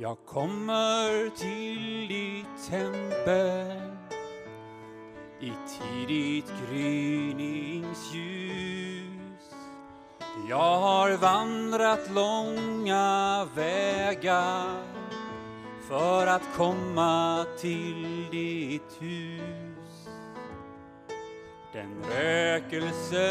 Jag 0.00 0.16
kommer 0.26 1.30
till 1.30 2.08
ditt 2.08 2.70
tempel 2.70 3.80
i 5.40 5.52
tidigt 5.78 6.52
gryningsljus. 6.68 8.04
Jag 10.48 10.78
har 10.78 11.16
vandrat 11.16 12.10
långa 12.10 13.48
vägar 13.54 14.82
för 15.88 16.26
att 16.26 16.56
komma 16.56 17.44
till 17.60 18.26
ditt 18.30 19.02
hus. 19.02 20.08
Den 21.72 22.04
rökelse 22.10 23.26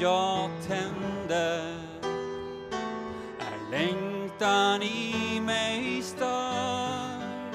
jag 0.00 0.50
tänder 0.68 1.76
är 3.38 3.72
styrkan 4.46 4.82
i 4.82 5.40
mig 5.40 6.02
stark 6.02 7.54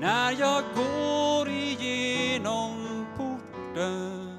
när 0.00 0.32
jag 0.40 0.62
går 0.74 1.48
igenom 1.48 3.06
porten 3.16 4.38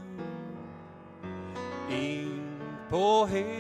in 1.90 2.60
på 2.90 3.26
himlen 3.26 3.57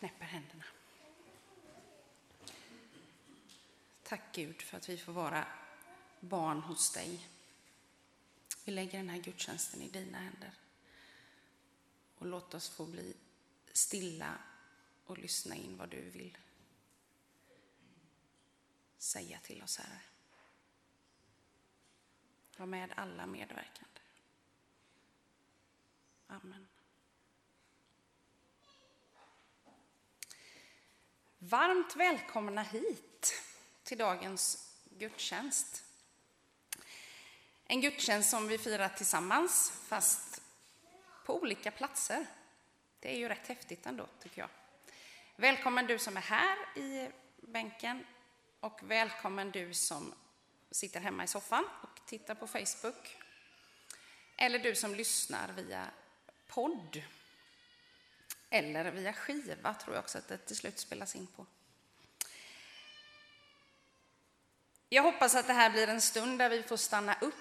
knäpper 0.00 0.24
händerna. 0.24 0.64
Tack 4.02 4.34
Gud 4.34 4.62
för 4.62 4.76
att 4.76 4.88
vi 4.88 4.98
får 4.98 5.12
vara 5.12 5.46
barn 6.20 6.60
hos 6.60 6.92
dig. 6.92 7.28
Vi 8.64 8.72
lägger 8.72 8.98
den 8.98 9.08
här 9.08 9.18
gudstjänsten 9.18 9.82
i 9.82 9.88
dina 9.88 10.18
händer. 10.18 10.52
Och 12.18 12.26
låt 12.26 12.54
oss 12.54 12.68
få 12.68 12.86
bli 12.86 13.16
stilla 13.72 14.38
och 15.06 15.18
lyssna 15.18 15.54
in 15.54 15.76
vad 15.76 15.88
du 15.88 16.10
vill 16.10 16.38
säga 18.98 19.38
till 19.38 19.62
oss, 19.62 19.78
Herre. 19.78 20.00
Var 22.56 22.66
med 22.66 22.92
alla 22.96 23.26
medverkande. 23.26 24.00
Amen. 26.26 26.66
Varmt 31.42 31.96
välkomna 31.96 32.62
hit 32.62 33.42
till 33.82 33.98
dagens 33.98 34.74
gudstjänst. 34.84 35.84
En 37.64 37.80
gudstjänst 37.80 38.30
som 38.30 38.48
vi 38.48 38.58
firar 38.58 38.88
tillsammans, 38.88 39.72
fast 39.88 40.42
på 41.26 41.42
olika 41.42 41.70
platser. 41.70 42.26
Det 43.00 43.12
är 43.12 43.18
ju 43.18 43.28
rätt 43.28 43.46
häftigt 43.46 43.86
ändå, 43.86 44.06
tycker 44.22 44.40
jag. 44.40 44.48
Välkommen 45.36 45.86
du 45.86 45.98
som 45.98 46.16
är 46.16 46.20
här 46.20 46.56
i 46.76 47.10
bänken 47.36 48.06
och 48.60 48.80
välkommen 48.82 49.50
du 49.50 49.74
som 49.74 50.14
sitter 50.70 51.00
hemma 51.00 51.24
i 51.24 51.26
soffan 51.26 51.64
och 51.82 52.06
tittar 52.06 52.34
på 52.34 52.46
Facebook. 52.46 53.16
Eller 54.36 54.58
du 54.58 54.74
som 54.74 54.94
lyssnar 54.94 55.52
via 55.52 55.86
podd. 56.46 57.02
Eller 58.50 58.90
via 58.90 59.12
skiva 59.12 59.74
tror 59.74 59.94
jag 59.94 60.02
också 60.02 60.18
att 60.18 60.28
det 60.28 60.38
till 60.38 60.56
slut 60.56 60.78
spelas 60.78 61.16
in 61.16 61.26
på. 61.26 61.46
Jag 64.88 65.02
hoppas 65.02 65.34
att 65.34 65.46
det 65.46 65.52
här 65.52 65.70
blir 65.70 65.88
en 65.88 66.00
stund 66.00 66.38
där 66.38 66.50
vi 66.50 66.62
får 66.62 66.76
stanna 66.76 67.14
upp 67.20 67.34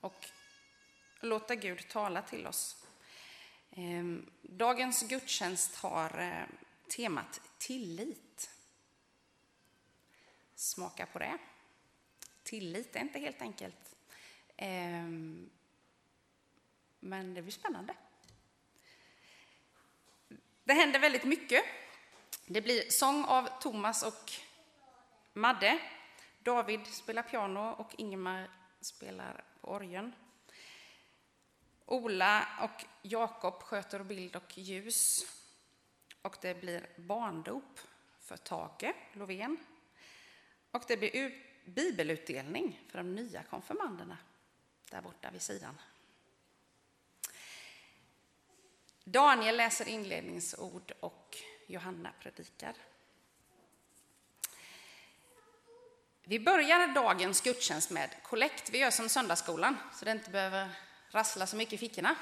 och 0.00 0.26
låta 1.20 1.54
Gud 1.54 1.88
tala 1.88 2.22
till 2.22 2.46
oss. 2.46 2.86
Ehm, 3.70 4.30
dagens 4.42 5.02
gudstjänst 5.02 5.76
har 5.76 6.18
eh, 6.18 6.46
temat 6.88 7.40
tillit. 7.58 8.50
Smaka 10.54 11.06
på 11.06 11.18
det. 11.18 11.38
Tillit 12.42 12.96
är 12.96 13.00
inte 13.00 13.18
helt 13.18 13.42
enkelt. 13.42 13.96
Ehm, 14.56 15.50
men 17.00 17.34
det 17.34 17.42
blir 17.42 17.52
spännande. 17.52 17.94
Det 20.70 20.74
händer 20.74 20.98
väldigt 21.00 21.24
mycket. 21.24 21.64
Det 22.46 22.60
blir 22.60 22.90
sång 22.90 23.24
av 23.24 23.48
Thomas 23.60 24.02
och 24.02 24.32
Madde. 25.32 25.78
David 26.38 26.86
spelar 26.86 27.22
piano 27.22 27.70
och 27.78 27.94
Ingemar 27.98 28.50
spelar 28.80 29.44
på 29.60 29.68
orgeln. 29.68 30.12
Ola 31.86 32.46
och 32.62 32.84
Jakob 33.02 33.62
sköter 33.62 34.04
bild 34.04 34.36
och 34.36 34.58
ljus. 34.58 35.26
Och 36.22 36.36
det 36.40 36.60
blir 36.60 36.86
barndop 36.96 37.80
för 38.20 38.36
Tage 38.36 38.94
Lovén. 39.12 39.56
Och 40.70 40.84
det 40.88 40.96
blir 40.96 41.32
bibelutdelning 41.64 42.80
för 42.88 42.98
de 42.98 43.14
nya 43.14 43.42
konfirmanderna 43.42 44.18
där 44.90 45.02
borta 45.02 45.30
vid 45.30 45.42
sidan. 45.42 45.80
Daniel 49.10 49.56
läser 49.56 49.88
inledningsord 49.88 50.92
och 51.00 51.36
Johanna 51.66 52.12
predikar. 52.20 52.74
Vi 56.22 56.40
börjar 56.40 56.94
dagens 56.94 57.40
gudstjänst 57.40 57.90
med 57.90 58.10
kollekt. 58.22 58.70
Vi 58.70 58.78
gör 58.78 58.90
som 58.90 59.08
söndagsskolan, 59.08 59.76
så 59.94 60.04
det 60.04 60.10
inte 60.10 60.30
behöver 60.30 60.68
rassla 61.08 61.46
så 61.46 61.56
mycket 61.56 61.72
i 61.72 61.78
fickorna. 61.78 62.16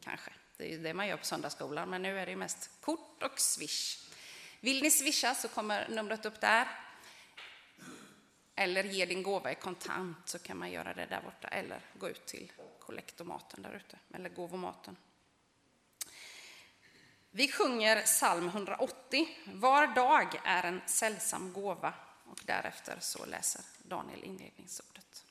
Kanske, 0.00 0.30
det 0.56 0.64
är 0.64 0.68
ju 0.68 0.82
det 0.82 0.94
man 0.94 1.06
gör 1.06 1.16
på 1.16 1.24
söndagsskolan, 1.24 1.90
men 1.90 2.02
nu 2.02 2.18
är 2.18 2.26
det 2.26 2.36
mest 2.36 2.70
kort 2.80 3.22
och 3.22 3.40
swish. 3.40 4.10
Vill 4.60 4.82
ni 4.82 4.90
swisha 4.90 5.34
så 5.34 5.48
kommer 5.48 5.88
numret 5.88 6.26
upp 6.26 6.40
där. 6.40 6.68
Eller 8.54 8.84
ge 8.84 9.06
din 9.06 9.22
gåva 9.22 9.52
i 9.52 9.54
kontant 9.54 10.28
så 10.28 10.38
kan 10.38 10.58
man 10.58 10.70
göra 10.70 10.94
det 10.94 11.06
där 11.06 11.22
borta. 11.22 11.48
Eller 11.48 11.80
gå 11.94 12.08
ut 12.08 12.26
till 12.26 12.52
kollektomaten 12.80 13.62
där 13.62 13.74
ute, 13.74 13.98
eller 14.14 14.28
gåvomaten. 14.28 14.96
Vi 17.34 17.52
sjunger 17.52 18.02
psalm 18.02 18.48
180. 18.48 19.28
Var 19.44 19.86
dag 19.86 20.40
är 20.44 20.62
en 20.62 20.80
sällsam 20.86 21.52
gåva. 21.52 21.94
Och 22.30 22.40
därefter 22.46 22.96
så 23.00 23.26
läser 23.26 23.62
Daniel 23.82 24.24
inledningsordet. 24.24 25.21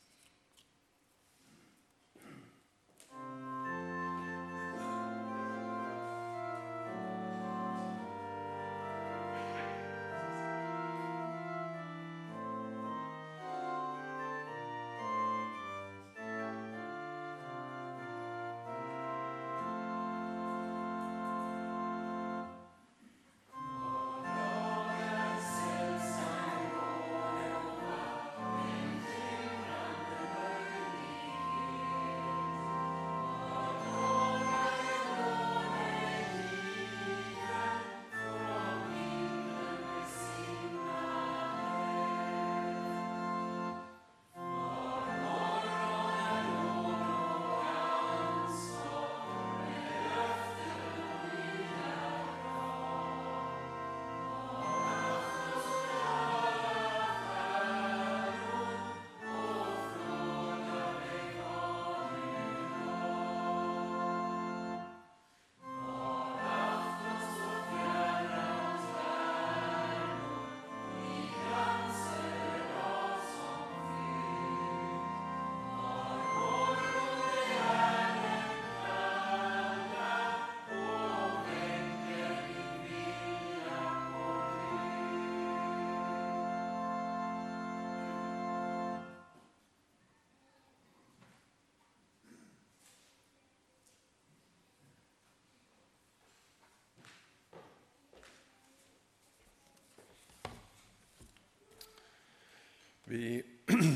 Vi 103.11 103.43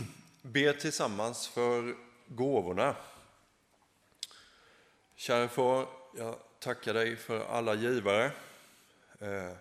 ber 0.42 0.74
tillsammans 0.74 1.48
för 1.48 1.96
gåvorna. 2.28 2.96
Kära 5.16 5.48
far, 5.48 5.88
jag 6.18 6.40
tackar 6.60 6.94
dig 6.94 7.16
för 7.16 7.46
alla 7.46 7.76
givare. 7.76 8.32
Eh, 9.20 9.54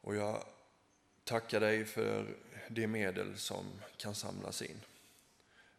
och 0.00 0.16
jag 0.16 0.44
tackar 1.24 1.60
dig 1.60 1.84
för 1.84 2.36
de 2.68 2.86
medel 2.86 3.38
som 3.38 3.64
kan 3.96 4.14
samlas 4.14 4.62
in. 4.62 4.80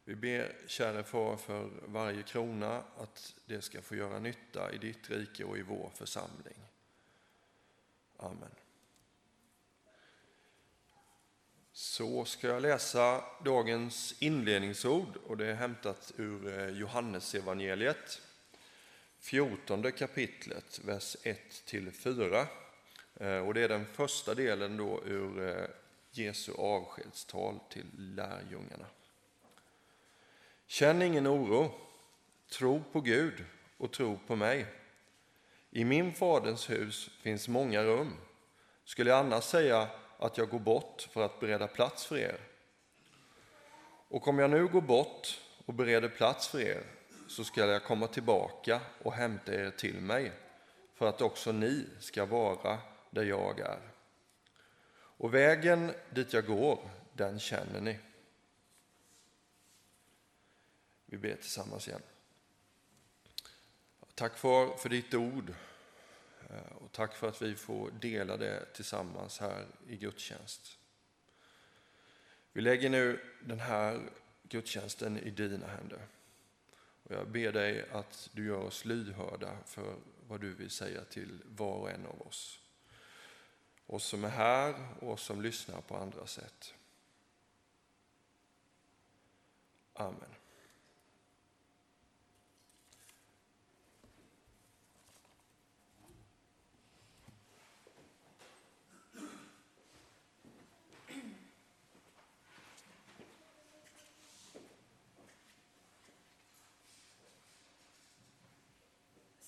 Vi 0.04 0.16
ber, 0.16 0.56
kära 0.68 1.04
far, 1.04 1.38
för 1.38 1.70
varje 1.86 2.24
krona 2.24 2.84
att 2.98 3.36
det 3.46 3.62
ska 3.62 3.82
få 3.82 3.96
göra 3.96 4.20
nytta 4.20 4.74
i 4.74 4.78
ditt 4.78 5.10
rike 5.10 5.44
och 5.44 5.58
i 5.58 5.62
vår 5.62 5.92
församling. 5.96 6.58
Amen. 8.18 8.56
Så 12.04 12.26
ska 12.26 12.48
jag 12.48 12.62
läsa 12.62 13.24
dagens 13.44 14.16
inledningsord 14.20 15.18
och 15.28 15.38
det 15.38 15.48
är 15.48 15.54
hämtat 15.54 16.12
ur 16.18 16.70
Johannesevangeliet, 16.70 16.78
Johannes 16.80 17.36
evangeliet, 17.36 18.22
14 19.20 19.92
kapitlet, 19.92 20.80
vers 20.84 21.16
1-4. 21.24 22.46
Eh, 23.16 23.38
och 23.38 23.54
det 23.54 23.62
är 23.62 23.70
den 23.70 23.86
första 23.86 24.36
delen 24.36 24.78
då 24.78 25.04
ur 25.06 25.50
eh, 25.50 25.66
Jesu 26.12 26.54
avskedstal 26.54 27.60
till 27.70 27.88
lärjungarna. 27.98 28.86
Känn 30.68 31.02
ingen 31.02 31.28
oro, 31.28 31.72
tro 32.50 32.84
på 32.92 33.02
Gud 33.02 33.46
och 33.78 33.92
tro 33.92 34.20
på 34.28 34.36
mig. 34.36 34.66
I 35.72 35.86
min 35.86 36.14
faders 36.14 36.70
hus 36.70 37.10
finns 37.22 37.48
många 37.48 37.84
rum. 37.84 38.18
Skulle 38.86 39.10
jag 39.10 39.20
annars 39.20 39.44
säga 39.44 39.90
att 40.24 40.38
jag 40.38 40.50
går 40.50 40.60
bort 40.60 41.08
för 41.12 41.26
att 41.26 41.40
bereda 41.40 41.68
plats 41.68 42.06
för 42.06 42.18
er. 42.18 42.40
Och 44.08 44.28
om 44.28 44.40
jag 44.40 44.50
nu 44.50 44.68
går 44.68 44.82
bort 44.82 45.40
och 45.66 45.74
bereder 45.74 46.10
plats 46.10 46.48
för 46.48 46.62
er 46.62 46.84
så 47.28 47.44
skall 47.44 47.70
jag 47.70 47.84
komma 47.84 48.08
tillbaka 48.08 48.82
och 49.04 49.14
hämta 49.14 49.54
er 49.54 49.72
till 49.72 50.02
mig 50.02 50.32
för 50.94 51.06
att 51.06 51.22
också 51.22 51.52
ni 51.52 51.86
ska 52.00 52.26
vara 52.26 52.80
där 53.10 53.24
jag 53.24 53.60
är. 53.60 53.80
Och 54.94 55.34
vägen 55.34 55.94
dit 56.10 56.34
jag 56.34 56.46
går, 56.46 56.90
den 57.14 57.40
känner 57.40 57.82
ni. 57.82 58.00
Vi 61.06 61.18
ber 61.18 61.36
tillsammans 61.36 61.88
igen. 61.88 62.02
Tack 64.16 64.38
far 64.38 64.78
för 64.78 64.90
ditt 64.90 65.14
ord. 65.14 65.54
Eh, 66.54 66.76
och 66.76 66.92
tack 66.92 67.16
för 67.16 67.28
att 67.28 67.42
vi 67.42 67.56
får 67.56 67.92
dela 67.92 68.38
det 68.38 68.66
tillsammans 68.74 69.40
här 69.40 69.66
i 69.88 69.98
gudstjänst. 69.98 70.80
Vi 72.54 72.62
lägger 72.62 72.90
nu 72.90 73.20
den 73.42 73.60
här 73.60 74.02
gudstjänsten 74.44 75.18
i 75.18 75.30
dina 75.30 75.68
händer. 75.68 76.08
Och 77.04 77.12
jag 77.12 77.28
ber 77.28 77.52
dig 77.52 77.90
att 77.92 78.30
du 78.34 78.46
gör 78.46 78.64
oss 78.64 78.86
lyhörda 78.86 79.58
för 79.66 79.96
vad 80.28 80.42
du 80.42 80.54
vill 80.54 80.70
säga 80.70 81.04
till 81.04 81.42
var 81.46 81.76
och 81.76 81.92
en 81.92 82.06
av 82.06 82.22
oss. 82.28 82.60
Oss 83.86 84.06
som 84.06 84.24
är 84.24 84.30
här 84.30 84.76
och 85.00 85.12
oss 85.12 85.22
som 85.22 85.42
lyssnar 85.42 85.82
på 85.82 85.98
andra 85.98 86.28
sätt. 86.28 86.74
Amen. 89.94 90.43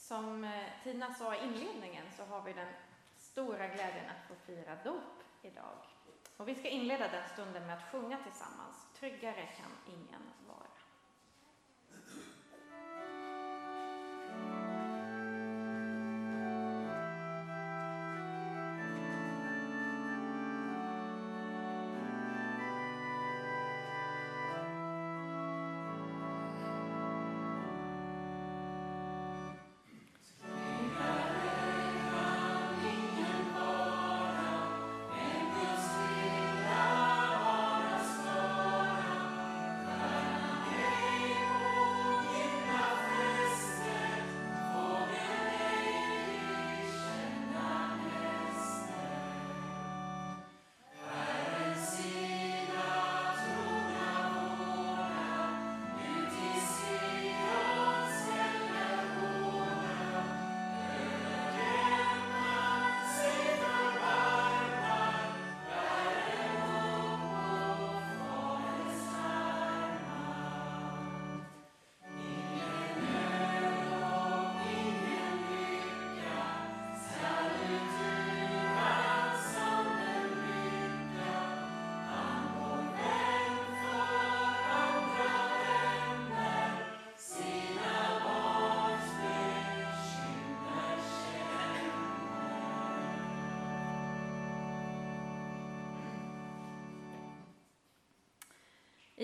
Som 0.08 0.44
eh, 0.44 0.84
Tina 0.84 1.14
sa 1.14 1.36
i 1.36 1.44
inledningen 1.44 2.06
så 2.18 2.24
har 2.26 2.42
vi 2.42 2.54
den 2.54 2.74
stora 3.16 3.68
glädjen 3.68 4.10
att 4.10 4.28
få 4.28 4.36
fira 4.46 4.76
dop 4.84 5.24
idag. 5.42 5.78
Och 6.38 6.48
vi 6.48 6.56
ska 6.56 6.68
inleda 6.68 7.08
den 7.08 7.30
stunden 7.34 7.68
med 7.68 7.78
att 7.78 7.92
sjunga 7.92 8.18
tillsammans. 8.24 8.88
Tryggare 9.00 9.46
kan 9.46 9.72
ingen 9.88 10.22
vara. 10.48 10.75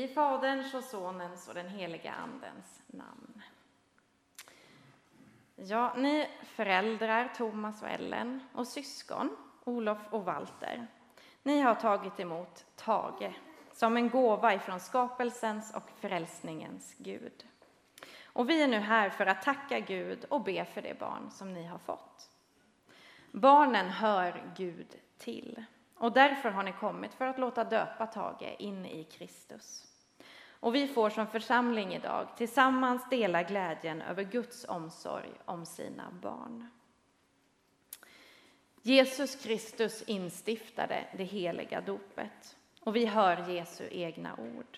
I 0.01 0.08
Faderns 0.08 0.74
och 0.74 0.84
Sonens 0.84 1.48
och 1.48 1.53
den 1.53 1.70
heliga 1.70 2.13
Andens 2.13 2.81
namn. 2.88 3.41
Ja, 5.55 5.93
ni 5.98 6.29
föräldrar, 6.43 7.34
Thomas 7.38 7.81
och 7.81 7.89
Ellen, 7.89 8.39
och 8.53 8.67
syskon, 8.67 9.38
Olof 9.63 9.98
och 10.10 10.25
Walter, 10.25 10.88
ni 11.43 11.62
har 11.62 11.75
tagit 11.75 12.20
emot 12.20 12.65
Tage 12.75 13.34
som 13.72 13.98
en 13.98 14.10
gåva 14.10 14.53
ifrån 14.53 14.79
skapelsens 14.79 15.75
och 15.75 15.89
frälsningens 16.00 16.96
Gud. 16.98 17.46
Och 18.25 18.50
vi 18.50 18.63
är 18.63 18.67
nu 18.67 18.79
här 18.79 19.10
för 19.10 19.25
att 19.25 19.41
tacka 19.41 19.79
Gud 19.79 20.25
och 20.29 20.43
be 20.43 20.65
för 20.65 20.81
det 20.81 21.00
barn 21.00 21.31
som 21.31 21.53
ni 21.53 21.65
har 21.65 21.79
fått. 21.79 22.29
Barnen 23.31 23.89
hör 23.89 24.43
Gud 24.58 24.96
till. 25.17 25.63
Och 25.96 26.12
därför 26.12 26.51
har 26.51 26.63
ni 26.63 26.74
kommit 26.74 27.13
för 27.13 27.25
att 27.25 27.39
låta 27.39 27.63
döpa 27.63 28.08
Tage 28.08 28.55
in 28.60 28.86
i 28.86 29.03
Kristus. 29.03 29.90
Och 30.62 30.75
vi 30.75 30.88
får 30.88 31.10
som 31.10 31.27
församling 31.27 31.94
idag 31.94 32.27
tillsammans 32.38 33.10
dela 33.10 33.44
glädjen 33.44 34.01
över 34.01 34.24
Guds 34.24 34.65
omsorg 34.70 35.32
om 35.46 35.65
sina 35.65 36.12
barn. 36.22 36.68
Jesus 38.82 39.36
Kristus 39.36 40.01
instiftade 40.01 41.06
det 41.18 41.24
heliga 41.24 41.82
dopet 41.82 42.56
och 42.80 42.96
vi 42.96 43.06
hör 43.06 43.50
Jesu 43.50 43.88
egna 43.91 44.36
ord. 44.36 44.77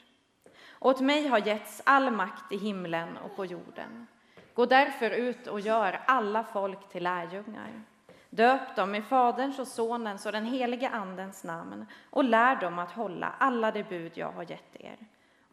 Åt 0.80 1.00
mig 1.00 1.28
har 1.28 1.48
getts 1.48 1.82
all 1.86 2.12
makt 2.12 2.52
i 2.52 2.58
himlen 2.58 3.18
och 3.18 3.36
på 3.36 3.46
jorden. 3.46 4.08
Gå 4.54 4.66
därför 4.66 5.10
ut 5.10 5.48
och 5.48 5.60
gör 5.60 6.02
alla 6.08 6.44
folk 6.44 6.90
till 6.90 7.04
lärjungar. 7.04 7.84
Döp 8.30 8.76
dem 8.76 8.96
i 8.96 9.02
Faderns 9.02 9.60
och 9.60 9.68
Sonens 9.68 10.26
och 10.26 10.32
den 10.32 10.46
helige 10.46 10.90
Andens 10.90 11.44
namn 11.44 11.86
och 12.10 12.24
lär 12.24 12.56
dem 12.56 12.80
att 12.80 12.92
hålla 12.92 13.36
alla 13.40 13.72
de 13.72 13.84
bud 13.84 14.12
jag 14.16 14.32
har 14.32 14.52
gett 14.52 14.76
er. 14.80 14.98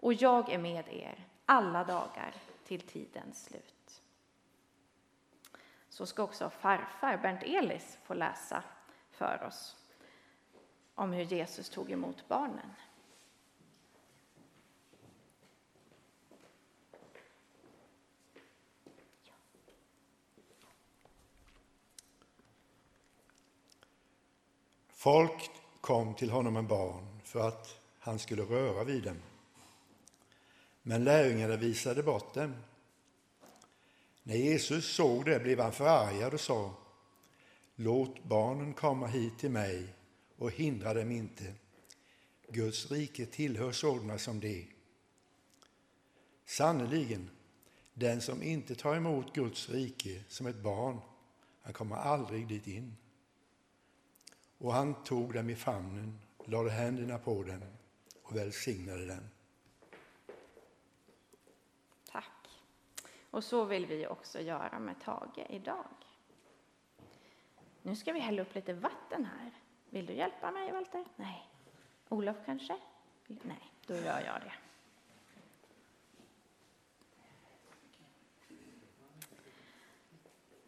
Och 0.01 0.15
jag 0.15 0.49
är 0.49 0.59
med 0.59 0.89
er 0.89 1.27
alla 1.47 1.85
dagar 1.85 2.35
till 2.65 2.81
tidens 2.81 3.45
slut. 3.45 4.03
Så 5.89 6.07
ska 6.07 6.23
också 6.23 6.51
farfar 6.51 7.17
Bernt 7.17 7.43
Elis 7.43 7.99
få 8.03 8.15
läsa 8.15 8.63
för 9.11 9.43
oss 9.47 9.77
om 10.95 11.13
hur 11.13 11.25
Jesus 11.25 11.71
tog 11.71 11.91
emot 11.91 12.29
barnen. 12.29 12.75
Folk 24.89 25.51
kom 25.81 26.15
till 26.15 26.31
honom 26.31 26.55
med 26.55 26.65
barn 26.65 27.21
för 27.25 27.49
att 27.49 27.81
han 27.99 28.19
skulle 28.19 28.43
röra 28.43 28.85
vid 28.85 29.03
dem. 29.03 29.17
Men 30.83 31.05
lärjungarna 31.05 31.57
visade 31.57 32.03
bort 32.03 32.35
dem. 32.35 32.55
När 34.23 34.37
Jesus 34.37 34.95
såg 34.95 35.25
det 35.25 35.41
blev 35.41 35.61
han 35.61 35.73
förargad 35.73 36.35
och 36.35 36.41
sa 36.41 36.75
Låt 37.75 38.25
barnen 38.25 38.75
komma 38.75 39.07
hit 39.07 39.39
till 39.39 39.51
mig 39.51 39.95
och 40.37 40.51
hindra 40.51 40.95
dem 40.95 41.11
inte. 41.11 41.55
Guds 42.49 42.91
rike 42.91 43.27
tillhör 43.27 43.73
sådana 43.73 44.19
som 44.19 44.41
de. 44.41 44.69
Sannerligen, 46.45 47.31
den 47.95 48.21
som 48.21 48.43
inte 48.43 48.75
tar 48.75 48.97
emot 48.97 49.35
Guds 49.35 49.69
rike 49.69 50.25
som 50.29 50.47
ett 50.47 50.63
barn, 50.63 51.01
han 51.63 51.73
kommer 51.73 51.97
aldrig 51.97 52.49
dit 52.49 52.67
in. 52.67 52.97
Och 54.59 54.73
han 54.73 55.05
tog 55.05 55.35
dem 55.35 55.51
i 55.51 55.57
famnen, 55.57 56.19
lade 56.45 56.71
händerna 56.71 57.19
på 57.19 57.43
dem 57.43 57.63
och 58.23 58.37
välsignade 58.37 59.07
dem. 59.07 59.25
Tack. 62.13 62.25
Och 63.31 63.45
så 63.45 63.65
vill 63.65 63.87
vi 63.87 64.07
också 64.07 64.41
göra 64.41 64.79
med 64.79 65.01
Tage 65.01 65.47
idag. 65.49 65.87
Nu 67.83 67.97
ska 67.97 68.13
vi 68.13 68.21
hälla 68.21 68.43
upp 68.43 68.55
lite 68.55 68.73
vatten 68.73 69.25
här. 69.25 69.51
Vill 69.91 70.07
du 70.07 70.13
hjälpa 70.13 70.51
mig, 70.51 70.73
Walter? 70.73 71.05
Nej. 71.17 71.51
Olof 72.09 72.37
kanske? 72.47 72.77
Nej, 73.27 73.73
då 73.87 73.95
gör 73.95 74.21
jag 74.21 74.41
det. 74.41 74.53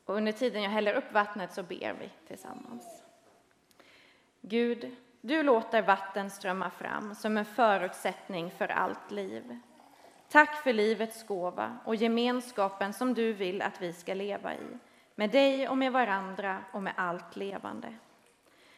Och 0.04 0.14
under 0.14 0.32
tiden 0.32 0.62
jag 0.62 0.70
häller 0.70 0.94
upp 0.94 1.12
vattnet 1.12 1.52
så 1.52 1.62
ber 1.62 1.92
vi 1.92 2.10
tillsammans. 2.26 3.02
Gud, 4.40 4.96
du 5.20 5.42
låter 5.42 5.82
vatten 5.82 6.30
strömma 6.30 6.70
fram 6.70 7.14
som 7.14 7.36
en 7.36 7.44
förutsättning 7.44 8.50
för 8.50 8.68
allt 8.68 9.10
liv. 9.10 9.58
Tack 10.32 10.62
för 10.62 10.72
livets 10.72 11.26
gåva 11.26 11.76
och 11.84 11.96
gemenskapen 11.96 12.92
som 12.92 13.14
du 13.14 13.32
vill 13.32 13.62
att 13.62 13.82
vi 13.82 13.92
ska 13.92 14.14
leva 14.14 14.54
i, 14.54 14.78
med 15.14 15.30
dig 15.30 15.68
och 15.68 15.78
med 15.78 15.92
varandra 15.92 16.64
och 16.72 16.82
med 16.82 16.92
allt 16.96 17.36
levande. 17.36 17.94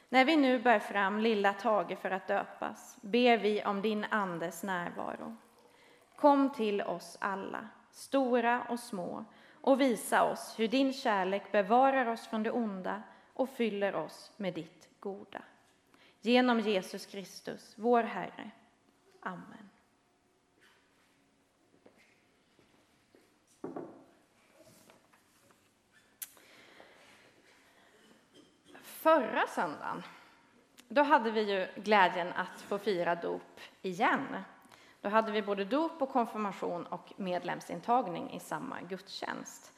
När 0.09 0.25
vi 0.25 0.37
nu 0.37 0.59
bär 0.59 0.79
fram 0.79 1.21
lilla 1.21 1.53
Tage 1.53 1.99
för 1.99 2.11
att 2.11 2.29
döpas 2.29 2.97
ber 3.01 3.39
vi 3.39 3.65
om 3.65 3.83
din 3.83 4.07
Andes 4.11 4.63
närvaro. 4.63 5.37
Kom 6.17 6.53
till 6.53 6.83
oss 6.83 7.17
alla, 7.21 7.69
stora 7.91 8.67
och 8.69 8.81
små, 8.81 9.25
och 9.61 9.81
visa 9.81 10.25
oss 10.25 10.55
hur 10.59 10.69
din 10.69 10.93
kärlek 10.93 11.53
bevarar 11.53 12.07
oss 12.07 12.27
från 12.27 12.43
det 12.43 12.51
onda 12.51 13.03
och 13.33 13.49
fyller 13.49 13.95
oss 13.95 14.33
med 14.37 14.55
ditt 14.55 14.89
goda. 15.01 15.43
Genom 16.21 16.61
Jesus 16.61 17.07
Kristus, 17.07 17.75
vår 17.77 18.03
Herre. 18.03 18.51
Amen. 19.21 19.74
Förra 28.83 29.47
söndagen 29.47 30.03
då 30.95 31.03
hade 31.03 31.31
vi 31.31 31.41
ju 31.41 31.83
glädjen 31.83 32.33
att 32.33 32.61
få 32.61 32.79
fira 32.79 33.15
dop 33.15 33.61
igen. 33.83 34.37
Då 35.01 35.09
hade 35.09 35.33
vi 35.33 35.43
både 35.43 35.65
dop 35.65 36.03
och 36.03 36.09
konfirmation 36.09 36.87
och 36.87 37.13
medlemsintagning 37.17 38.33
i 38.33 38.41
samma 38.41 38.81
gudstjänst. 38.81 39.73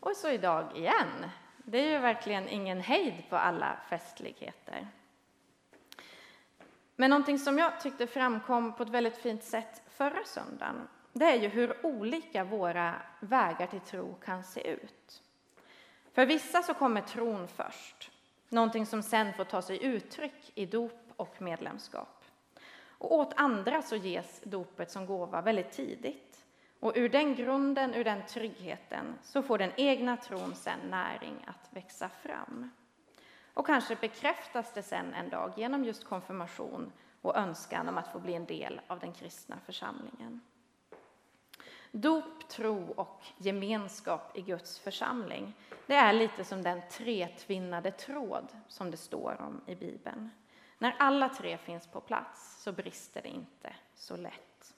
Och 0.00 0.16
så 0.16 0.28
idag 0.28 0.76
igen. 0.76 1.30
Det 1.56 1.78
är 1.78 1.90
ju 1.90 1.98
verkligen 1.98 2.48
ingen 2.48 2.80
hejd 2.80 3.24
på 3.30 3.36
alla 3.36 3.76
festligheter. 3.88 4.88
Men 6.96 7.10
någonting 7.10 7.38
som 7.38 7.58
jag 7.58 7.80
tyckte 7.80 8.06
framkom 8.06 8.72
på 8.72 8.82
ett 8.82 8.88
väldigt 8.88 9.16
fint 9.16 9.44
sätt 9.44 9.82
förra 9.86 10.24
söndagen, 10.24 10.88
det 11.16 11.24
är 11.24 11.36
ju 11.36 11.48
hur 11.48 11.86
olika 11.86 12.44
våra 12.44 13.02
vägar 13.20 13.66
till 13.66 13.80
tro 13.80 14.14
kan 14.14 14.44
se 14.44 14.70
ut. 14.70 15.22
För 16.12 16.26
vissa 16.26 16.62
så 16.62 16.74
kommer 16.74 17.00
tron 17.00 17.48
först, 17.48 18.10
någonting 18.48 18.86
som 18.86 19.02
sen 19.02 19.32
får 19.32 19.44
ta 19.44 19.62
sig 19.62 19.84
uttryck 19.84 20.52
i 20.54 20.66
dop 20.66 21.12
och 21.16 21.42
medlemskap. 21.42 22.24
Och 22.86 23.14
åt 23.14 23.32
andra 23.36 23.82
så 23.82 23.96
ges 23.96 24.40
dopet 24.44 24.90
som 24.90 25.06
gåva 25.06 25.42
väldigt 25.42 25.72
tidigt. 25.72 26.44
Och 26.80 26.92
ur 26.94 27.08
den 27.08 27.34
grunden, 27.34 27.94
ur 27.94 28.04
den 28.04 28.26
tryggheten, 28.26 29.18
så 29.22 29.42
får 29.42 29.58
den 29.58 29.72
egna 29.76 30.16
tron 30.16 30.54
sen 30.54 30.78
näring 30.90 31.44
att 31.46 31.68
växa 31.70 32.08
fram. 32.08 32.70
Och 33.54 33.66
kanske 33.66 33.96
bekräftas 33.96 34.72
det 34.74 34.82
sen 34.82 35.14
en 35.14 35.28
dag 35.28 35.52
genom 35.56 35.84
just 35.84 36.04
konfirmation 36.04 36.92
och 37.22 37.36
önskan 37.36 37.88
om 37.88 37.98
att 37.98 38.12
få 38.12 38.18
bli 38.18 38.34
en 38.34 38.46
del 38.46 38.80
av 38.86 38.98
den 38.98 39.12
kristna 39.12 39.56
församlingen. 39.66 40.40
Dop, 41.96 42.48
tro 42.48 42.92
och 42.96 43.22
gemenskap 43.36 44.36
i 44.36 44.42
Guds 44.42 44.78
församling, 44.78 45.54
det 45.86 45.94
är 45.94 46.12
lite 46.12 46.44
som 46.44 46.62
den 46.62 46.82
tretvinnade 46.90 47.90
tråd 47.90 48.48
som 48.68 48.90
det 48.90 48.96
står 48.96 49.40
om 49.40 49.60
i 49.66 49.74
Bibeln. 49.74 50.30
När 50.78 50.96
alla 50.98 51.28
tre 51.28 51.58
finns 51.58 51.86
på 51.86 52.00
plats 52.00 52.62
så 52.62 52.72
brister 52.72 53.22
det 53.22 53.28
inte 53.28 53.76
så 53.94 54.16
lätt. 54.16 54.74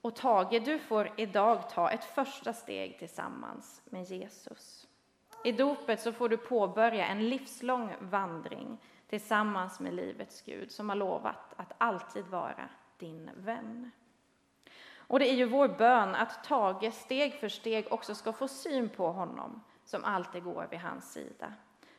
Och 0.00 0.16
Tage, 0.16 0.62
du 0.64 0.78
får 0.78 1.10
idag 1.16 1.70
ta 1.70 1.90
ett 1.90 2.04
första 2.04 2.52
steg 2.52 2.98
tillsammans 2.98 3.82
med 3.84 4.04
Jesus. 4.04 4.88
I 5.44 5.52
dopet 5.52 6.00
så 6.00 6.12
får 6.12 6.28
du 6.28 6.36
påbörja 6.36 7.06
en 7.06 7.28
livslång 7.28 7.94
vandring 8.00 8.78
tillsammans 9.08 9.80
med 9.80 9.94
livets 9.94 10.42
Gud 10.42 10.72
som 10.72 10.88
har 10.88 10.96
lovat 10.96 11.54
att 11.56 11.72
alltid 11.78 12.24
vara 12.24 12.68
din 12.98 13.30
vän. 13.36 13.90
Och 15.12 15.18
det 15.18 15.30
är 15.30 15.34
ju 15.34 15.44
vår 15.44 15.68
bön 15.68 16.14
att 16.14 16.44
Tage 16.44 16.94
steg 16.94 17.34
för 17.34 17.48
steg 17.48 17.92
också 17.92 18.14
ska 18.14 18.32
få 18.32 18.48
syn 18.48 18.88
på 18.88 19.12
honom 19.12 19.62
som 19.84 20.04
alltid 20.04 20.44
går 20.44 20.66
vid 20.70 20.80
hans 20.80 21.12
sida 21.12 21.52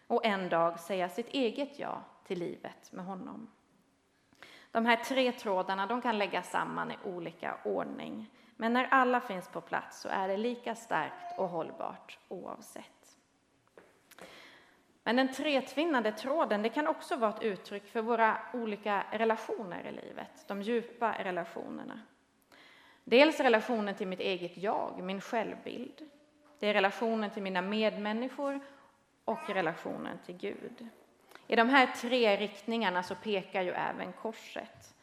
och 0.07 0.25
en 0.25 0.49
dag 0.49 0.79
säga 0.79 1.09
sitt 1.09 1.27
eget 1.29 1.79
ja 1.79 2.01
till 2.23 2.39
livet 2.39 2.91
med 2.91 3.05
honom. 3.05 3.49
De 4.71 4.85
här 4.85 4.95
tre 4.95 5.31
trådarna 5.31 5.87
de 5.87 6.01
kan 6.01 6.17
läggas 6.17 6.51
samman 6.51 6.91
i 6.91 6.97
olika 7.03 7.57
ordning 7.63 8.29
men 8.55 8.73
när 8.73 8.87
alla 8.91 9.21
finns 9.21 9.47
på 9.47 9.61
plats 9.61 10.01
så 10.01 10.09
är 10.09 10.27
det 10.27 10.37
lika 10.37 10.75
starkt 10.75 11.39
och 11.39 11.49
hållbart 11.49 12.19
oavsett. 12.27 13.17
Men 15.03 15.15
den 15.15 15.33
tretvinnade 15.33 16.11
tråden 16.11 16.61
det 16.61 16.69
kan 16.69 16.87
också 16.87 17.15
vara 17.15 17.33
ett 17.33 17.43
uttryck 17.43 17.87
för 17.91 18.01
våra 18.01 18.37
olika 18.53 19.05
relationer 19.11 19.87
i 19.87 19.91
livet, 19.91 20.45
de 20.47 20.61
djupa 20.61 21.15
relationerna. 21.19 21.99
Dels 23.03 23.39
relationen 23.39 23.95
till 23.95 24.07
mitt 24.07 24.19
eget 24.19 24.57
jag, 24.57 25.03
min 25.03 25.21
självbild. 25.21 26.09
Det 26.59 26.67
är 26.67 26.73
relationen 26.73 27.29
till 27.31 27.43
mina 27.43 27.61
medmänniskor 27.61 28.59
och 29.25 29.49
relationen 29.49 30.17
till 30.25 30.37
Gud. 30.37 30.87
I 31.47 31.55
de 31.55 31.69
här 31.69 31.87
tre 31.87 32.37
riktningarna 32.37 33.03
så 33.03 33.15
pekar 33.15 33.61
ju 33.61 33.71
även 33.71 34.13
korset. 34.13 34.95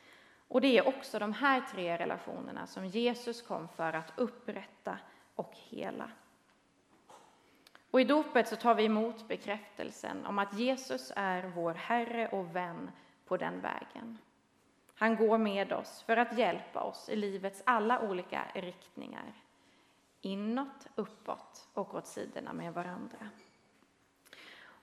Och 0.48 0.60
det 0.60 0.78
är 0.78 0.88
också 0.88 1.18
de 1.18 1.32
här 1.32 1.60
tre 1.72 1.98
relationerna 1.98 2.66
som 2.66 2.86
Jesus 2.86 3.42
kom 3.42 3.68
för 3.68 3.92
att 3.92 4.12
upprätta 4.16 4.98
och 5.34 5.52
hela. 5.54 6.10
Och 7.90 8.00
i 8.00 8.04
dopet 8.04 8.48
så 8.48 8.56
tar 8.56 8.74
vi 8.74 8.84
emot 8.84 9.28
bekräftelsen 9.28 10.26
om 10.26 10.38
att 10.38 10.58
Jesus 10.58 11.12
är 11.16 11.42
vår 11.42 11.74
Herre 11.74 12.28
och 12.28 12.56
vän 12.56 12.90
på 13.26 13.36
den 13.36 13.60
vägen. 13.60 14.18
Han 15.00 15.16
går 15.16 15.38
med 15.38 15.72
oss 15.72 16.02
för 16.02 16.16
att 16.16 16.38
hjälpa 16.38 16.80
oss 16.80 17.08
i 17.08 17.16
livets 17.16 17.62
alla 17.66 18.00
olika 18.00 18.44
riktningar. 18.54 19.32
Inåt, 20.20 20.86
uppåt 20.94 21.68
och 21.74 21.94
åt 21.94 22.06
sidorna 22.06 22.52
med 22.52 22.74
varandra. 22.74 23.28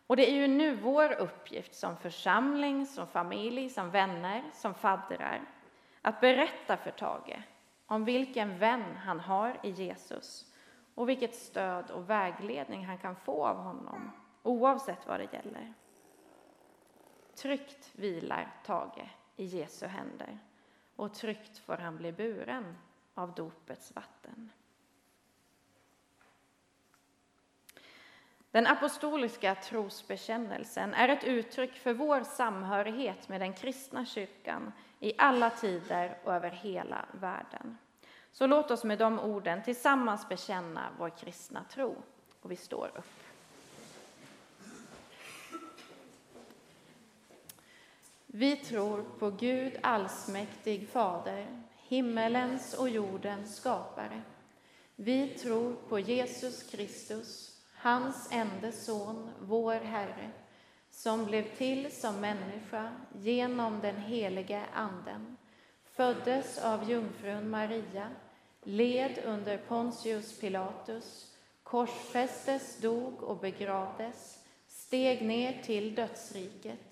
Och 0.08 0.16
det 0.16 0.32
är 0.32 0.36
ju 0.36 0.48
nu 0.48 0.76
vår 0.76 1.14
uppgift 1.14 1.76
som 1.76 1.98
församling, 1.98 2.86
som 2.86 3.08
familj, 3.08 3.70
som 3.70 3.92
vänner, 3.92 4.44
som 4.54 4.74
faddrar 4.74 5.42
att 6.02 6.22
berätta 6.22 6.78
för 6.78 6.92
Tage 6.92 7.42
om 7.86 8.06
vilken 8.06 8.58
vän 8.58 8.96
han 8.96 9.20
har 9.20 9.60
i 9.64 9.70
Jesus 9.70 10.54
och 10.96 11.10
vilket 11.10 11.36
stöd 11.36 11.92
och 11.92 12.10
vägledning 12.10 12.86
han 12.86 12.98
kan 12.98 13.16
få 13.16 13.46
av 13.46 13.58
honom 13.58 14.12
oavsett 14.44 15.08
vad 15.08 15.20
det 15.20 15.34
gäller. 15.34 15.74
Tryggt 17.36 17.92
vilar 17.96 18.56
Tage 18.66 19.17
i 19.38 19.46
Jesu 19.46 19.86
händer 19.86 20.40
och 20.96 21.14
tryggt 21.14 21.58
får 21.58 21.78
han 21.78 21.98
bli 21.98 22.12
buren 22.12 22.78
av 23.14 23.34
dopets 23.34 23.96
vatten. 23.96 24.52
Den 28.52 28.68
apostoliska 28.68 29.56
trosbekännelsen 29.56 30.94
är 30.94 31.10
ett 31.10 31.24
uttryck 31.24 31.74
för 31.74 31.94
vår 31.94 32.24
samhörighet 32.24 33.30
med 33.30 33.42
den 33.42 33.54
kristna 33.54 34.06
kyrkan 34.06 34.74
i 35.00 35.14
alla 35.18 35.50
tider 35.50 36.18
och 36.24 36.34
över 36.34 36.50
hela 36.50 37.06
världen. 37.12 37.78
Så 38.32 38.48
låt 38.48 38.72
oss 38.72 38.84
med 38.84 39.00
de 39.00 39.20
orden 39.20 39.64
tillsammans 39.64 40.30
bekänna 40.30 40.90
vår 41.00 41.10
kristna 41.10 41.64
tro. 41.64 41.96
Och 42.42 42.52
vi 42.52 42.56
står 42.56 42.92
upp. 42.96 43.24
Vi 48.38 48.56
tror 48.56 49.06
på 49.20 49.30
Gud 49.30 49.74
allsmäktig 49.84 50.90
Fader, 50.90 51.64
himmelens 51.88 52.74
och 52.74 52.90
jordens 52.90 53.56
skapare. 53.56 54.22
Vi 54.96 55.28
tror 55.28 55.76
på 55.90 56.00
Jesus 56.00 56.64
Kristus, 56.64 57.60
hans 57.76 58.30
enda 58.32 58.72
son, 58.72 59.30
vår 59.40 59.74
Herre, 59.74 60.32
som 60.90 61.26
blev 61.26 61.56
till 61.56 61.92
som 61.92 62.22
människa 62.22 62.92
genom 63.16 63.80
den 63.80 63.98
helige 63.98 64.66
Anden, 64.74 65.38
föddes 65.96 66.58
av 66.58 66.90
jungfrun 66.90 67.50
Maria, 67.50 68.10
led 68.64 69.20
under 69.26 69.58
Pontius 69.58 70.40
Pilatus, 70.40 71.36
korsfästes, 71.64 72.78
dog 72.82 73.24
och 73.24 73.38
begravdes, 73.38 74.40
steg 74.68 75.26
ner 75.26 75.64
till 75.64 75.96
dödsriket, 75.96 76.87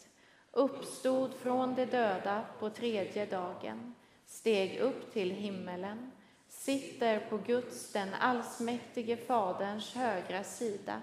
uppstod 0.56 1.34
från 1.34 1.76
de 1.76 1.86
döda 1.86 2.46
på 2.60 2.70
tredje 2.70 3.26
dagen, 3.26 3.96
steg 4.26 4.80
upp 4.80 5.14
till 5.14 5.32
himmelen, 5.32 6.12
sitter 6.48 7.20
på 7.20 7.38
Guds, 7.38 7.92
den 7.92 8.14
allsmäktige 8.14 9.18
Faderns 9.18 9.94
högra 9.94 10.44
sida 10.44 11.02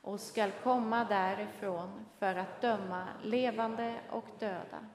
och 0.00 0.20
skall 0.20 0.50
komma 0.62 1.04
därifrån 1.04 2.04
för 2.18 2.34
att 2.34 2.60
döma 2.60 3.08
levande 3.22 4.00
och 4.10 4.26
döda. 4.38 4.86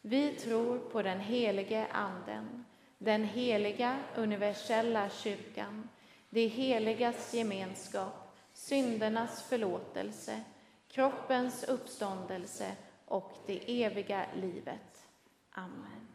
Vi 0.00 0.32
tror 0.32 0.78
på 0.78 1.02
den 1.02 1.20
helige 1.20 1.86
Anden, 1.92 2.64
den 2.98 3.24
heliga 3.24 3.98
universella 4.16 5.10
kyrkan, 5.10 5.88
det 6.30 6.46
heligas 6.46 7.34
gemenskap, 7.34 8.36
syndernas 8.52 9.42
förlåtelse, 9.42 10.40
kroppens 10.88 11.64
uppståndelse 11.64 12.76
och 13.08 13.36
det 13.46 13.84
eviga 13.84 14.26
livet. 14.34 15.08
Amen. 15.50 16.08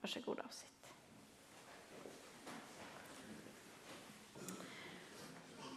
Varsågod 0.00 0.38
och 0.38 0.54
sitt. 0.54 0.68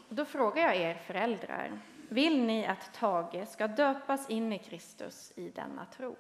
Då 0.10 0.26
frågar 0.26 0.64
jag 0.64 0.76
er 0.76 0.96
föräldrar, 0.96 1.80
vill 2.10 2.46
ni 2.46 2.66
att 2.66 2.94
Tage 2.94 3.48
ska 3.48 3.68
döpas 3.68 4.30
in 4.30 4.54
i 4.54 4.60
Kristus 4.60 5.34
i 5.36 5.50
denna 5.50 5.86
tro? 5.86 6.16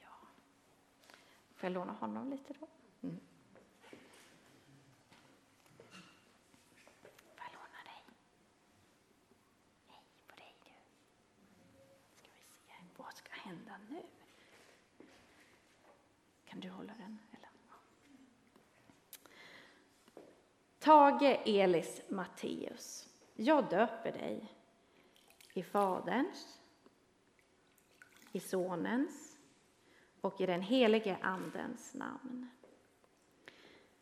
Ja. 0.00 0.08
Får 1.54 1.66
jag 1.66 1.72
låna 1.72 1.92
honom 1.92 2.30
lite 2.30 2.54
då? 2.60 2.66
Mm. 3.02 3.20
Får 7.34 7.44
jag 7.44 7.52
låna 7.52 7.82
dig? 7.84 8.04
Hej 9.86 10.02
på 10.26 10.36
dig 10.36 10.54
du. 10.64 10.70
Ska 12.16 12.28
vi 12.32 12.42
se, 12.66 12.72
vad 12.96 13.14
ska 13.14 13.32
hända 13.32 13.72
nu? 13.88 14.02
Kan 16.60 16.70
du 16.70 16.76
hålla 16.76 16.92
den? 16.98 17.18
Eller? 17.30 17.48
Tage 20.78 21.40
Elis 21.44 22.02
Matteus. 22.08 23.08
Jag 23.34 23.70
döper 23.70 24.12
dig 24.12 24.54
i 25.54 25.62
Faderns, 25.62 26.60
i 28.32 28.40
Sonens 28.40 29.36
och 30.20 30.40
i 30.40 30.46
den 30.46 30.62
helige 30.62 31.18
Andens 31.22 31.94
namn. 31.94 32.48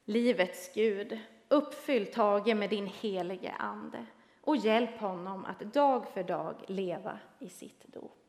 Livets 0.05 0.75
Gud, 0.75 1.19
uppfyll 1.49 2.13
Tage 2.13 2.57
med 2.57 2.71
din 2.71 2.87
helige 2.87 3.53
Ande 3.53 4.07
och 4.41 4.57
hjälp 4.57 5.01
honom 5.01 5.45
att 5.45 5.61
dag 5.61 6.09
för 6.09 6.23
dag 6.23 6.65
leva 6.69 7.19
i 7.39 7.49
sitt 7.49 7.85
dop. 7.87 8.26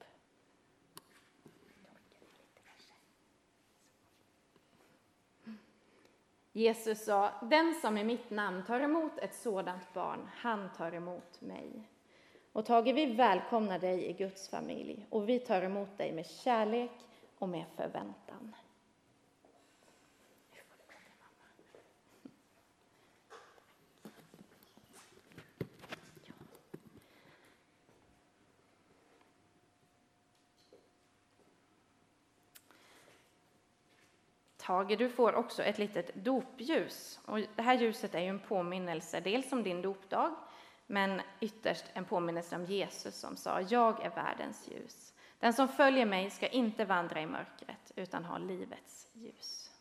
Jesus 6.57 7.03
sa, 7.05 7.31
den 7.41 7.75
som 7.81 7.97
i 7.97 8.03
mitt 8.03 8.29
namn 8.29 8.63
tar 8.65 8.79
emot 8.79 9.17
ett 9.17 9.33
sådant 9.33 9.93
barn, 9.93 10.29
han 10.35 10.69
tar 10.77 10.91
emot 10.91 11.41
mig. 11.41 11.89
Och 12.51 12.65
Tage, 12.65 12.93
vi 12.95 13.05
välkomnar 13.05 13.79
dig 13.79 14.05
i 14.05 14.13
Guds 14.13 14.49
familj 14.49 15.05
och 15.09 15.29
vi 15.29 15.39
tar 15.39 15.61
emot 15.61 15.97
dig 15.97 16.11
med 16.11 16.25
kärlek 16.25 16.91
och 17.37 17.49
med 17.49 17.65
förväntan. 17.75 18.26
Tage, 34.67 34.97
du 34.97 35.09
får 35.09 35.33
också 35.33 35.63
ett 35.63 35.77
litet 35.77 36.15
dopljus. 36.15 37.19
Och 37.25 37.39
det 37.55 37.61
här 37.61 37.77
ljuset 37.77 38.15
är 38.15 38.19
ju 38.19 38.27
en 38.27 38.39
påminnelse 38.39 39.19
dels 39.19 39.51
om 39.51 39.63
din 39.63 39.81
dopdag, 39.81 40.35
men 40.87 41.21
ytterst 41.39 41.85
en 41.93 42.05
påminnelse 42.05 42.55
om 42.55 42.65
Jesus 42.65 43.15
som 43.15 43.37
sa 43.37 43.61
Jag 43.61 44.05
är 44.05 44.09
världens 44.09 44.67
ljus. 44.67 45.13
Den 45.39 45.53
som 45.53 45.67
följer 45.67 46.05
mig 46.05 46.29
ska 46.29 46.47
inte 46.47 46.85
vandra 46.85 47.21
i 47.21 47.25
mörkret 47.25 47.91
utan 47.95 48.25
ha 48.25 48.37
livets 48.37 49.07
ljus. 49.13 49.71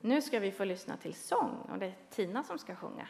Nu 0.00 0.22
ska 0.22 0.38
vi 0.40 0.52
få 0.52 0.64
lyssna 0.64 0.96
till 0.96 1.14
sång 1.14 1.68
och 1.72 1.78
det 1.78 1.86
är 1.86 1.94
Tina 2.10 2.44
som 2.44 2.58
ska 2.58 2.76
sjunga. 2.76 3.08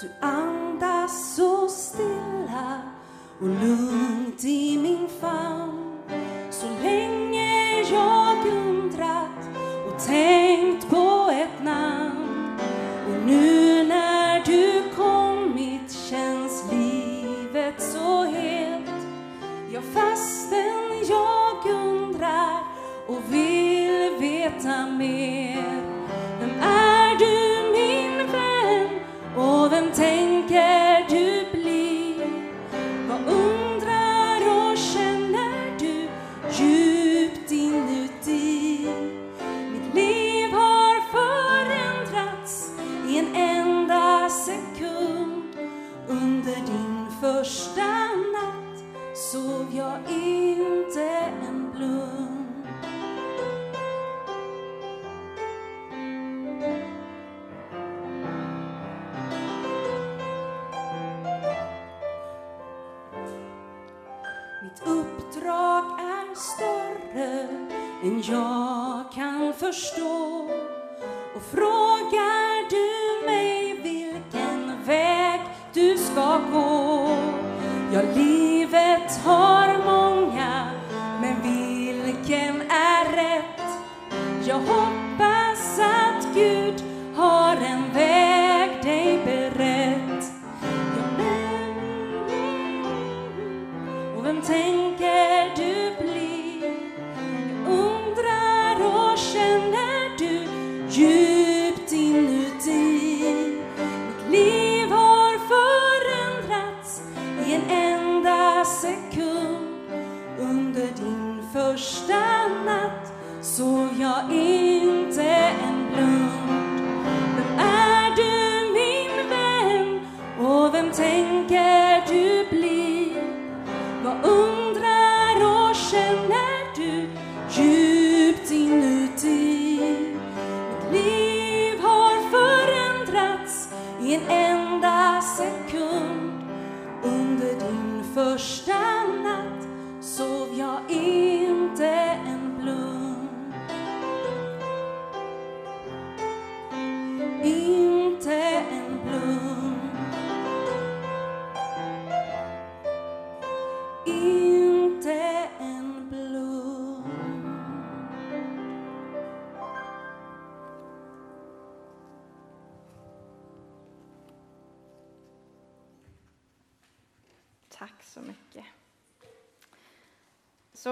Du 0.00 0.08
andas 0.20 1.36
så 1.36 1.68
stilla 1.68 2.82
och 3.40 3.48
lugnt 3.48 4.05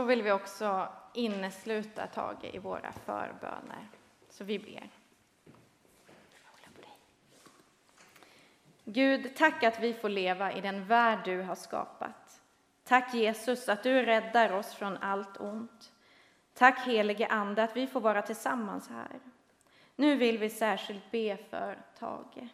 vill 0.05 0.23
vi 0.23 0.33
också 0.33 0.89
innesluta 1.15 2.07
Tage 2.07 2.45
i 2.55 2.59
våra 2.59 2.93
förböner. 2.93 3.89
Så 4.29 4.45
vi 4.45 4.59
ber. 4.59 4.91
Gud, 8.85 9.37
tack 9.37 9.63
att 9.63 9.81
vi 9.81 9.95
får 9.95 10.09
leva 10.09 10.53
i 10.53 10.61
den 10.61 10.85
värld 10.85 11.19
du 11.25 11.43
har 11.43 11.55
skapat. 11.55 12.41
Tack 12.85 13.15
Jesus 13.15 13.69
att 13.69 13.83
du 13.83 14.03
räddar 14.03 14.53
oss 14.53 14.75
från 14.75 14.97
allt 14.97 15.41
ont. 15.41 15.93
Tack 16.55 16.87
helige 16.87 17.27
Ande 17.27 17.63
att 17.63 17.77
vi 17.77 17.87
får 17.87 18.01
vara 18.01 18.23
tillsammans 18.23 18.89
här. 18.89 19.21
Nu 19.97 20.17
vill 20.17 20.39
vi 20.39 20.51
särskilt 20.51 21.11
be 21.11 21.37
för 21.51 21.79
Tage. 21.99 22.49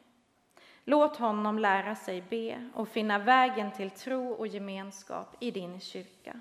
Låt 0.84 1.16
honom 1.16 1.58
lära 1.58 1.94
sig 1.94 2.22
be 2.22 2.70
och 2.74 2.88
finna 2.88 3.18
vägen 3.18 3.72
till 3.72 3.90
tro 3.90 4.32
och 4.32 4.46
gemenskap 4.46 5.36
i 5.40 5.50
din 5.50 5.80
kyrka. 5.80 6.40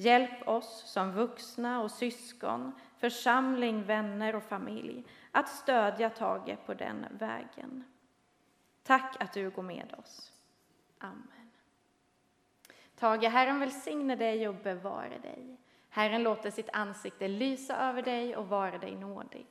Hjälp 0.00 0.48
oss 0.48 0.82
som 0.86 1.12
vuxna 1.12 1.82
och 1.82 1.90
syskon, 1.90 2.72
församling, 2.98 3.84
vänner 3.84 4.36
och 4.36 4.42
familj 4.42 5.04
att 5.32 5.48
stödja 5.48 6.10
Tage 6.10 6.56
på 6.66 6.74
den 6.74 7.06
vägen. 7.10 7.84
Tack 8.82 9.16
att 9.22 9.32
du 9.32 9.50
går 9.50 9.62
med 9.62 9.94
oss. 9.98 10.32
Amen. 10.98 11.50
Tage, 12.94 13.24
Herren 13.24 13.60
välsigne 13.60 14.16
dig 14.16 14.48
och 14.48 14.54
bevare 14.54 15.18
dig. 15.18 15.56
Herren 15.88 16.22
låter 16.22 16.50
sitt 16.50 16.70
ansikte 16.72 17.28
lysa 17.28 17.76
över 17.76 18.02
dig 18.02 18.36
och 18.36 18.48
vara 18.48 18.78
dig 18.78 18.96
nådig. 18.96 19.46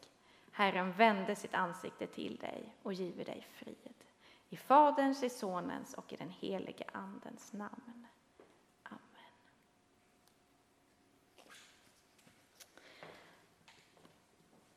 Herren 0.52 0.92
vände 0.92 1.36
sitt 1.36 1.54
ansikte 1.54 2.08
till 2.08 2.38
dig 2.38 2.76
och 2.84 2.94
giver 2.94 3.26
dig 3.26 3.48
frid. 3.52 3.94
I 4.50 4.58
Faderns, 4.58 5.24
i 5.24 5.30
Sonens 5.30 5.94
och 5.94 6.14
i 6.14 6.16
den 6.16 6.30
helige 6.30 6.86
Andens 6.92 7.54
namn. 7.54 8.08
Amen. 8.84 9.02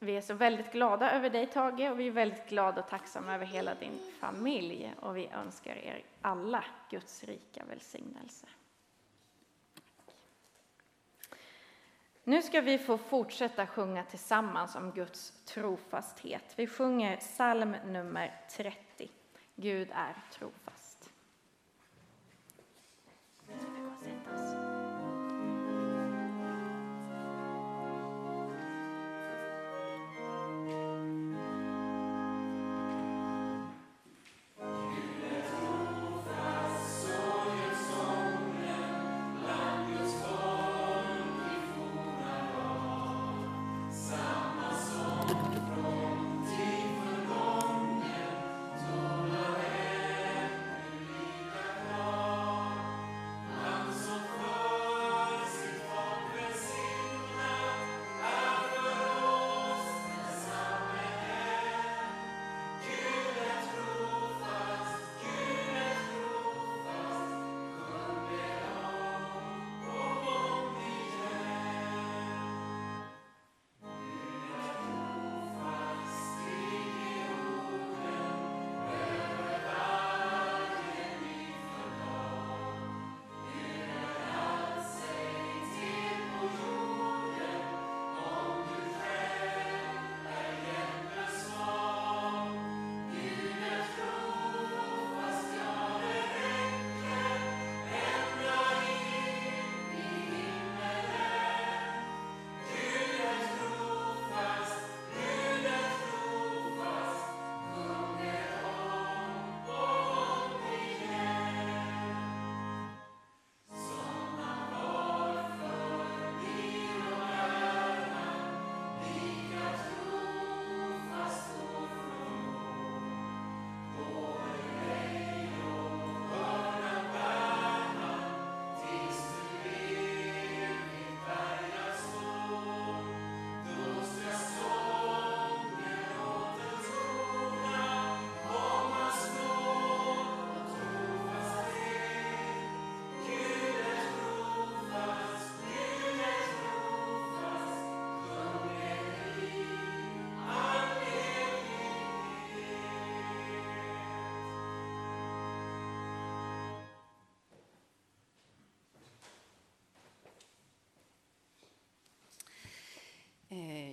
Vi 0.03 0.17
är 0.17 0.21
så 0.21 0.35
väldigt 0.35 0.73
glada 0.73 1.11
över 1.11 1.31
dig, 1.31 1.47
Tage, 1.47 1.91
och 1.91 2.01
vi 2.01 2.07
är 2.07 2.11
väldigt 2.11 2.49
glada 2.49 2.83
och 2.83 2.89
tacksamma 2.89 3.35
över 3.35 3.47
hela 3.47 3.75
din 3.75 3.99
familj. 4.21 4.95
Och 5.01 5.17
vi 5.17 5.29
önskar 5.29 5.77
er 5.77 6.03
alla 6.21 6.65
Guds 6.91 7.25
rika 7.25 7.65
välsignelse. 7.65 8.47
Nu 12.25 12.43
ska 12.43 12.61
vi 12.61 12.79
få 12.79 12.99
fortsätta 12.99 13.67
sjunga 13.67 14.05
tillsammans 14.05 14.77
om 14.77 14.91
Guds 14.91 15.45
trofasthet. 15.45 16.53
Vi 16.57 16.67
sjunger 16.67 17.17
psalm 17.17 17.77
nummer 17.87 18.41
30. 18.51 19.11
Gud 19.55 19.89
är 19.95 20.17
trofast. 20.33 21.11
Nu 23.49 23.55
ska 23.59 23.71
vi 23.71 23.81
gå 23.81 23.91
och 23.91 23.97
sätta 23.97 24.35
oss. 24.35 24.70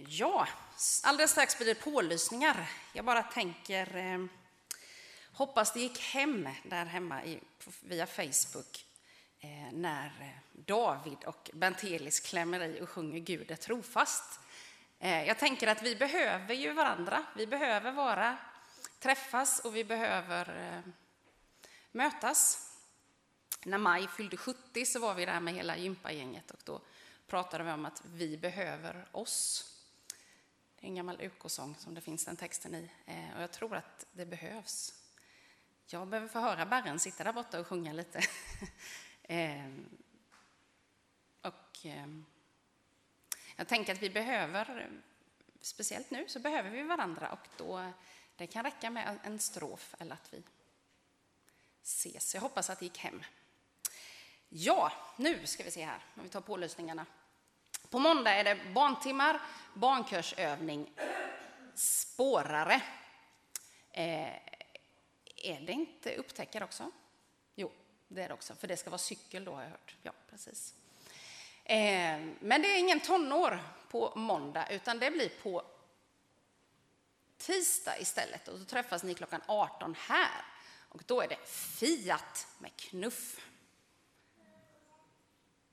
Ja, 0.09 0.47
alldeles 1.03 1.31
strax 1.31 1.57
blir 1.57 1.67
det 1.67 1.75
pålysningar. 1.75 2.69
Jag 2.93 3.05
bara 3.05 3.23
tänker, 3.23 3.97
eh, 3.97 4.25
hoppas 5.31 5.73
det 5.73 5.79
gick 5.79 5.99
hem 5.99 6.49
där 6.63 6.85
hemma 6.85 7.23
i, 7.23 7.39
via 7.81 8.05
Facebook. 8.05 8.85
eh, 9.39 9.73
när 9.73 10.05
eh, 10.05 10.61
David 10.65 11.23
och 11.25 11.49
Bentelis 11.53 12.19
klämmer 12.19 12.59
i 12.59 12.81
och 12.81 12.89
sjunger 12.89 13.19
Gud 13.19 13.51
är 13.51 13.55
trofast. 13.55 14.39
Eh, 14.99 15.23
jag 15.23 15.39
tänker 15.39 15.67
att 15.67 15.81
vi 15.81 15.95
behöver 15.95 16.53
ju 16.53 16.73
varandra. 16.73 17.25
Vi 17.35 17.47
behöver 17.47 17.91
vara, 17.91 18.37
träffas 18.99 19.59
och 19.59 19.75
vi 19.75 19.83
behöver 19.83 20.73
eh, 20.73 20.91
mötas. 21.91 22.71
När 23.63 23.77
Maj 23.77 24.07
fyllde 24.07 24.37
70 24.37 24.85
så 24.85 24.99
var 24.99 25.13
vi 25.13 25.25
där 25.25 25.39
med 25.39 25.53
hela 25.53 25.77
gympagänget 25.77 26.51
och 26.51 26.61
då 26.63 26.81
pratade 27.27 27.63
vi 27.63 27.71
om 27.71 27.85
att 27.85 28.01
vi 28.05 28.37
behöver 28.37 29.07
oss. 29.11 29.73
En 30.87 30.95
gammal 30.95 31.21
UK-sång 31.21 31.75
som 31.75 31.93
det 31.93 32.01
finns 32.01 32.25
den 32.25 32.35
texten 32.35 32.75
i 32.75 32.89
eh, 33.05 33.35
och 33.35 33.41
jag 33.41 33.51
tror 33.51 33.75
att 33.75 34.05
det 34.11 34.25
behövs. 34.25 34.93
Jag 35.85 36.07
behöver 36.07 36.27
få 36.27 36.39
höra 36.39 36.65
Barren 36.65 36.99
sitta 36.99 37.23
där 37.23 37.33
borta 37.33 37.59
och 37.59 37.67
sjunga 37.67 37.93
lite. 37.93 38.21
Ehm, 39.23 39.89
och 41.41 41.85
ehm, 41.85 42.25
jag 43.55 43.67
tänker 43.67 43.93
att 43.93 44.01
vi 44.01 44.09
behöver, 44.09 44.89
speciellt 45.61 46.11
nu, 46.11 46.25
så 46.27 46.39
behöver 46.39 46.69
vi 46.69 46.83
varandra 46.83 47.31
och 47.31 47.47
då 47.57 47.91
det 48.35 48.47
kan 48.47 48.63
räcka 48.63 48.89
med 48.89 49.19
en 49.23 49.39
strof 49.39 49.95
eller 49.99 50.13
att 50.13 50.33
vi 50.33 50.43
ses. 51.83 52.33
Jag 52.33 52.41
hoppas 52.41 52.69
att 52.69 52.79
det 52.79 52.85
gick 52.85 52.97
hem. 52.97 53.23
Ja, 54.49 54.91
nu 55.17 55.47
ska 55.47 55.63
vi 55.63 55.71
se 55.71 55.85
här, 55.85 56.03
om 56.15 56.23
vi 56.23 56.29
tar 56.29 56.41
pålysningarna. 56.41 57.05
På 57.89 57.99
måndag 57.99 58.31
är 58.31 58.43
det 58.43 58.57
barntimmar, 58.73 59.41
barnkörsövning, 59.73 60.91
spårare. 61.75 62.81
Eh, 63.91 64.33
är 65.35 65.61
det 65.61 65.71
inte 65.71 66.15
upptäckare 66.15 66.63
också? 66.63 66.91
Jo, 67.55 67.71
det 68.07 68.21
är 68.21 68.27
det 68.27 68.33
också, 68.33 68.55
för 68.55 68.67
det 68.67 68.77
ska 68.77 68.89
vara 68.89 68.97
cykel 68.97 69.45
då 69.45 69.53
har 69.53 69.61
jag 69.61 69.69
hört. 69.69 69.95
Ja, 70.03 70.11
precis. 70.29 70.73
Eh, 71.63 72.19
men 72.39 72.61
det 72.61 72.75
är 72.75 72.79
ingen 72.79 72.99
tonår 72.99 73.59
på 73.89 74.13
måndag, 74.15 74.67
utan 74.69 74.99
det 74.99 75.11
blir 75.11 75.29
på 75.43 75.63
tisdag 77.37 77.99
istället. 77.99 78.47
Och 78.47 78.59
då 78.59 78.65
träffas 78.65 79.03
ni 79.03 79.13
klockan 79.13 79.41
18 79.45 79.95
här. 79.99 80.45
Och 80.89 81.03
då 81.05 81.21
är 81.21 81.27
det 81.27 81.47
Fiat 81.47 82.47
med 82.59 82.75
knuff. 82.75 83.41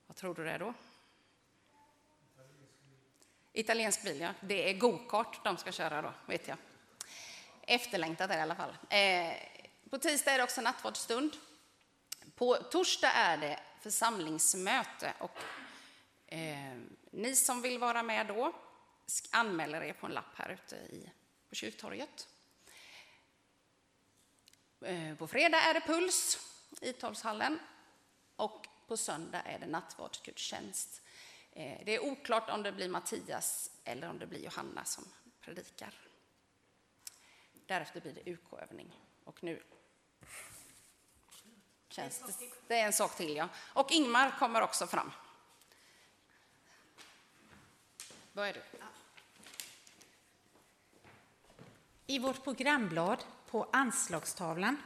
Vad 0.07 0.17
tror 0.17 0.35
du 0.35 0.45
det 0.45 0.51
är 0.51 0.59
då? 0.59 0.75
Italiensk 3.57 4.03
bil, 4.03 4.21
ja. 4.21 4.35
Det 4.41 4.71
är 4.71 4.75
gokart 4.75 5.45
de 5.45 5.57
ska 5.57 5.73
köra 5.73 6.03
då, 6.03 6.15
vet 6.27 6.49
jag. 6.49 6.57
Efterlängtat 7.63 8.31
är 8.31 8.35
det 8.35 8.39
i 8.39 8.43
alla 8.43 8.55
fall. 8.55 8.77
Eh, 8.91 9.35
på 9.91 9.99
tisdag 9.99 10.33
är 10.33 10.39
det 10.39 10.45
också 10.45 10.61
nattvardsstund. 10.61 11.37
På 12.35 12.55
torsdag 12.55 13.11
är 13.11 13.37
det 13.37 13.61
församlingsmöte 13.81 15.15
och 15.19 15.39
eh, 16.27 16.79
ni 17.11 17.37
som 17.37 17.63
vill 17.63 17.79
vara 17.79 18.03
med 18.03 18.27
då 18.27 18.53
anmäler 19.31 19.83
er 19.83 19.93
på 19.93 20.07
en 20.07 20.13
lapp 20.13 20.35
här 20.35 20.49
ute 20.49 20.77
i, 20.77 21.13
på 21.49 21.55
kyrktorget. 21.55 22.29
Eh, 24.81 25.15
på 25.15 25.27
fredag 25.27 25.59
är 25.61 25.75
det 25.75 25.81
puls 25.81 26.39
i 26.81 26.93
Torvshallen 26.93 27.59
och 28.37 28.67
på 28.87 28.97
söndag 28.97 29.43
är 29.43 29.59
det 29.59 29.67
nattvardsgudstjänst. 29.67 31.04
Eh, 31.55 31.81
det 31.85 31.95
är 31.95 32.05
oklart 32.05 32.51
om 32.51 32.63
det 32.63 32.73
blir 32.73 32.89
Mattias 32.89 33.71
eller 33.85 34.11
om 34.11 34.19
det 34.19 34.27
blir 34.27 34.41
Johanna 34.41 34.85
som 34.85 35.05
predikar. 35.41 35.95
Därefter 37.67 38.01
blir 38.01 38.13
det 38.13 38.33
UK-övning. 38.33 39.01
Och 39.25 39.43
nu 39.43 39.63
känns 41.89 42.19
det... 42.21 42.47
Det 42.69 42.81
är 42.81 42.87
en 42.87 42.93
sak 42.93 43.17
till, 43.17 43.37
ja. 43.37 43.49
Och 43.73 43.93
Ingmar 43.93 44.31
kommer 44.39 44.63
också 44.63 44.87
fram. 44.87 45.13
Vad 48.33 48.49
är 48.49 48.53
du? 48.53 48.63
I 52.07 52.19
vårt 52.19 52.45
programblad 52.45 53.25
på 53.51 53.69
anslagstavlan 53.73 54.83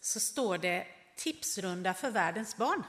så 0.00 0.20
står 0.20 0.58
det 0.58 0.86
tipsrunda 1.16 1.94
för 1.94 2.10
världens 2.10 2.56
barn. 2.56 2.84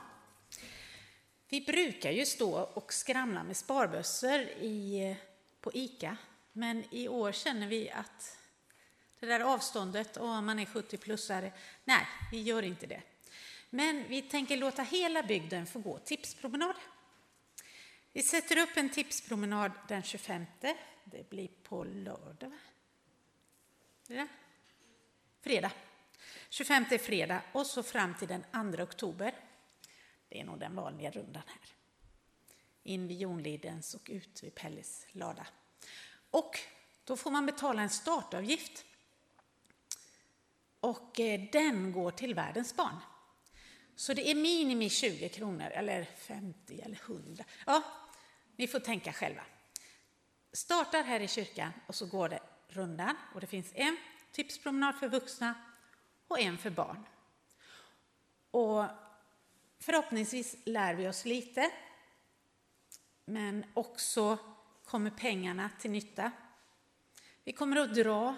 Vi 1.51 1.61
brukar 1.61 2.11
ju 2.11 2.25
stå 2.25 2.59
och 2.59 2.93
skramla 2.93 3.43
med 3.43 3.57
sparbössor 3.57 4.39
i, 4.41 5.15
på 5.61 5.71
ICA, 5.73 6.17
men 6.51 6.83
i 6.91 7.07
år 7.07 7.31
känner 7.31 7.67
vi 7.67 7.89
att 7.89 8.37
det 9.19 9.25
där 9.25 9.39
avståndet 9.39 10.17
och 10.17 10.27
om 10.27 10.45
man 10.45 10.59
är 10.59 10.65
70-plussare, 10.65 11.51
nej, 11.83 12.07
vi 12.31 12.41
gör 12.41 12.63
inte 12.63 12.85
det. 12.85 13.01
Men 13.69 14.07
vi 14.07 14.21
tänker 14.21 14.57
låta 14.57 14.83
hela 14.83 15.23
bygden 15.23 15.65
få 15.65 15.79
gå 15.79 15.97
tipspromenad. 15.97 16.75
Vi 18.13 18.23
sätter 18.23 18.57
upp 18.57 18.77
en 18.77 18.89
tipspromenad 18.89 19.71
den 19.87 20.03
25. 20.03 20.45
Det 21.03 21.29
blir 21.29 21.49
på 21.63 21.83
lördag. 21.83 22.51
Ja. 24.07 24.27
Fredag. 25.41 25.71
25 26.49 26.85
är 26.91 26.97
fredag 26.97 27.41
och 27.51 27.65
så 27.65 27.83
fram 27.83 28.15
till 28.15 28.27
den 28.27 28.73
2 28.75 28.83
oktober. 28.83 29.33
Det 30.31 30.39
är 30.39 30.43
nog 30.43 30.59
den 30.59 30.75
vanliga 30.75 31.11
rundan 31.11 31.43
här. 31.47 31.75
In 32.83 33.07
vid 33.07 33.19
Jonlidens 33.19 33.95
och 33.95 34.09
ut 34.13 34.43
vid 34.43 34.55
Pelles 34.55 35.07
lada. 35.11 35.47
Och 36.31 36.59
då 37.03 37.17
får 37.17 37.31
man 37.31 37.45
betala 37.45 37.81
en 37.81 37.89
startavgift. 37.89 38.85
Och 40.79 41.19
eh, 41.19 41.41
den 41.51 41.91
går 41.91 42.11
till 42.11 42.35
världens 42.35 42.75
barn. 42.75 42.95
Så 43.95 44.13
det 44.13 44.31
är 44.31 44.35
minimi 44.35 44.89
20 44.89 45.29
kronor, 45.29 45.67
eller 45.67 46.03
50 46.03 46.81
eller 46.81 46.99
100. 47.05 47.43
Ja, 47.65 47.83
ni 48.55 48.67
får 48.67 48.79
tänka 48.79 49.13
själva. 49.13 49.41
Startar 50.53 51.03
här 51.03 51.19
i 51.19 51.27
kyrkan 51.27 51.71
och 51.87 51.95
så 51.95 52.05
går 52.05 52.29
det 52.29 52.39
rundan 52.67 53.15
och 53.33 53.41
det 53.41 53.47
finns 53.47 53.71
en 53.75 53.97
tipspromenad 54.31 54.95
för 54.95 55.09
vuxna 55.09 55.53
och 56.27 56.39
en 56.39 56.57
för 56.57 56.69
barn. 56.69 57.05
Och 58.51 58.85
förhoppningsvis 59.81 60.55
lär 60.65 60.95
vi 60.95 61.07
oss 61.07 61.25
lite, 61.25 61.71
men 63.25 63.65
också 63.73 64.37
kommer 64.85 65.09
pengarna 65.11 65.69
till 65.79 65.91
nytta. 65.91 66.31
Vi 67.43 67.53
kommer 67.53 67.77
att 67.77 67.95
dra, 67.95 68.35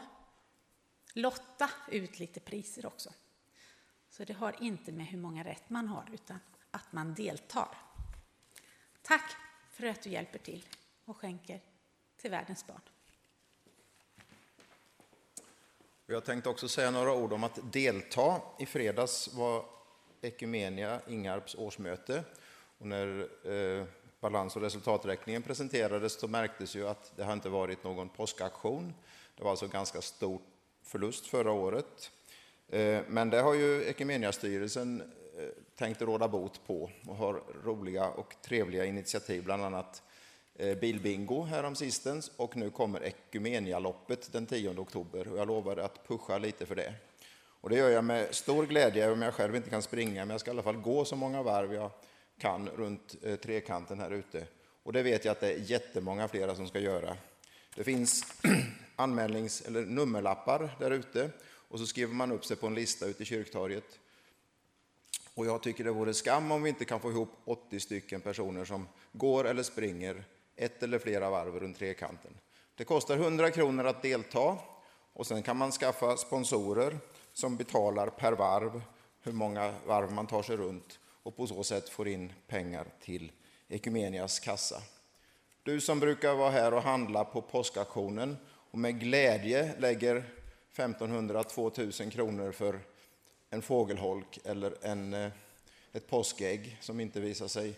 lotta 1.14 1.70
ut 1.92 2.20
lite 2.20 2.40
priser 2.40 2.86
också. 2.86 3.14
Så 4.10 4.24
det 4.24 4.34
har 4.34 4.64
inte 4.64 4.92
med 4.92 5.06
hur 5.06 5.18
många 5.18 5.44
rätt 5.44 5.70
man 5.70 5.88
har, 5.88 6.10
utan 6.14 6.40
att 6.72 6.92
man 6.94 7.14
deltar. 7.14 7.78
Tack 9.02 9.36
för 9.72 9.86
att 9.86 10.02
du 10.02 10.10
hjälper 10.10 10.40
till 10.40 10.66
och 11.06 11.18
skänker 11.18 11.62
till 12.18 12.32
världens 12.32 12.68
barn. 12.68 12.82
Jag 16.06 16.26
tänkte 16.26 16.50
också 16.50 16.70
säga 16.70 16.92
några 16.92 17.14
ord 17.14 17.34
om 17.34 17.44
att 17.44 17.74
delta. 17.74 18.42
I 18.60 18.66
fredags 18.66 19.34
var 19.34 19.66
Ekumenia 20.24 21.00
Ingarps 21.08 21.56
årsmöte. 21.56 22.24
Och 22.78 22.88
när 22.88 23.28
eh, 23.80 23.86
balans 24.20 24.56
och 24.56 24.62
resultaträkningen 24.62 25.42
presenterades 25.42 26.20
så 26.20 26.28
märktes 26.28 26.76
ju 26.76 26.88
att 26.88 27.14
det 27.16 27.24
har 27.24 27.34
inte 27.34 27.50
varit 27.50 27.84
någon 27.84 28.10
påskaktion. 28.10 28.94
Det 29.38 29.44
var 29.44 29.52
alltså 29.52 29.68
ganska 29.68 30.02
stor 30.02 30.42
förlust 30.84 31.28
förra 31.28 31.52
året. 31.52 32.12
Eh, 32.70 33.02
men 33.08 33.30
det 33.30 33.42
har 33.42 33.54
ju 33.54 33.84
Ekumeniastyrelsen 33.84 35.02
eh, 35.38 35.46
tänkt 35.76 36.02
råda 36.02 36.28
bot 36.28 36.68
på 36.68 36.92
och 37.08 37.16
har 37.16 37.42
roliga 37.64 38.10
och 38.10 38.36
trevliga 38.42 38.86
initiativ, 38.86 39.44
bland 39.44 39.64
annat 39.64 40.04
eh, 40.56 40.78
bilbingo 40.78 41.44
häromsistens 41.44 42.32
och 42.38 42.58
nu 42.58 42.70
kommer 42.70 43.04
Ekumenialoppet 43.04 44.34
den 44.34 44.46
10 44.46 44.70
oktober 44.70 45.28
och 45.28 45.38
jag 45.38 45.48
lovar 45.48 45.78
att 45.78 46.08
pusha 46.08 46.38
lite 46.38 46.66
för 46.66 46.76
det. 46.76 46.94
Och 47.64 47.70
det 47.70 47.76
gör 47.76 47.90
jag 47.90 48.04
med 48.04 48.36
stor 48.36 48.66
glädje, 48.66 49.12
om 49.12 49.22
jag 49.22 49.34
själv 49.34 49.56
inte 49.56 49.70
kan 49.70 49.82
springa, 49.82 50.26
men 50.26 50.30
jag 50.30 50.40
ska 50.40 50.52
i 50.52 50.54
alla 50.54 50.64
fall 50.64 50.78
gå 50.78 51.06
så 51.06 51.16
många 51.16 51.44
varv 51.44 51.74
jag 51.74 51.92
kan 52.38 52.70
runt 52.70 53.16
eh, 53.22 53.36
trekanten 53.36 54.00
här 54.00 54.12
ute. 54.12 54.46
Och 54.84 54.94
det 54.94 55.04
vet 55.04 55.26
jag 55.26 55.32
att 55.32 55.40
det 55.40 55.54
är 55.54 55.58
jättemånga 55.58 56.28
flera 56.28 56.56
som 56.56 56.68
ska 56.68 56.80
göra. 56.80 57.18
Det 57.76 57.84
finns 57.84 58.26
anmälnings 58.96 59.62
eller 59.62 59.82
nummerlappar 59.86 60.76
där 60.80 60.92
ute 60.92 61.30
och 61.68 61.80
så 61.80 61.86
skriver 61.86 62.14
man 62.14 62.32
upp 62.32 62.46
sig 62.46 62.58
på 62.58 62.68
en 62.68 62.76
lista 62.76 63.06
ute 63.06 63.24
i 63.24 63.26
kyrktorget. 63.26 64.00
Och 65.34 65.46
jag 65.46 65.64
tycker 65.64 65.84
det 65.84 65.92
vore 65.92 66.14
skam 66.14 66.52
om 66.52 66.64
vi 66.64 66.70
inte 66.70 66.86
kan 66.86 67.00
få 67.00 67.12
ihop 67.12 67.30
80 67.46 67.80
stycken 67.80 68.22
personer 68.22 68.66
som 68.66 68.88
går 69.12 69.48
eller 69.48 69.64
springer 69.64 70.24
ett 70.56 70.84
eller 70.84 71.00
flera 71.00 71.30
varv 71.30 71.60
runt 71.60 71.78
trekanten. 71.78 72.32
Det 72.76 72.84
kostar 72.84 73.18
100 73.18 73.52
kronor 73.52 73.86
att 73.86 74.02
delta 74.02 74.58
och 75.14 75.28
sen 75.28 75.44
kan 75.44 75.58
man 75.58 75.72
skaffa 75.72 76.18
sponsorer 76.18 77.00
som 77.34 77.58
betalar 77.58 78.08
per 78.08 78.32
varv 78.32 78.82
hur 79.22 79.32
många 79.32 79.74
varv 79.88 80.12
man 80.12 80.28
tar 80.28 80.44
sig 80.44 80.58
runt 80.58 81.00
och 81.24 81.36
på 81.36 81.48
så 81.48 81.64
sätt 81.64 81.90
får 81.90 82.08
in 82.08 82.34
pengar 82.48 82.86
till 83.02 83.32
Ekumenias 83.68 84.40
kassa. 84.40 84.82
Du 85.64 85.82
som 85.82 86.00
brukar 86.00 86.36
vara 86.36 86.52
här 86.52 86.74
och 86.74 86.84
handla 86.84 87.26
på 87.26 87.42
påskaktionen 87.42 88.38
och 88.72 88.80
med 88.80 89.00
glädje 89.00 89.76
lägger 89.80 90.24
1500-2000 90.76 92.10
kronor 92.10 92.52
för 92.52 92.80
en 93.50 93.62
fågelholk 93.62 94.40
eller 94.44 94.74
en 94.82 95.14
eh, 95.14 95.32
ett 95.94 96.10
påskägg 96.10 96.78
som 96.82 97.00
inte 97.00 97.20
visar 97.20 97.48
sig 97.48 97.74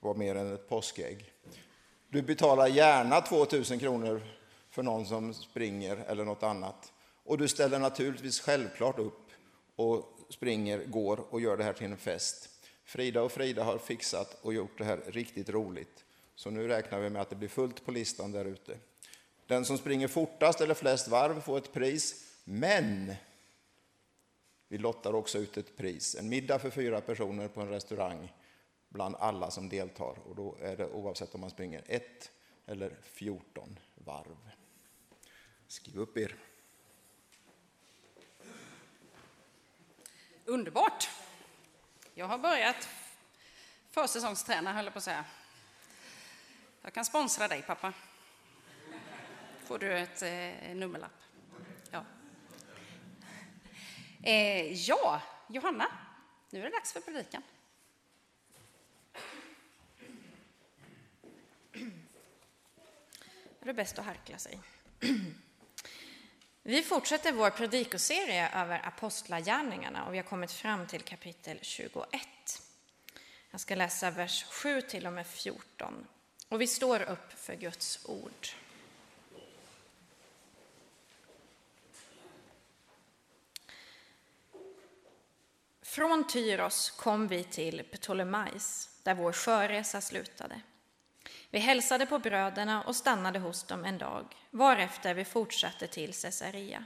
vara 0.00 0.14
mer 0.14 0.34
än 0.34 0.54
ett 0.54 0.68
påskägg. 0.68 1.32
Du 2.08 2.22
betalar 2.22 2.66
gärna 2.66 3.20
2000 3.20 3.78
kronor 3.78 4.22
för 4.70 4.82
någon 4.82 5.06
som 5.06 5.34
springer 5.34 5.96
eller 5.96 6.24
något 6.24 6.42
annat. 6.42 6.92
Och 7.30 7.38
du 7.38 7.48
ställer 7.48 7.78
naturligtvis 7.78 8.40
självklart 8.40 8.98
upp 8.98 9.30
och 9.76 10.18
springer, 10.28 10.84
går 10.84 11.24
och 11.30 11.40
gör 11.40 11.56
det 11.56 11.64
här 11.64 11.72
till 11.72 11.86
en 11.86 11.96
fest. 11.96 12.50
Frida 12.84 13.22
och 13.22 13.32
Frida 13.32 13.64
har 13.64 13.78
fixat 13.78 14.38
och 14.42 14.54
gjort 14.54 14.78
det 14.78 14.84
här 14.84 15.02
riktigt 15.06 15.48
roligt. 15.48 16.04
Så 16.34 16.50
nu 16.50 16.68
räknar 16.68 17.00
vi 17.00 17.10
med 17.10 17.22
att 17.22 17.30
det 17.30 17.36
blir 17.36 17.48
fullt 17.48 17.84
på 17.84 17.92
listan 17.92 18.32
där 18.32 18.44
ute. 18.44 18.78
Den 19.46 19.64
som 19.64 19.78
springer 19.78 20.08
fortast 20.08 20.60
eller 20.60 20.74
flest 20.74 21.08
varv 21.08 21.40
får 21.40 21.58
ett 21.58 21.72
pris, 21.72 22.34
men 22.44 23.14
vi 24.68 24.78
lottar 24.78 25.14
också 25.14 25.38
ut 25.38 25.56
ett 25.56 25.76
pris. 25.76 26.14
En 26.14 26.28
middag 26.28 26.58
för 26.58 26.70
fyra 26.70 27.00
personer 27.00 27.48
på 27.48 27.60
en 27.60 27.68
restaurang 27.68 28.32
bland 28.88 29.16
alla 29.16 29.50
som 29.50 29.68
deltar. 29.68 30.18
Och 30.28 30.36
då 30.36 30.56
är 30.60 30.76
det 30.76 30.86
oavsett 30.86 31.34
om 31.34 31.40
man 31.40 31.50
springer 31.50 31.82
ett 31.86 32.30
eller 32.66 32.96
14 33.02 33.78
varv. 33.94 34.36
Skriv 35.66 35.98
upp 35.98 36.18
er. 36.18 36.36
Underbart! 40.50 41.10
Jag 42.14 42.26
har 42.26 42.38
börjat 42.38 42.88
försäsongsträna, 43.90 44.72
höll 44.72 44.84
jag 44.84 44.94
på 44.94 44.98
att 44.98 45.04
säga. 45.04 45.24
Jag 46.82 46.92
kan 46.92 47.04
sponsra 47.04 47.48
dig, 47.48 47.62
pappa. 47.62 47.92
Får 49.64 49.78
du 49.78 49.98
ett 49.98 50.22
eh, 50.22 50.74
nummerlapp. 50.74 51.22
Ja. 51.90 52.04
Eh, 54.22 54.72
ja, 54.72 55.22
Johanna, 55.48 55.86
nu 56.50 56.60
är 56.60 56.64
det 56.64 56.70
dags 56.70 56.92
för 56.92 57.00
predikan. 57.00 57.42
Det 63.60 63.70
är 63.70 63.72
bäst 63.72 63.98
att 63.98 64.04
harkla 64.04 64.38
sig. 64.38 64.60
Vi 66.62 66.82
fortsätter 66.82 67.32
vår 67.32 67.50
predikoserie 67.50 68.50
över 68.54 68.86
apostlagärningarna 68.86 70.06
och 70.06 70.14
vi 70.14 70.18
har 70.18 70.24
kommit 70.24 70.52
fram 70.52 70.86
till 70.86 71.02
kapitel 71.02 71.58
21. 71.62 72.06
Jag 73.50 73.60
ska 73.60 73.74
läsa 73.74 74.10
vers 74.10 74.44
7 74.44 74.82
till 74.82 75.06
och 75.06 75.12
med 75.12 75.26
14 75.26 76.06
och 76.48 76.60
vi 76.60 76.66
står 76.66 77.02
upp 77.02 77.32
för 77.32 77.54
Guds 77.54 78.06
ord. 78.08 78.48
Från 85.82 86.26
Tyros 86.26 86.90
kom 86.90 87.28
vi 87.28 87.44
till 87.44 87.82
Ptolemais 87.92 88.90
där 89.02 89.14
vår 89.14 89.32
sjöresa 89.32 90.00
slutade. 90.00 90.60
Vi 91.50 91.58
hälsade 91.58 92.06
på 92.06 92.18
bröderna 92.18 92.82
och 92.82 92.96
stannade 92.96 93.38
hos 93.38 93.62
dem 93.62 93.84
en 93.84 93.98
dag, 93.98 94.36
varefter 94.50 95.14
vi 95.14 95.24
fortsatte 95.24 95.86
till 95.86 96.14
Caesarea. 96.14 96.84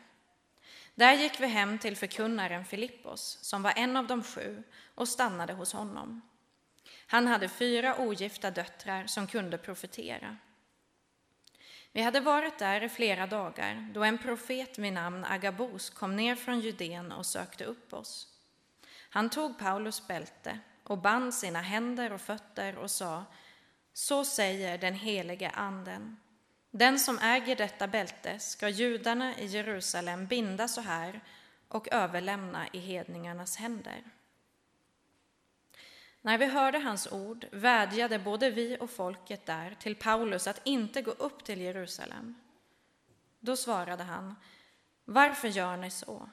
Där 0.94 1.12
gick 1.12 1.40
vi 1.40 1.46
hem 1.46 1.78
till 1.78 1.96
förkunnaren 1.96 2.64
Filippos, 2.64 3.38
som 3.42 3.62
var 3.62 3.72
en 3.76 3.96
av 3.96 4.06
de 4.06 4.22
sju, 4.22 4.62
och 4.94 5.08
stannade 5.08 5.52
hos 5.52 5.72
honom. 5.72 6.22
Han 7.06 7.26
hade 7.26 7.48
fyra 7.48 7.96
ogifta 7.98 8.50
döttrar 8.50 9.06
som 9.06 9.26
kunde 9.26 9.58
profetera. 9.58 10.36
Vi 11.92 12.02
hade 12.02 12.20
varit 12.20 12.58
där 12.58 12.80
i 12.80 12.88
flera 12.88 13.26
dagar 13.26 13.90
då 13.94 14.04
en 14.04 14.18
profet 14.18 14.78
vid 14.78 14.92
namn 14.92 15.24
Agabos 15.24 15.90
kom 15.90 16.16
ner 16.16 16.36
från 16.36 16.60
Judeen 16.60 17.12
och 17.12 17.26
sökte 17.26 17.64
upp 17.64 17.92
oss. 17.92 18.28
Han 19.10 19.30
tog 19.30 19.58
Paulus 19.58 20.06
bälte 20.06 20.58
och 20.84 20.98
band 20.98 21.34
sina 21.34 21.60
händer 21.60 22.12
och 22.12 22.20
fötter 22.20 22.76
och 22.78 22.90
sa 22.90 23.24
så 23.94 24.24
säger 24.24 24.78
den 24.78 24.94
helige 24.94 25.50
anden. 25.50 26.16
Den 26.70 26.98
som 26.98 27.18
äger 27.18 27.56
detta 27.56 27.86
bälte 27.86 28.38
ska 28.38 28.68
judarna 28.68 29.38
i 29.38 29.46
Jerusalem 29.46 30.26
binda 30.26 30.68
så 30.68 30.80
här 30.80 31.20
och 31.68 31.88
överlämna 31.92 32.68
i 32.72 32.78
hedningarnas 32.78 33.56
händer. 33.56 34.02
När 36.22 36.38
vi 36.38 36.46
hörde 36.46 36.78
hans 36.78 37.12
ord 37.12 37.46
vädjade 37.52 38.18
både 38.18 38.50
vi 38.50 38.76
och 38.80 38.90
folket 38.90 39.46
där 39.46 39.76
till 39.80 39.96
Paulus 39.96 40.46
att 40.46 40.60
inte 40.64 41.02
gå 41.02 41.10
upp 41.10 41.44
till 41.44 41.60
Jerusalem. 41.60 42.34
Då 43.40 43.56
svarade 43.56 44.02
han, 44.02 44.34
varför 45.04 45.48
gör 45.48 45.76
ni 45.76 45.90
så? 45.90 46.30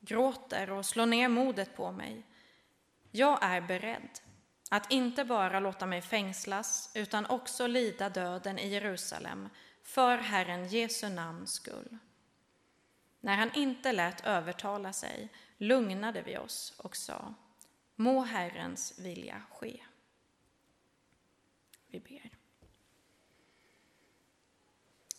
Gråter 0.00 0.70
och 0.70 0.86
slår 0.86 1.06
ner 1.06 1.28
modet 1.28 1.76
på 1.76 1.92
mig. 1.92 2.26
Jag 3.10 3.38
är 3.42 3.60
beredd 3.60 4.20
att 4.72 4.92
inte 4.92 5.24
bara 5.24 5.60
låta 5.60 5.86
mig 5.86 6.02
fängslas 6.02 6.90
utan 6.94 7.26
också 7.26 7.66
lida 7.66 8.08
döden 8.08 8.58
i 8.58 8.68
Jerusalem 8.68 9.48
för 9.82 10.18
Herren 10.18 10.68
Jesu 10.68 11.08
namns 11.08 11.52
skull. 11.52 11.98
När 13.20 13.36
han 13.36 13.54
inte 13.54 13.92
lät 13.92 14.26
övertala 14.26 14.92
sig 14.92 15.28
lugnade 15.56 16.22
vi 16.22 16.38
oss 16.38 16.74
och 16.76 16.96
sa 16.96 17.34
Må 17.96 18.20
Herrens 18.20 18.98
vilja 18.98 19.42
ske. 19.50 19.82
Vi 21.86 22.00
ber. 22.00 22.30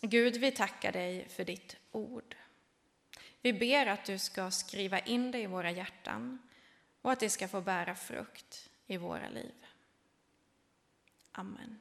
Gud, 0.02 0.38
vi 0.38 0.52
tackar 0.52 0.92
dig 0.92 1.30
för 1.30 1.44
ditt 1.44 1.78
ord. 1.92 2.36
Vi 3.42 3.54
ber 3.54 3.86
att 3.86 4.06
du 4.06 4.20
ska 4.20 4.52
skriva 4.52 5.00
in 5.00 5.32
det 5.32 5.40
i 5.40 5.48
våra 5.48 5.72
hjärtan 5.72 6.40
och 7.02 7.12
att 7.12 7.20
det 7.20 7.30
ska 7.30 7.48
få 7.48 7.62
bära 7.62 7.96
frukt 7.96 8.70
i 8.94 8.98
våra 8.98 9.30
liv. 9.30 9.66
Amen. 11.32 11.80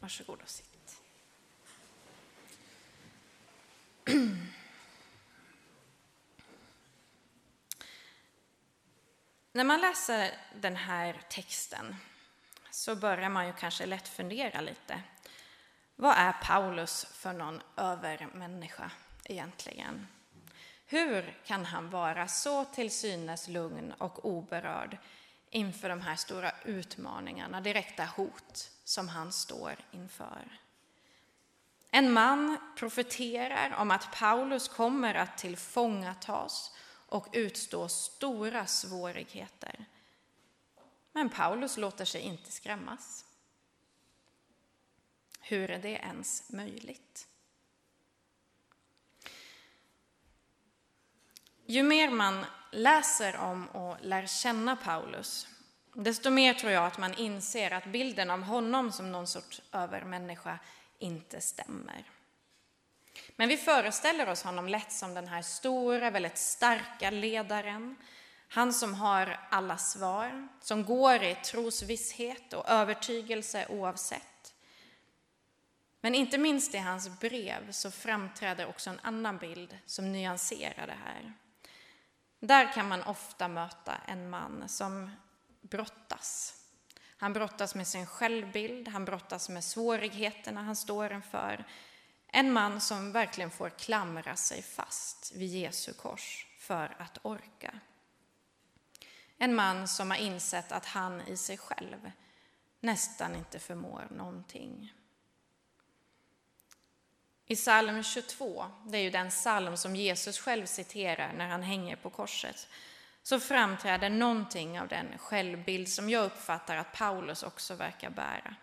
Varsågod 0.00 0.42
och 0.42 0.48
sitt. 0.48 1.02
När 9.52 9.64
man 9.64 9.80
läser 9.80 10.38
den 10.60 10.76
här 10.76 11.22
texten 11.28 11.96
så 12.70 12.96
börjar 12.96 13.28
man 13.28 13.46
ju 13.46 13.52
kanske 13.52 13.86
lätt 13.86 14.08
fundera 14.08 14.60
lite. 14.60 15.02
Vad 15.96 16.16
är 16.16 16.32
Paulus 16.32 17.04
för 17.04 17.32
någon 17.32 17.62
övermänniska 17.76 18.90
egentligen? 19.24 20.06
Hur 20.86 21.38
kan 21.44 21.64
han 21.64 21.90
vara 21.90 22.28
så 22.28 22.64
till 22.64 22.90
synes 22.90 23.48
lugn 23.48 23.92
och 23.98 24.24
oberörd 24.24 24.98
inför 25.50 25.88
de 25.88 26.00
här 26.00 26.16
stora 26.16 26.52
utmaningarna, 26.64 27.60
direkta 27.60 28.04
hot 28.04 28.70
som 28.84 29.08
han 29.08 29.32
står 29.32 29.76
inför? 29.90 30.58
En 31.90 32.12
man 32.12 32.56
profeterar 32.76 33.74
om 33.78 33.90
att 33.90 34.12
Paulus 34.12 34.68
kommer 34.68 35.14
att 35.14 35.38
tillfångatas 35.38 36.72
och 37.08 37.28
utstå 37.32 37.88
stora 37.88 38.66
svårigheter. 38.66 39.84
Men 41.12 41.28
Paulus 41.28 41.76
låter 41.76 42.04
sig 42.04 42.20
inte 42.20 42.52
skrämmas. 42.52 43.24
Hur 45.40 45.70
är 45.70 45.78
det 45.78 45.88
ens 45.88 46.52
möjligt? 46.52 47.28
Ju 51.66 51.82
mer 51.82 52.10
man 52.10 52.46
läser 52.70 53.36
om 53.36 53.66
och 53.68 53.96
lär 54.00 54.26
känna 54.26 54.76
Paulus, 54.76 55.48
desto 55.94 56.30
mer 56.30 56.54
tror 56.54 56.72
jag 56.72 56.86
att 56.86 56.98
man 56.98 57.14
inser 57.14 57.70
att 57.70 57.86
bilden 57.86 58.30
av 58.30 58.42
honom 58.42 58.92
som 58.92 59.12
någon 59.12 59.26
sorts 59.26 59.62
övermänniska 59.72 60.58
inte 60.98 61.40
stämmer. 61.40 62.04
Men 63.36 63.48
vi 63.48 63.56
föreställer 63.56 64.28
oss 64.28 64.42
honom 64.42 64.68
lätt 64.68 64.92
som 64.92 65.14
den 65.14 65.28
här 65.28 65.42
stora, 65.42 66.10
väldigt 66.10 66.38
starka 66.38 67.10
ledaren. 67.10 67.96
Han 68.48 68.72
som 68.72 68.94
har 68.94 69.40
alla 69.50 69.78
svar, 69.78 70.48
som 70.60 70.84
går 70.84 71.22
i 71.22 71.34
trosvisshet 71.34 72.52
och 72.52 72.68
övertygelse 72.68 73.66
oavsett. 73.68 74.54
Men 76.00 76.14
inte 76.14 76.38
minst 76.38 76.74
i 76.74 76.78
hans 76.78 77.20
brev 77.20 77.72
så 77.72 77.90
framträder 77.90 78.66
också 78.68 78.90
en 78.90 79.00
annan 79.02 79.38
bild 79.38 79.78
som 79.86 80.12
nyanserar 80.12 80.86
det 80.86 80.98
här. 81.04 81.32
Där 82.46 82.72
kan 82.72 82.88
man 82.88 83.02
ofta 83.02 83.48
möta 83.48 83.96
en 84.06 84.30
man 84.30 84.68
som 84.68 85.10
brottas. 85.60 86.54
Han 87.16 87.32
brottas 87.32 87.74
med 87.74 87.86
sin 87.86 88.06
självbild, 88.06 88.88
han 88.88 89.04
brottas 89.04 89.48
med 89.48 89.64
svårigheterna 89.64 90.62
han 90.62 90.76
står 90.76 91.12
inför. 91.12 91.64
En 92.26 92.52
man 92.52 92.80
som 92.80 93.12
verkligen 93.12 93.50
får 93.50 93.70
klamra 93.70 94.36
sig 94.36 94.62
fast 94.62 95.32
vid 95.34 95.48
Jesu 95.48 95.92
kors 95.92 96.46
för 96.58 96.96
att 96.98 97.18
orka. 97.22 97.80
En 99.38 99.54
man 99.54 99.88
som 99.88 100.10
har 100.10 100.18
insett 100.18 100.72
att 100.72 100.86
han 100.86 101.20
i 101.20 101.36
sig 101.36 101.58
själv 101.58 102.10
nästan 102.80 103.36
inte 103.36 103.58
förmår 103.58 104.08
någonting. 104.10 104.92
I 107.46 107.56
psalm 107.56 108.02
22, 108.02 108.66
det 108.84 108.98
är 108.98 109.02
ju 109.02 109.10
den 109.10 109.30
psalm 109.30 109.76
som 109.76 109.96
Jesus 109.96 110.38
själv 110.38 110.66
citerar 110.66 111.32
när 111.32 111.48
han 111.48 111.62
hänger 111.62 111.96
på 111.96 112.10
korset, 112.10 112.68
så 113.22 113.40
framträder 113.40 114.10
någonting 114.10 114.80
av 114.80 114.88
den 114.88 115.18
självbild 115.18 115.88
som 115.88 116.10
jag 116.10 116.24
uppfattar 116.24 116.76
att 116.76 116.92
Paulus 116.92 117.42
också 117.42 117.74
verkar 117.74 118.10
bära. 118.10 118.54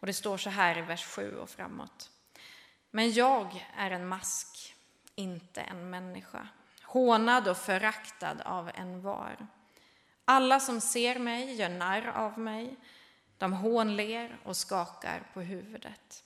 Och 0.00 0.06
det 0.06 0.12
står 0.12 0.36
så 0.36 0.50
här 0.50 0.78
i 0.78 0.82
vers 0.82 1.04
7 1.04 1.36
och 1.36 1.50
framåt. 1.50 2.10
Men 2.90 3.12
jag 3.12 3.66
är 3.76 3.90
en 3.90 4.08
mask, 4.08 4.74
inte 5.14 5.60
en 5.60 5.90
människa, 5.90 6.48
hånad 6.82 7.48
och 7.48 7.56
föraktad 7.56 8.36
av 8.44 8.70
en 8.74 9.02
var. 9.02 9.46
Alla 10.24 10.60
som 10.60 10.80
ser 10.80 11.18
mig 11.18 11.54
gör 11.54 11.68
narr 11.68 12.06
av 12.06 12.38
mig, 12.38 12.76
de 13.38 13.52
hånler 13.52 14.38
och 14.44 14.56
skakar 14.56 15.22
på 15.34 15.40
huvudet. 15.40 16.24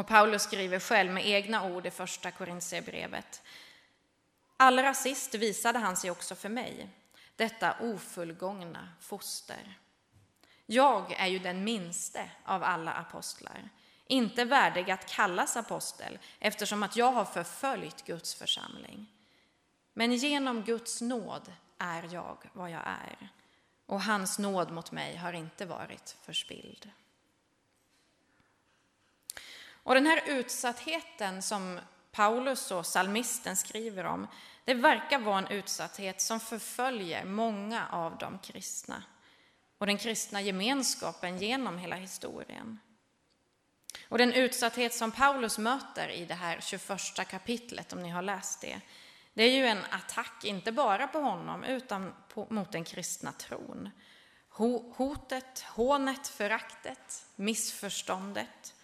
Och 0.00 0.06
Paulus 0.06 0.42
skriver 0.42 0.80
själv 0.80 1.12
med 1.12 1.26
egna 1.26 1.64
ord 1.64 1.86
i 1.86 1.90
första 1.90 2.30
Korintierbrevet. 2.30 3.42
Allra 4.56 4.94
sist 4.94 5.34
visade 5.34 5.78
han 5.78 5.96
sig 5.96 6.10
också 6.10 6.34
för 6.34 6.48
mig, 6.48 6.88
detta 7.36 7.76
ofullgångna 7.80 8.88
foster. 9.00 9.78
Jag 10.66 11.12
är 11.12 11.26
ju 11.26 11.38
den 11.38 11.64
minste 11.64 12.30
av 12.44 12.62
alla 12.62 12.92
apostlar, 12.92 13.68
inte 14.06 14.44
värdig 14.44 14.90
att 14.90 15.06
kallas 15.06 15.56
apostel 15.56 16.18
eftersom 16.38 16.82
att 16.82 16.96
jag 16.96 17.12
har 17.12 17.24
förföljt 17.24 18.04
Guds 18.04 18.34
församling. 18.34 19.06
Men 19.94 20.12
genom 20.12 20.62
Guds 20.62 21.00
nåd 21.00 21.52
är 21.78 22.14
jag 22.14 22.50
vad 22.52 22.70
jag 22.70 22.82
är 22.86 23.28
och 23.86 24.02
hans 24.02 24.38
nåd 24.38 24.70
mot 24.70 24.92
mig 24.92 25.16
har 25.16 25.32
inte 25.32 25.66
varit 25.66 26.16
förspilld. 26.22 26.90
Och 29.82 29.94
den 29.94 30.06
här 30.06 30.22
utsattheten 30.26 31.42
som 31.42 31.80
Paulus 32.12 32.70
och 32.70 32.86
salmisten 32.86 33.56
skriver 33.56 34.04
om, 34.04 34.26
det 34.64 34.74
verkar 34.74 35.18
vara 35.18 35.38
en 35.38 35.46
utsatthet 35.46 36.20
som 36.20 36.40
förföljer 36.40 37.24
många 37.24 37.88
av 37.88 38.18
de 38.18 38.38
kristna 38.38 39.02
och 39.78 39.86
den 39.86 39.98
kristna 39.98 40.40
gemenskapen 40.40 41.38
genom 41.38 41.78
hela 41.78 41.96
historien. 41.96 42.78
Och 44.08 44.18
den 44.18 44.32
utsatthet 44.32 44.94
som 44.94 45.10
Paulus 45.12 45.58
möter 45.58 46.08
i 46.08 46.24
det 46.24 46.34
här 46.34 46.60
21 46.60 47.28
kapitlet, 47.28 47.92
om 47.92 48.02
ni 48.02 48.08
har 48.08 48.22
läst 48.22 48.60
det, 48.60 48.80
det 49.34 49.42
är 49.42 49.50
ju 49.50 49.66
en 49.66 49.84
attack, 49.90 50.44
inte 50.44 50.72
bara 50.72 51.06
på 51.06 51.18
honom, 51.18 51.64
utan 51.64 52.14
på, 52.28 52.46
mot 52.50 52.72
den 52.72 52.84
kristna 52.84 53.32
tron. 53.32 53.90
Hotet, 54.96 55.60
hånet, 55.60 56.28
föraktet, 56.28 57.26
missförståndet. 57.36 58.74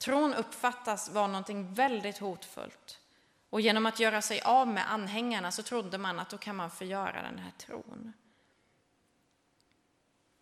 Tron 0.00 0.34
uppfattas 0.34 1.08
vara 1.08 1.26
någonting 1.26 1.74
väldigt 1.74 2.18
hotfullt. 2.18 3.00
Och 3.50 3.60
genom 3.60 3.86
att 3.86 4.00
göra 4.00 4.22
sig 4.22 4.40
av 4.40 4.68
med 4.68 4.92
anhängarna 4.92 5.52
så 5.52 5.62
trodde 5.62 5.98
man 5.98 6.18
att 6.18 6.30
då 6.30 6.38
kan 6.38 6.56
man 6.56 6.70
förgöra 6.70 7.22
den 7.22 7.38
här 7.38 7.50
tron. 7.50 8.12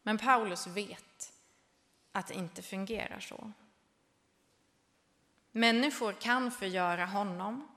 Men 0.03 0.19
Paulus 0.19 0.67
vet 0.67 1.33
att 2.13 2.27
det 2.27 2.35
inte 2.35 2.63
fungerar 2.63 3.21
så. 3.21 3.53
Människor 5.53 6.13
kan 6.13 6.51
förgöra 6.51 7.07
honom. 7.07 7.69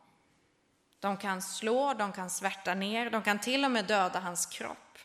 De 1.00 1.18
kan 1.18 1.42
slå, 1.42 1.94
de 1.94 2.12
kan 2.12 2.30
svärta 2.30 2.74
ner, 2.74 3.10
de 3.10 3.22
kan 3.22 3.40
till 3.40 3.66
och 3.66 3.72
med 3.72 3.86
döda 3.86 4.20
hans 4.20 4.46
kropp. 4.46 4.98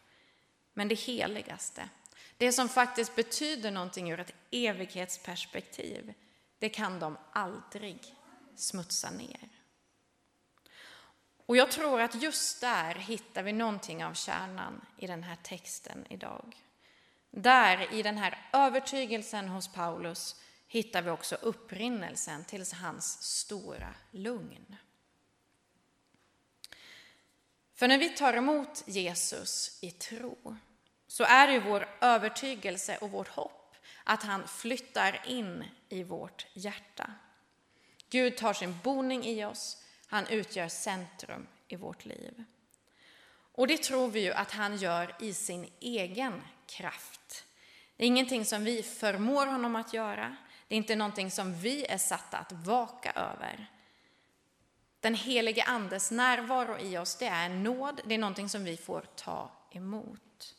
Men 0.74 0.88
det 0.88 0.94
heligaste, 0.94 1.88
det 2.36 2.52
som 2.52 2.68
faktiskt 2.68 3.16
betyder 3.16 3.70
någonting 3.70 4.10
ur 4.10 4.20
ett 4.20 4.34
evighetsperspektiv, 4.50 6.14
det 6.62 6.68
kan 6.68 6.98
de 6.98 7.18
aldrig 7.32 8.14
smutsa 8.56 9.10
ner. 9.10 9.48
Och 11.46 11.56
jag 11.56 11.70
tror 11.70 12.00
att 12.00 12.22
just 12.22 12.60
där 12.60 12.94
hittar 12.94 13.42
vi 13.42 13.52
någonting 13.52 14.04
av 14.04 14.14
kärnan 14.14 14.86
i 14.96 15.06
den 15.06 15.22
här 15.22 15.36
texten 15.42 16.06
idag. 16.08 16.56
Där, 17.30 17.94
i 17.94 18.02
den 18.02 18.18
här 18.18 18.50
övertygelsen 18.52 19.48
hos 19.48 19.68
Paulus, 19.68 20.40
hittar 20.66 21.02
vi 21.02 21.10
också 21.10 21.34
upprinnelsen 21.34 22.44
till 22.44 22.64
hans 22.82 23.22
stora 23.22 23.94
lugn. 24.10 24.76
För 27.74 27.88
när 27.88 27.98
vi 27.98 28.08
tar 28.08 28.34
emot 28.34 28.84
Jesus 28.86 29.78
i 29.80 29.90
tro 29.90 30.56
så 31.06 31.24
är 31.24 31.48
det 31.48 31.60
vår 31.60 31.88
övertygelse 32.00 32.98
och 33.00 33.10
vårt 33.10 33.28
hopp 33.28 33.61
att 34.04 34.22
han 34.22 34.48
flyttar 34.48 35.20
in 35.26 35.64
i 35.88 36.02
vårt 36.02 36.46
hjärta. 36.52 37.10
Gud 38.10 38.36
tar 38.36 38.52
sin 38.52 38.78
boning 38.82 39.24
i 39.24 39.44
oss, 39.44 39.84
han 40.06 40.26
utgör 40.26 40.68
centrum 40.68 41.46
i 41.68 41.76
vårt 41.76 42.04
liv. 42.04 42.44
Och 43.54 43.66
det 43.66 43.82
tror 43.82 44.08
vi 44.08 44.20
ju 44.20 44.32
att 44.32 44.50
han 44.50 44.76
gör 44.76 45.16
i 45.20 45.34
sin 45.34 45.72
egen 45.80 46.42
kraft. 46.66 47.44
Det 47.96 48.04
är 48.04 48.08
ingenting 48.08 48.44
som 48.44 48.64
vi 48.64 48.82
förmår 48.82 49.46
honom 49.46 49.76
att 49.76 49.94
göra. 49.94 50.36
Det 50.68 50.74
är 50.74 50.76
inte 50.76 50.96
någonting 50.96 51.30
som 51.30 51.54
vi 51.54 51.86
är 51.86 51.98
satta 51.98 52.38
att 52.38 52.52
vaka 52.52 53.12
över. 53.12 53.70
Den 55.00 55.14
helige 55.14 55.62
Andes 55.62 56.10
närvaro 56.10 56.78
i 56.78 56.98
oss, 56.98 57.16
det 57.16 57.26
är 57.26 57.46
en 57.46 57.62
nåd, 57.62 58.00
det 58.04 58.14
är 58.14 58.18
någonting 58.18 58.48
som 58.48 58.64
vi 58.64 58.76
får 58.76 59.00
ta 59.16 59.50
emot. 59.70 60.54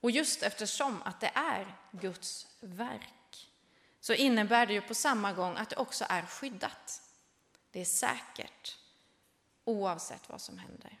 Och 0.00 0.10
just 0.10 0.42
eftersom 0.42 1.02
att 1.02 1.20
det 1.20 1.30
är 1.34 1.76
Guds 2.00 2.46
verk 2.60 3.50
så 4.00 4.12
innebär 4.12 4.66
det 4.66 4.72
ju 4.72 4.80
på 4.80 4.94
samma 4.94 5.32
gång 5.32 5.56
att 5.56 5.70
det 5.70 5.76
också 5.76 6.04
är 6.08 6.22
skyddat. 6.22 7.02
Det 7.70 7.80
är 7.80 7.84
säkert 7.84 8.78
oavsett 9.64 10.28
vad 10.28 10.40
som 10.40 10.58
händer. 10.58 10.98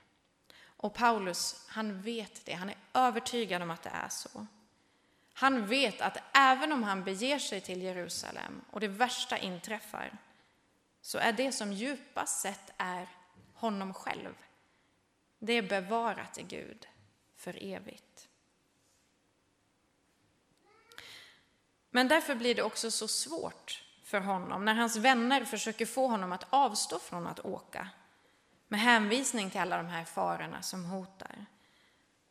Och 0.62 0.94
Paulus, 0.94 1.64
han 1.68 2.02
vet 2.02 2.44
det, 2.44 2.52
han 2.52 2.68
är 2.68 2.76
övertygad 2.94 3.62
om 3.62 3.70
att 3.70 3.82
det 3.82 3.90
är 3.90 4.08
så. 4.08 4.46
Han 5.32 5.66
vet 5.66 6.00
att 6.00 6.18
även 6.34 6.72
om 6.72 6.82
han 6.82 7.04
beger 7.04 7.38
sig 7.38 7.60
till 7.60 7.82
Jerusalem 7.82 8.64
och 8.70 8.80
det 8.80 8.88
värsta 8.88 9.38
inträffar, 9.38 10.18
så 11.00 11.18
är 11.18 11.32
det 11.32 11.52
som 11.52 11.72
djupast 11.72 12.40
sett 12.40 12.72
är 12.76 13.08
honom 13.54 13.94
själv, 13.94 14.34
det 15.38 15.52
är 15.52 15.62
bevarat 15.62 16.38
i 16.38 16.42
Gud 16.42 16.88
för 17.36 17.62
evigt. 17.62 18.05
Men 21.96 22.08
därför 22.08 22.34
blir 22.34 22.54
det 22.54 22.62
också 22.62 22.90
så 22.90 23.08
svårt 23.08 23.84
för 24.04 24.20
honom 24.20 24.64
när 24.64 24.74
hans 24.74 24.96
vänner 24.96 25.44
försöker 25.44 25.86
få 25.86 26.08
honom 26.08 26.32
att 26.32 26.46
avstå 26.50 26.98
från 26.98 27.26
att 27.26 27.40
åka 27.40 27.88
med 28.68 28.80
hänvisning 28.80 29.50
till 29.50 29.60
alla 29.60 29.76
de 29.76 29.86
här 29.86 30.04
farorna 30.04 30.62
som 30.62 30.84
hotar. 30.84 31.46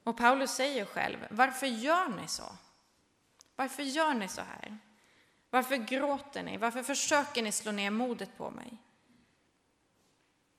Och 0.04 0.18
Paulus 0.18 0.52
säger 0.52 0.86
själv, 0.86 1.28
varför 1.30 1.68
gör 1.68 2.08
ni 2.08 2.28
så? 2.28 2.44
Varför 3.56 3.84
gör 3.84 4.14
ni 4.14 4.28
så 4.28 4.42
här? 4.42 4.78
Varför 5.50 5.76
gråter 5.76 6.44
ni? 6.44 6.58
Varför 6.58 6.84
försöker 6.84 7.42
ni 7.42 7.52
slå 7.52 7.72
ner 7.72 7.90
modet 7.90 8.38
på 8.38 8.52
mig? 8.52 8.78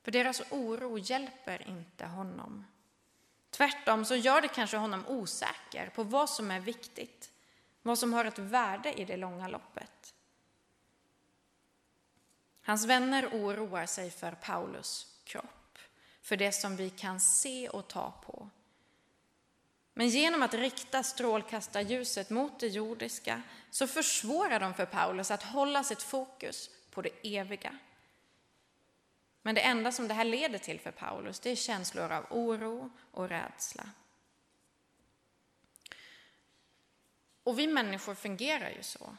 För 0.03 0.11
deras 0.11 0.43
oro 0.51 0.99
hjälper 0.99 1.69
inte 1.69 2.07
honom. 2.07 2.67
Tvärtom 3.51 4.05
så 4.05 4.15
gör 4.15 4.41
det 4.41 4.49
kanske 4.49 4.77
honom 4.77 5.07
osäker 5.07 5.91
på 5.95 6.03
vad 6.03 6.31
som 6.31 6.51
är 6.51 6.61
viktigt, 6.61 7.33
vad 7.87 7.99
som 7.99 8.13
har 8.13 8.25
ett 8.25 8.39
värde 8.39 8.93
i 8.93 9.05
det 9.05 9.17
långa 9.17 9.49
loppet. 9.49 10.15
Hans 12.63 12.85
vänner 12.85 13.27
oroar 13.27 13.87
sig 13.87 14.11
för 14.11 14.33
Paulus 14.33 15.21
kropp, 15.25 15.79
för 16.23 16.37
det 16.37 16.53
som 16.53 16.77
vi 16.77 16.91
kan 16.91 17.21
se 17.21 17.69
och 17.69 17.89
ta 17.89 18.11
på. 18.11 18.51
Men 19.95 20.09
genom 20.09 20.43
att 20.43 20.55
rikta 20.55 21.03
strålkastarljuset 21.03 22.31
mot 22.31 22.61
det 22.61 22.69
jordiska 22.69 23.43
så 23.71 23.87
försvårar 23.87 24.61
de 24.61 24.75
för 24.75 24.87
Paulus 24.87 25.31
att 25.31 25.43
hålla 25.43 25.85
sitt 25.85 26.03
fokus 26.03 26.71
på 26.91 27.03
det 27.03 27.39
eviga. 27.39 27.79
Men 29.43 29.55
det 29.55 29.61
enda 29.61 29.93
som 29.93 30.09
det 30.09 30.15
här 30.15 30.25
leder 30.25 30.59
till 30.59 30.81
för 30.81 30.91
Paulus 30.91 31.41
det 31.41 31.51
är 31.51 31.57
känslor 31.57 32.13
av 32.13 32.27
oro 32.31 32.91
och 33.11 33.29
rädsla. 33.29 33.85
Och 37.47 37.59
vi 37.59 37.67
människor 37.67 38.15
fungerar 38.15 38.71
ju 38.71 38.83
så. 38.83 39.17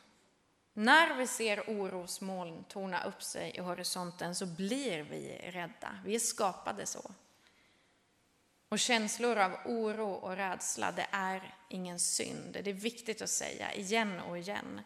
När 0.74 1.16
vi 1.16 1.28
ser 1.28 1.64
orosmoln 1.68 2.64
torna 2.64 3.04
upp 3.04 3.24
sig 3.24 3.52
i 3.56 3.60
horisonten 3.60 4.36
så 4.36 4.46
blir 4.46 5.04
vi 5.04 5.50
rädda. 5.52 6.00
Vi 6.06 6.16
är 6.16 6.20
skapade 6.20 6.86
så. 6.86 7.12
Och 8.70 8.80
känslor 8.80 9.38
av 9.38 9.58
oro 9.66 10.12
och 10.12 10.36
rädsla, 10.36 10.92
det 10.92 11.08
är 11.12 11.56
ingen 11.70 12.00
synd. 12.00 12.58
Det 12.64 12.70
är 12.70 12.74
viktigt 12.74 13.22
att 13.22 13.30
säga 13.30 13.74
igen 13.74 14.20
och 14.20 14.38
igen. 14.38 14.82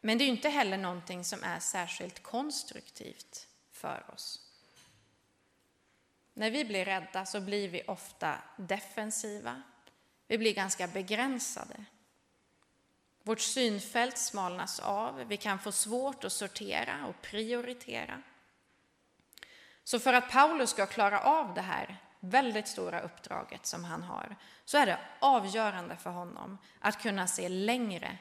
Men 0.00 0.18
det 0.18 0.24
är 0.24 0.28
inte 0.28 0.48
heller 0.48 0.78
någonting 0.78 1.24
som 1.24 1.42
är 1.42 1.58
särskilt 1.58 2.22
konstruktivt 2.22 3.48
för 3.72 4.04
oss. 4.14 4.40
När 6.34 6.50
vi 6.50 6.64
blir 6.64 6.84
rädda 6.84 7.26
så 7.26 7.40
blir 7.40 7.68
vi 7.68 7.82
ofta 7.86 8.38
defensiva. 8.56 9.62
Vi 10.26 10.38
blir 10.38 10.54
ganska 10.54 10.86
begränsade. 10.86 11.84
Vårt 13.22 13.40
synfält 13.40 14.18
smalnas 14.18 14.80
av. 14.80 15.24
Vi 15.24 15.36
kan 15.36 15.58
få 15.58 15.72
svårt 15.72 16.24
att 16.24 16.32
sortera 16.32 17.06
och 17.06 17.22
prioritera. 17.22 18.22
Så 19.84 19.98
för 19.98 20.12
att 20.12 20.30
Paulus 20.30 20.70
ska 20.70 20.86
klara 20.86 21.20
av 21.20 21.54
det 21.54 21.60
här 21.60 21.96
väldigt 22.20 22.68
stora 22.68 23.00
uppdraget 23.00 23.66
som 23.66 23.84
han 23.84 24.02
har, 24.02 24.36
så 24.64 24.78
är 24.78 24.86
det 24.86 24.98
avgörande 25.20 25.96
för 25.96 26.10
honom 26.10 26.58
att 26.80 27.02
kunna 27.02 27.26
se 27.26 27.48
längre 27.48 28.18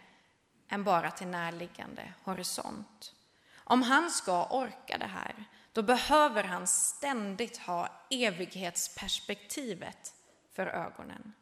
än 0.69 0.83
bara 0.83 1.11
till 1.11 1.27
närliggande 1.27 2.13
horisont. 2.23 3.13
Om 3.55 3.81
han 3.81 4.11
ska 4.11 4.45
orka 4.45 4.97
det 4.97 5.07
här, 5.07 5.45
då 5.71 5.81
behöver 5.81 6.43
han 6.43 6.67
ständigt 6.67 7.57
ha 7.57 7.89
evighetsperspektivet 8.09 10.13
för 10.51 10.67
ögonen. 10.67 11.33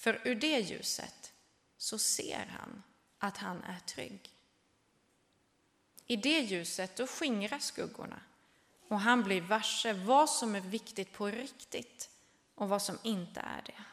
För 0.00 0.20
ur 0.24 0.34
det 0.34 0.60
ljuset 0.60 1.32
så 1.76 1.98
ser 1.98 2.46
han 2.46 2.82
att 3.18 3.36
han 3.36 3.62
är 3.64 3.78
trygg. 3.78 4.34
I 6.06 6.16
det 6.16 6.40
ljuset 6.40 6.96
då 6.96 7.06
skingras 7.06 7.64
skuggorna 7.64 8.20
och 8.88 9.00
han 9.00 9.22
blir 9.22 9.40
varse 9.40 9.92
vad 9.92 10.30
som 10.30 10.54
är 10.54 10.60
viktigt 10.60 11.12
på 11.12 11.26
riktigt 11.26 12.10
och 12.54 12.68
vad 12.68 12.82
som 12.82 12.98
inte 13.02 13.40
är 13.40 13.62
det. 13.62 13.84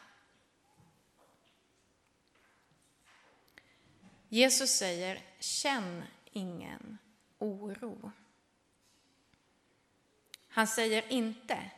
Jesus 4.28 4.70
säger, 4.70 5.22
känn 5.38 6.04
ingen 6.32 6.98
oro. 7.38 8.12
Han 10.48 10.66
säger 10.66 11.12
inte, 11.12 11.70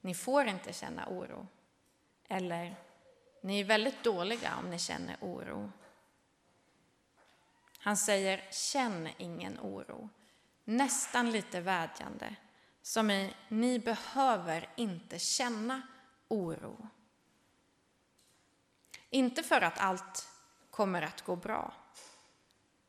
ni 0.00 0.14
får 0.14 0.46
inte 0.46 0.72
känna 0.72 1.08
oro. 1.08 1.46
Eller, 2.28 2.76
ni 3.42 3.60
är 3.60 3.64
väldigt 3.64 4.02
dåliga 4.04 4.56
om 4.56 4.70
ni 4.70 4.78
känner 4.78 5.16
oro. 5.20 5.72
Han 7.78 7.96
säger, 7.96 8.48
känn 8.50 9.08
ingen 9.18 9.58
oro. 9.60 10.08
Nästan 10.64 11.30
lite 11.30 11.60
vädjande, 11.60 12.36
som 12.82 13.10
i, 13.10 13.34
ni 13.48 13.78
behöver 13.78 14.68
inte 14.76 15.18
känna 15.18 15.82
oro. 16.28 16.88
Inte 19.10 19.42
för 19.42 19.60
att 19.60 19.78
allt 19.78 20.28
kommer 20.70 21.02
att 21.02 21.22
gå 21.22 21.36
bra, 21.36 21.74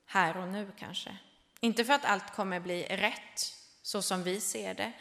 här 0.06 0.38
och 0.38 0.48
nu 0.48 0.72
kanske. 0.78 1.18
Inte 1.60 1.86
för 1.86 1.94
att 1.94 2.06
allt 2.06 2.36
kommer 2.36 2.60
bli 2.60 2.84
rätt, 2.84 3.40
så 3.82 4.02
som 4.02 4.24
vi 4.24 4.42
ser 4.42 4.74
det. 4.74 4.94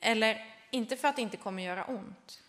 Eller 0.00 0.54
inte 0.70 0.96
för 0.96 1.08
att 1.08 1.16
det 1.16 1.22
inte 1.22 1.36
kommer 1.36 1.62
göra 1.62 1.84
ont. 1.84 2.42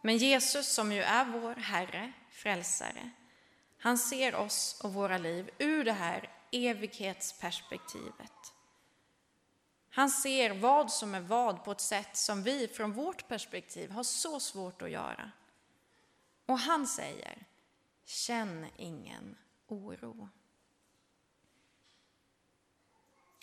Men 0.00 0.16
Jesus, 0.16 0.66
som 0.66 0.92
ju 0.92 1.02
är 1.02 1.24
vår 1.24 1.54
Herre, 1.54 2.12
frälsare, 2.30 3.10
han 3.78 3.98
ser 3.98 4.34
oss 4.34 4.80
och 4.84 4.94
våra 4.94 5.18
liv 5.18 5.50
ur 5.58 5.84
det 5.84 5.92
här 5.92 6.30
evighetsperspektivet. 6.50 8.52
Han 9.90 10.10
ser 10.10 10.54
vad 10.54 10.92
som 10.92 11.14
är 11.14 11.20
vad 11.20 11.64
på 11.64 11.72
ett 11.72 11.80
sätt 11.80 12.16
som 12.16 12.42
vi 12.42 12.68
från 12.68 12.92
vårt 12.92 13.28
perspektiv 13.28 13.90
har 13.90 14.02
så 14.02 14.40
svårt 14.40 14.82
att 14.82 14.90
göra. 14.90 15.30
Och 16.46 16.58
han 16.58 16.86
säger, 16.86 17.46
känn 18.04 18.66
ingen 18.76 19.36
oro. 19.66 20.28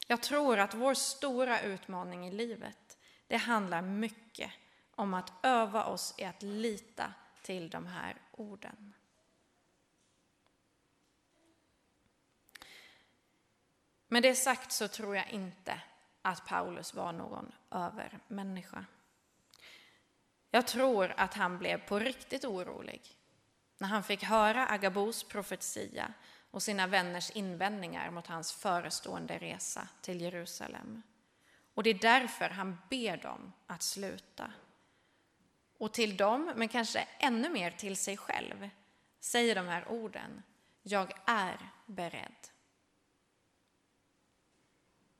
Jag 0.08 0.24
tror 0.24 0.60
att 0.60 0.74
vår 0.74 0.94
stora 0.94 1.62
utmaning 1.62 2.28
i 2.28 2.32
livet, 2.32 2.98
det 3.28 3.38
handlar 3.38 3.82
mycket 3.82 4.52
om 4.98 5.14
att 5.14 5.34
öva 5.44 5.86
oss 5.86 6.14
i 6.18 6.24
att 6.24 6.44
lita 6.44 7.14
till 7.42 7.70
de 7.70 7.88
här 7.88 8.16
orden. 8.32 8.94
Med 14.08 14.24
det 14.24 14.36
sagt 14.36 14.72
så 14.72 14.88
tror 14.88 15.16
jag 15.16 15.30
inte 15.30 15.82
att 16.22 16.46
Paulus 16.46 16.94
var 16.94 17.12
någon 17.12 17.52
övermänniska. 17.72 18.86
Jag 20.52 20.68
tror 20.68 21.14
att 21.18 21.34
han 21.34 21.58
blev 21.58 21.78
på 21.88 22.00
riktigt 22.00 22.46
orolig 22.46 23.02
när 23.78 23.88
han 23.88 24.04
fick 24.04 24.24
höra 24.24 24.68
Agabos 24.68 25.24
profetia 25.24 26.14
och 26.52 26.64
sina 26.64 26.88
vänners 26.88 27.32
invändningar 27.32 28.12
mot 28.12 28.28
hans 28.28 28.54
förestående 28.54 29.38
resa 29.38 29.88
till 30.02 30.22
Jerusalem. 30.22 31.02
Och 31.74 31.84
det 31.84 31.90
är 31.90 32.00
därför 32.00 32.50
han 32.50 32.78
ber 32.90 33.18
dem 33.18 33.54
att 33.68 33.82
sluta. 33.82 34.52
Och 35.78 35.94
till 35.94 36.18
dem, 36.18 36.54
men 36.56 36.68
kanske 36.68 37.08
ännu 37.20 37.50
mer 37.50 37.72
till 37.72 37.98
sig 37.98 38.18
själv, 38.18 38.70
säger 39.20 39.56
de 39.56 39.68
här 39.68 39.88
orden. 39.88 40.44
Jag 40.84 41.14
är 41.26 41.70
beredd. 41.86 42.50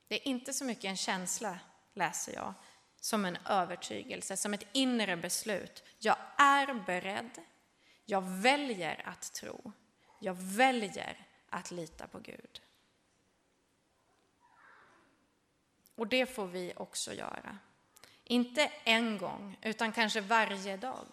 Det 0.08 0.16
är 0.16 0.28
inte 0.28 0.54
så 0.54 0.66
mycket 0.66 0.86
en 0.86 0.98
känsla, 0.98 1.60
läser 1.94 2.34
jag, 2.34 2.54
som 3.00 3.26
en 3.26 3.38
övertygelse, 3.46 4.38
som 4.38 4.54
ett 4.54 4.68
inre 4.72 5.18
beslut. 5.18 5.84
Jag 6.00 6.18
är 6.38 6.74
beredd. 6.74 7.32
Jag 8.06 8.22
väljer 8.22 9.02
att 9.08 9.34
tro. 9.34 9.72
Jag 10.20 10.34
väljer 10.34 11.28
att 11.50 11.72
lita 11.72 12.08
på 12.08 12.20
Gud. 12.20 12.62
Och 15.96 16.08
det 16.08 16.26
får 16.26 16.48
vi 16.48 16.74
också 16.76 17.14
göra. 17.14 17.58
Inte 18.30 18.72
en 18.84 19.18
gång, 19.18 19.58
utan 19.62 19.92
kanske 19.92 20.22
varje 20.22 20.78
dag. 20.78 21.08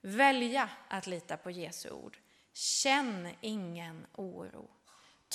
Välja 0.00 0.68
att 0.88 1.06
lita 1.06 1.36
på 1.36 1.50
Jesu 1.50 1.90
ord. 1.90 2.18
Känn 2.52 3.28
ingen 3.40 4.06
oro. 4.12 4.70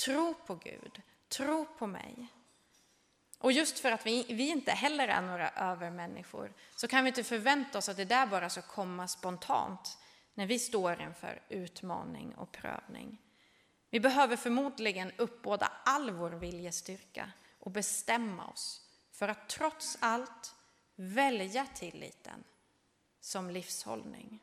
Tro 0.04 0.34
på 0.46 0.54
Gud. 0.54 1.02
Tro 1.28 1.66
på 1.78 1.86
mig. 1.86 2.26
Och 3.38 3.52
just 3.52 3.78
för 3.78 3.92
att 3.92 4.06
vi, 4.06 4.26
vi 4.28 4.48
inte 4.48 4.70
heller 4.70 5.08
är 5.08 5.22
några 5.22 5.50
övermänniskor 5.50 6.52
så 6.76 6.88
kan 6.88 7.04
vi 7.04 7.08
inte 7.08 7.24
förvänta 7.24 7.78
oss 7.78 7.88
att 7.88 7.96
det 7.96 8.04
där 8.04 8.26
bara 8.26 8.50
ska 8.50 8.62
komma 8.62 9.08
spontant 9.08 9.98
när 10.34 10.46
vi 10.46 10.58
står 10.58 11.02
inför 11.02 11.42
utmaning 11.48 12.34
och 12.34 12.52
prövning. 12.52 13.18
Vi 13.90 14.00
behöver 14.00 14.36
förmodligen 14.36 15.12
uppbåda 15.16 15.72
all 15.84 16.10
vår 16.10 16.30
viljestyrka 16.30 17.32
och 17.60 17.70
bestämma 17.70 18.46
oss 18.46 18.82
för 19.12 19.28
att 19.28 19.48
trots 19.48 19.98
allt 20.00 20.55
välja 20.96 21.66
tilliten 21.66 22.44
som 23.20 23.50
livshållning. 23.50 24.42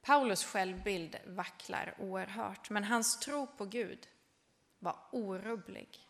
Paulus 0.00 0.44
självbild 0.44 1.16
vacklar 1.26 1.94
oerhört, 1.98 2.70
men 2.70 2.84
hans 2.84 3.20
tro 3.20 3.46
på 3.46 3.64
Gud 3.64 4.08
var 4.78 4.96
orubblig. 5.12 6.06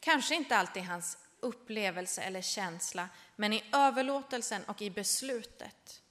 Kanske 0.00 0.34
inte 0.34 0.56
alltid 0.56 0.82
hans 0.82 1.18
upplevelse 1.40 2.22
eller 2.22 2.42
känsla, 2.42 3.08
men 3.36 3.52
i 3.52 3.64
överlåtelsen 3.72 4.64
och 4.64 4.82
i 4.82 4.90
beslutet. 4.90 6.02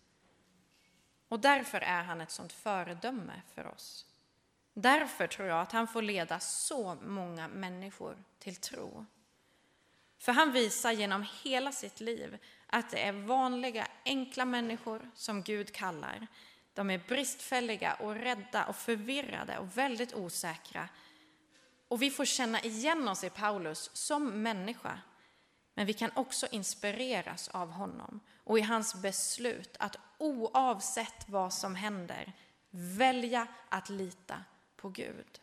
Och 1.27 1.39
därför 1.39 1.81
är 1.81 2.03
han 2.03 2.21
ett 2.21 2.31
sånt 2.31 2.53
föredöme 2.53 3.41
för 3.53 3.67
oss. 3.67 4.08
Därför 4.81 5.27
tror 5.27 5.47
jag 5.47 5.61
att 5.61 5.71
han 5.71 5.87
får 5.87 6.01
leda 6.01 6.39
så 6.39 6.95
många 6.95 7.47
människor 7.47 8.23
till 8.39 8.55
tro. 8.55 9.05
För 10.19 10.31
han 10.31 10.51
visar 10.51 10.91
genom 10.91 11.25
hela 11.43 11.71
sitt 11.71 11.99
liv 11.99 12.37
att 12.67 12.91
det 12.91 13.03
är 13.03 13.11
vanliga, 13.11 13.87
enkla 14.05 14.45
människor 14.45 15.11
som 15.15 15.43
Gud 15.43 15.71
kallar. 15.71 16.27
De 16.73 16.89
är 16.89 17.01
bristfälliga 17.07 17.93
och 17.93 18.15
rädda 18.15 18.65
och 18.65 18.75
förvirrade 18.75 19.57
och 19.57 19.77
väldigt 19.77 20.13
osäkra 20.13 20.89
och 21.89 22.01
vi 22.01 22.11
får 22.11 22.25
känna 22.25 22.61
igen 22.61 23.07
oss 23.07 23.23
i 23.23 23.29
Paulus 23.29 23.89
som 23.93 24.43
människa. 24.43 24.99
Men 25.73 25.85
vi 25.85 25.93
kan 25.93 26.11
också 26.15 26.47
inspireras 26.51 27.47
av 27.47 27.71
honom 27.71 28.19
och 28.43 28.59
i 28.59 28.61
hans 28.61 28.95
beslut 28.95 29.75
att 29.79 29.95
oavsett 30.17 31.29
vad 31.29 31.53
som 31.53 31.75
händer 31.75 32.33
välja 32.69 33.47
att 33.69 33.89
lita 33.89 34.43
på 34.81 34.89
Gud. 34.89 35.41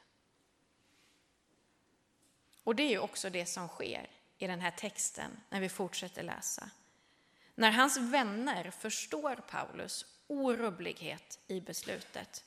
Och 2.64 2.76
det 2.76 2.82
är 2.82 2.90
ju 2.90 2.98
också 2.98 3.30
det 3.30 3.46
som 3.46 3.68
sker 3.68 4.10
i 4.38 4.46
den 4.46 4.60
här 4.60 4.70
texten 4.70 5.40
när 5.50 5.60
vi 5.60 5.68
fortsätter 5.68 6.22
läsa. 6.22 6.70
När 7.54 7.70
hans 7.70 7.96
vänner 7.96 8.70
förstår 8.70 9.36
Paulus 9.36 10.06
orubblighet 10.26 11.38
i 11.46 11.60
beslutet, 11.60 12.44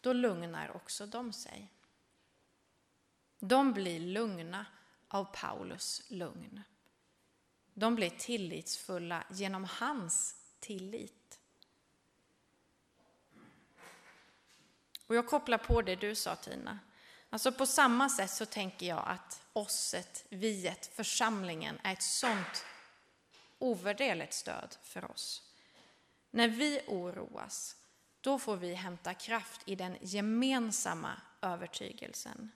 då 0.00 0.12
lugnar 0.12 0.76
också 0.76 1.06
de 1.06 1.32
sig. 1.32 1.68
De 3.38 3.72
blir 3.72 4.00
lugna 4.00 4.66
av 5.08 5.24
Paulus 5.24 6.02
lugn. 6.08 6.62
De 7.74 7.94
blir 7.94 8.10
tillitsfulla 8.10 9.24
genom 9.30 9.64
hans 9.64 10.36
tillit. 10.60 11.21
Och 15.12 15.16
jag 15.16 15.26
kopplar 15.26 15.58
på 15.58 15.82
det 15.82 15.96
du 15.96 16.14
sa 16.14 16.36
Tina. 16.36 16.78
Alltså 17.30 17.52
på 17.52 17.66
samma 17.66 18.08
sätt 18.08 18.30
så 18.30 18.46
tänker 18.46 18.86
jag 18.86 19.02
att 19.06 19.42
osset, 19.52 20.24
viet, 20.28 20.86
församlingen 20.86 21.78
är 21.82 21.92
ett 21.92 22.02
sånt 22.02 22.64
ovärderligt 23.58 24.32
stöd 24.32 24.76
för 24.82 25.10
oss. 25.10 25.42
När 26.30 26.48
vi 26.48 26.80
oroas, 26.86 27.76
då 28.20 28.38
får 28.38 28.56
vi 28.56 28.74
hämta 28.74 29.14
kraft 29.14 29.60
i 29.64 29.74
den 29.74 29.96
gemensamma 30.00 31.20
övertygelsen 31.42 32.50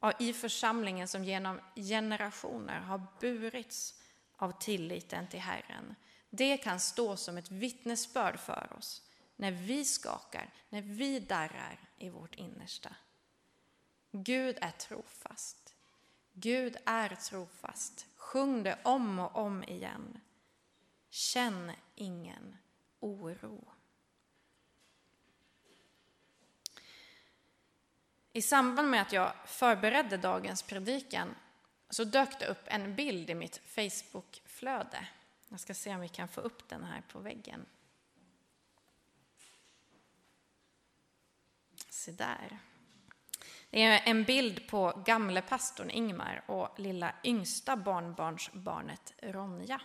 ja, 0.00 0.12
i 0.18 0.32
församlingen 0.32 1.08
som 1.08 1.24
genom 1.24 1.60
generationer 1.74 2.80
har 2.80 3.06
burits 3.20 3.94
av 4.36 4.60
tilliten 4.60 5.28
till 5.28 5.40
Herren. 5.40 5.94
Det 6.30 6.56
kan 6.56 6.80
stå 6.80 7.16
som 7.16 7.38
ett 7.38 7.50
vittnesbörd 7.50 8.38
för 8.38 8.72
oss 8.78 9.07
när 9.38 9.52
vi 9.52 9.84
skakar, 9.84 10.50
när 10.68 10.82
vi 10.82 11.20
darrar 11.20 11.78
i 11.98 12.08
vårt 12.08 12.34
innersta. 12.34 12.96
Gud 14.10 14.58
är 14.60 14.70
trofast. 14.70 15.74
Gud 16.32 16.76
är 16.84 17.08
trofast. 17.08 18.06
Sjung 18.16 18.62
det 18.62 18.78
om 18.82 19.18
och 19.18 19.36
om 19.36 19.64
igen. 19.64 20.20
Känn 21.10 21.72
ingen 21.94 22.56
oro. 23.00 23.64
I 28.32 28.42
samband 28.42 28.90
med 28.90 29.02
att 29.02 29.12
jag 29.12 29.32
förberedde 29.46 30.16
dagens 30.16 30.62
predikan 30.62 31.34
så 31.90 32.04
dök 32.04 32.40
det 32.40 32.46
upp 32.46 32.64
en 32.66 32.94
bild 32.94 33.30
i 33.30 33.34
mitt 33.34 33.56
Facebookflöde. 33.56 35.08
Jag 35.48 35.60
ska 35.60 35.74
se 35.74 35.94
om 35.94 36.00
vi 36.00 36.08
kan 36.08 36.28
få 36.28 36.40
upp 36.40 36.68
den 36.68 36.84
här 36.84 37.02
på 37.08 37.18
väggen. 37.18 37.66
Se 41.98 42.12
där. 42.12 42.58
Det 43.70 43.82
är 43.82 44.02
en 44.04 44.24
bild 44.24 44.68
på 44.68 45.02
gamle 45.06 45.42
pastorn 45.42 45.90
Ingmar 45.90 46.44
och 46.46 46.80
lilla 46.80 47.14
yngsta 47.24 47.76
barnbarnsbarnet 47.76 49.12
Ronja. 49.22 49.80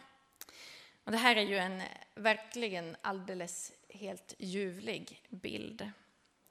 Och 1.03 1.11
det 1.11 1.18
här 1.18 1.36
är 1.36 1.41
ju 1.41 1.57
en 1.57 1.84
verkligen 2.16 2.95
alldeles 3.01 3.72
helt 3.89 4.36
ljuvlig 4.38 5.22
bild. 5.30 5.91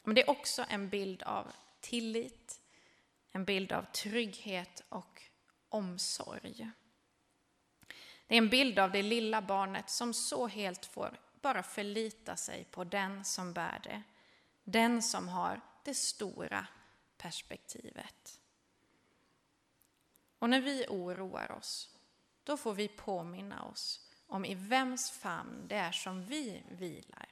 Men 0.03 0.15
det 0.15 0.23
är 0.23 0.31
också 0.31 0.65
en 0.69 0.89
bild 0.89 1.23
av 1.23 1.53
tillit, 1.81 2.61
en 3.33 3.45
bild 3.45 3.73
av 3.73 3.83
trygghet 3.83 4.83
och 4.89 5.23
omsorg. 5.69 6.71
Det 8.27 8.35
är 8.35 8.39
en 8.39 8.49
bild 8.49 8.79
av 8.79 8.93
det 8.93 9.03
lilla 9.03 9.43
barnet 9.43 9.91
som 9.91 10.15
så 10.15 10.47
helt 10.47 10.87
får 10.87 11.19
bara 11.41 11.63
förlita 11.63 12.37
sig 12.37 12.65
på 12.71 12.85
den 12.85 13.25
som 13.25 13.53
bär 13.53 13.81
det. 13.85 14.03
Den 14.65 15.03
som 15.03 15.29
har 15.29 15.61
det 15.85 15.95
stora 15.95 16.67
perspektivet. 17.17 18.41
Och 20.39 20.51
när 20.51 20.61
vi 20.61 20.87
oroar 20.89 21.53
oss, 21.53 21.97
då 22.45 22.57
får 22.57 22.75
vi 22.75 22.89
påminna 22.89 23.65
oss 23.65 24.11
om 24.27 24.45
i 24.45 24.55
vems 24.55 25.11
famn 25.11 25.69
det 25.69 25.77
är 25.77 25.93
som 25.93 26.25
vi 26.25 26.63
vilar. 26.69 27.29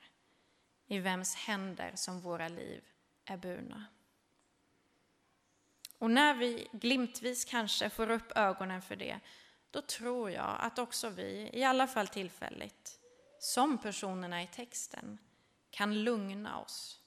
I 0.87 0.99
vems 0.99 1.35
händer 1.35 1.93
som 1.97 2.21
våra 2.21 2.49
liv 2.49 2.85
är 3.25 3.37
burna. 3.37 3.87
Och 5.99 6.11
när 6.11 6.35
vi 6.35 6.69
glimtvis 6.73 7.45
kanske 7.45 7.91
får 7.91 8.11
upp 8.11 8.33
ögonen 8.37 8.83
för 8.83 8.97
det, 8.97 9.21
då 9.71 9.83
tror 9.83 10.31
jag 10.31 10.57
att 10.61 10.79
också 10.79 11.09
vi, 11.09 11.51
i 11.53 11.65
alla 11.65 11.87
fall 11.87 12.09
tillfälligt, 12.09 13.01
som 13.39 13.79
personerna 13.79 14.43
i 14.43 14.47
texten, 14.47 15.19
kan 15.71 16.05
lugna 16.05 16.61
oss 16.61 17.00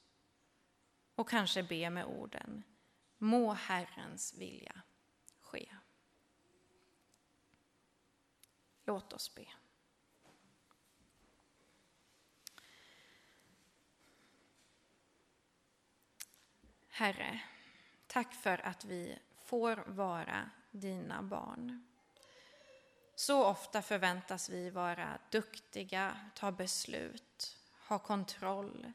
och 1.16 1.30
kanske 1.30 1.64
be 1.64 1.89
med 1.89 2.05
orden 2.05 2.64
Må 3.18 3.53
Herrens 3.53 4.34
vilja 4.34 4.82
ske. 5.39 5.76
Låt 8.86 9.14
oss 9.14 9.36
be. 9.36 9.45
Herre, 16.89 17.41
tack 18.07 18.34
för 18.34 18.66
att 18.66 18.86
vi 18.86 19.20
får 19.43 19.84
vara 19.88 20.49
dina 20.72 21.24
barn. 21.24 21.88
Så 23.16 23.45
ofta 23.45 23.82
förväntas 23.82 24.49
vi 24.49 24.70
vara 24.70 25.20
duktiga, 25.30 26.30
ta 26.36 26.51
beslut, 26.51 27.57
ha 27.88 27.99
kontroll, 27.99 28.91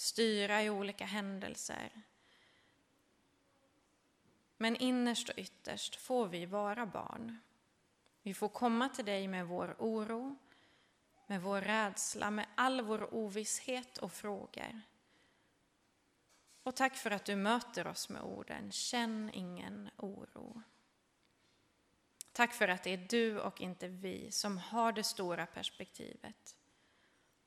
styra 0.00 0.62
i 0.62 0.70
olika 0.70 1.04
händelser. 1.04 1.90
Men 4.56 4.76
innerst 4.76 5.28
och 5.28 5.38
ytterst 5.38 5.96
får 5.96 6.26
vi 6.26 6.46
vara 6.46 6.86
barn. 6.86 7.38
Vi 8.22 8.34
får 8.34 8.48
komma 8.48 8.88
till 8.88 9.04
dig 9.04 9.28
med 9.28 9.46
vår 9.46 9.76
oro, 9.78 10.36
med 11.26 11.42
vår 11.42 11.60
rädsla, 11.60 12.30
med 12.30 12.46
all 12.54 12.80
vår 12.80 13.14
ovisshet 13.14 13.98
och 13.98 14.12
frågor. 14.12 14.80
Och 16.62 16.76
tack 16.76 16.96
för 16.96 17.10
att 17.10 17.24
du 17.24 17.36
möter 17.36 17.86
oss 17.86 18.08
med 18.08 18.22
orden 18.22 18.72
Känn 18.72 19.30
ingen 19.34 19.90
oro. 19.96 20.62
Tack 22.32 22.52
för 22.52 22.68
att 22.68 22.82
det 22.82 22.90
är 22.90 23.06
du 23.08 23.40
och 23.40 23.60
inte 23.60 23.88
vi 23.88 24.30
som 24.30 24.58
har 24.58 24.92
det 24.92 25.04
stora 25.04 25.46
perspektivet. 25.46 26.56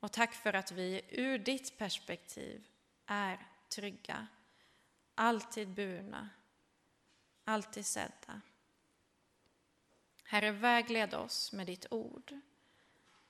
Och 0.03 0.11
tack 0.11 0.33
för 0.33 0.53
att 0.53 0.71
vi 0.71 1.01
ur 1.09 1.37
ditt 1.37 1.77
perspektiv 1.77 2.67
är 3.05 3.47
trygga, 3.69 4.27
alltid 5.15 5.67
burna, 5.69 6.29
alltid 7.43 7.85
sedda. 7.85 8.41
Herre, 10.23 10.51
vägled 10.51 11.13
oss 11.13 11.51
med 11.51 11.67
ditt 11.67 11.85
ord. 11.91 12.39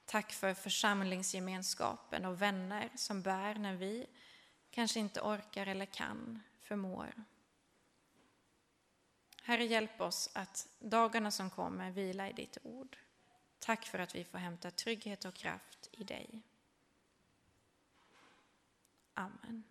Tack 0.06 0.32
för 0.32 0.54
församlingsgemenskapen 0.54 2.26
och 2.26 2.42
vänner 2.42 2.90
som 2.96 3.22
bär 3.22 3.56
när 3.56 3.76
vi 3.76 4.08
kanske 4.70 5.00
inte 5.00 5.22
orkar 5.22 5.68
eller 5.68 5.86
kan, 5.86 6.44
förmår. 6.60 7.14
Herre, 9.44 9.66
hjälp 9.66 10.02
oss 10.02 10.30
att 10.34 10.68
dagarna 10.80 11.32
som 11.32 11.50
kommer 11.50 11.92
vila 11.92 12.30
i 12.30 12.34
ditt 12.34 12.58
ord. 12.64 12.98
Tack 13.60 13.86
för 13.86 14.00
att 14.00 14.16
vi 14.16 14.24
får 14.24 14.38
hämta 14.38 14.72
trygghet 14.72 15.26
och 15.26 15.34
kraft 15.34 15.90
i 15.92 16.04
dig. 16.04 16.44
Amen. 19.14 19.64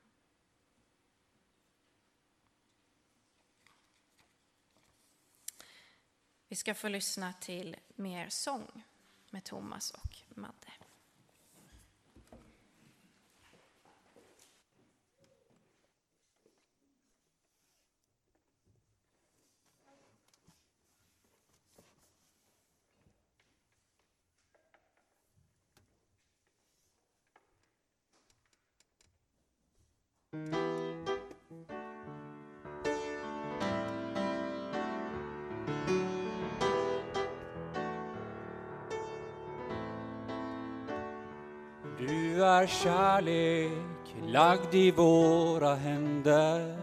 Vi 6.48 6.56
ska 6.56 6.74
få 6.74 6.88
lyssna 6.88 7.32
till 7.32 7.76
mer 7.94 8.28
sång 8.28 8.84
med 9.30 9.44
Thomas 9.44 9.90
och 9.90 10.16
Madde. 10.28 10.72
Du 30.32 30.38
är 42.44 42.66
kärlek 42.66 43.70
lagd 44.26 44.74
i 44.74 44.90
våra 44.90 45.74
händer. 45.74 46.76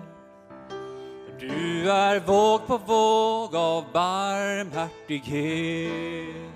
Du 1.40 1.92
är 1.92 2.20
våg 2.20 2.68
på 2.68 2.78
våg 2.78 3.56
av 3.56 3.86
barmhärtighet. 3.94 6.52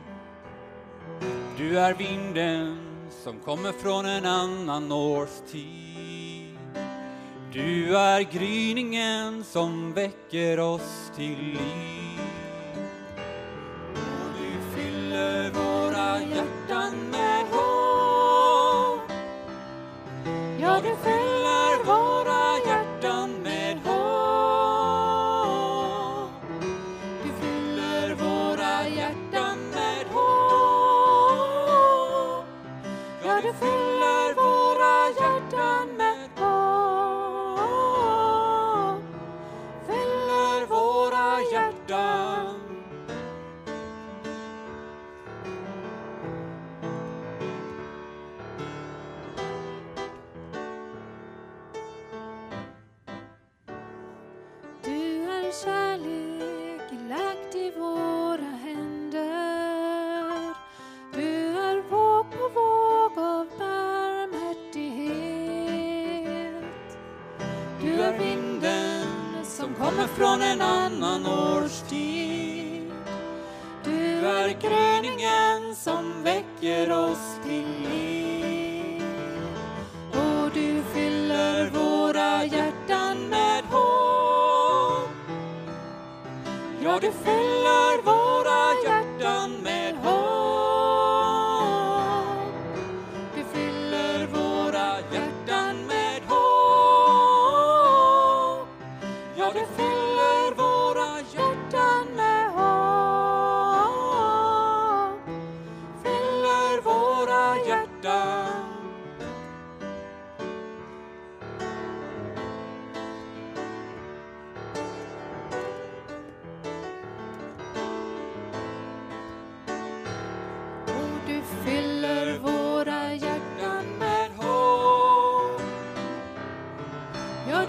Du 1.57 1.79
är 1.79 1.93
vinden 1.93 2.77
som 3.23 3.39
kommer 3.39 3.71
från 3.71 4.05
en 4.05 4.25
annan 4.25 4.91
årstid. 4.91 5.82
Du 7.53 7.97
är 7.97 8.21
gryningen 8.21 9.43
som 9.43 9.93
väcker 9.93 10.59
oss 10.59 11.11
till 11.15 11.37
liv. 11.37 12.02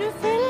Ja, 0.05 0.44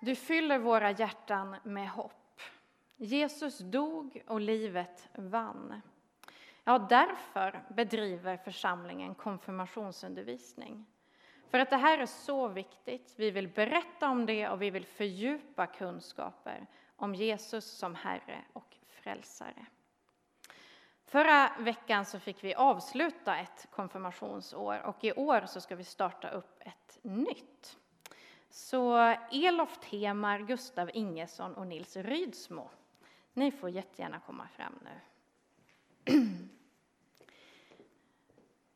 Du 0.00 0.14
fyller 0.14 0.58
våra 0.58 0.90
hjärtan 0.90 1.56
med 1.62 1.90
hopp. 1.90 2.40
Jesus 2.96 3.58
dog 3.58 4.22
och 4.26 4.40
livet 4.40 5.08
vann. 5.14 5.80
Ja, 6.64 6.78
därför 6.78 7.64
bedriver 7.68 8.36
församlingen 8.36 9.14
konfirmationsundervisning. 9.14 10.86
För 11.48 11.58
att 11.58 11.70
det 11.70 11.76
här 11.76 11.98
är 11.98 12.06
så 12.06 12.48
viktigt. 12.48 13.14
Vi 13.16 13.30
vill 13.30 13.48
berätta 13.48 14.08
om 14.08 14.26
det 14.26 14.48
och 14.48 14.62
vi 14.62 14.70
vill 14.70 14.86
fördjupa 14.86 15.66
kunskaper 15.66 16.66
om 16.96 17.14
Jesus 17.14 17.64
som 17.64 17.94
Herre 17.94 18.44
och 18.52 18.76
Frälsare. 18.86 19.66
Förra 21.04 21.52
veckan 21.58 22.04
så 22.04 22.18
fick 22.18 22.44
vi 22.44 22.54
avsluta 22.54 23.36
ett 23.36 23.66
konfirmationsår 23.70 24.80
och 24.80 25.04
i 25.04 25.12
år 25.12 25.46
så 25.46 25.60
ska 25.60 25.76
vi 25.76 25.84
starta 25.84 26.30
upp 26.30 26.60
ett 26.60 26.98
nytt. 27.02 27.79
Så 28.50 29.16
Elof 29.30 29.78
Temar, 29.78 30.38
Gustav 30.38 30.90
Ingesson 30.94 31.54
och 31.54 31.66
Nils 31.66 31.96
Rydsmo, 31.96 32.70
ni 33.32 33.50
får 33.50 33.70
jättegärna 33.70 34.20
komma 34.26 34.48
fram 34.48 34.78
nu. 34.84 35.00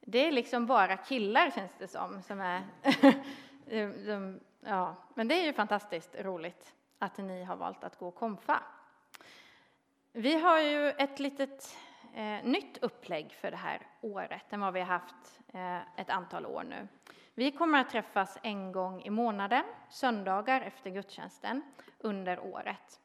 Det 0.07 0.19
är 0.19 0.33
liksom 0.33 0.67
bara 0.67 0.97
killar 0.97 1.51
känns 1.51 1.73
det 1.79 1.89
som, 1.89 2.23
som 2.23 2.41
är 2.41 2.63
ja, 4.61 4.97
men 5.15 5.29
det 5.29 5.35
är 5.35 5.45
ju 5.45 5.53
fantastiskt 5.53 6.15
roligt 6.19 6.75
att 6.99 7.19
ni 7.19 7.45
har 7.45 7.57
valt 7.57 7.85
att 7.85 7.99
gå 7.99 8.11
konfa. 8.11 8.63
Vi 10.13 10.35
har 10.35 10.61
ju 10.61 10.91
ett 10.91 11.19
litet 11.19 11.77
eh, 12.15 12.45
nytt 12.45 12.79
upplägg 12.79 13.33
för 13.33 13.51
det 13.51 13.57
här 13.57 13.87
året 14.01 14.53
än 14.53 14.61
vad 14.61 14.73
vi 14.73 14.81
har 14.81 14.87
haft 14.87 15.41
eh, 15.53 16.01
ett 16.01 16.11
antal 16.11 16.47
år 16.47 16.63
nu. 16.63 16.89
Vi 17.35 17.53
kommer 17.53 17.81
att 17.81 17.91
träffas 17.91 18.39
en 18.43 18.73
gång 18.73 19.03
i 19.03 19.11
månaden, 19.11 19.65
söndagar 19.91 20.61
efter 20.61 20.91
gudstjänsten, 20.91 21.63
under 21.99 22.41
året. 22.41 23.01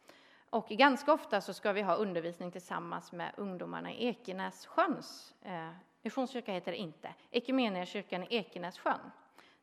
Och 0.50 0.68
ganska 0.68 1.14
ofta 1.14 1.42
så 1.42 1.54
ska 1.54 1.72
vi 1.72 1.82
ha 1.82 1.96
undervisning 1.96 2.52
tillsammans 2.52 3.12
med 3.12 3.34
ungdomarna 3.38 3.92
i 3.92 4.06
Ekenässjöns 4.06 5.36
eh, 5.42 5.70
Missionskyrka 6.02 6.52
heter 6.52 6.72
det 6.72 6.78
inte. 6.78 7.14
Ekumeniakyrkan 7.32 8.24
i 8.24 8.28
Ekenässjön. 8.30 9.12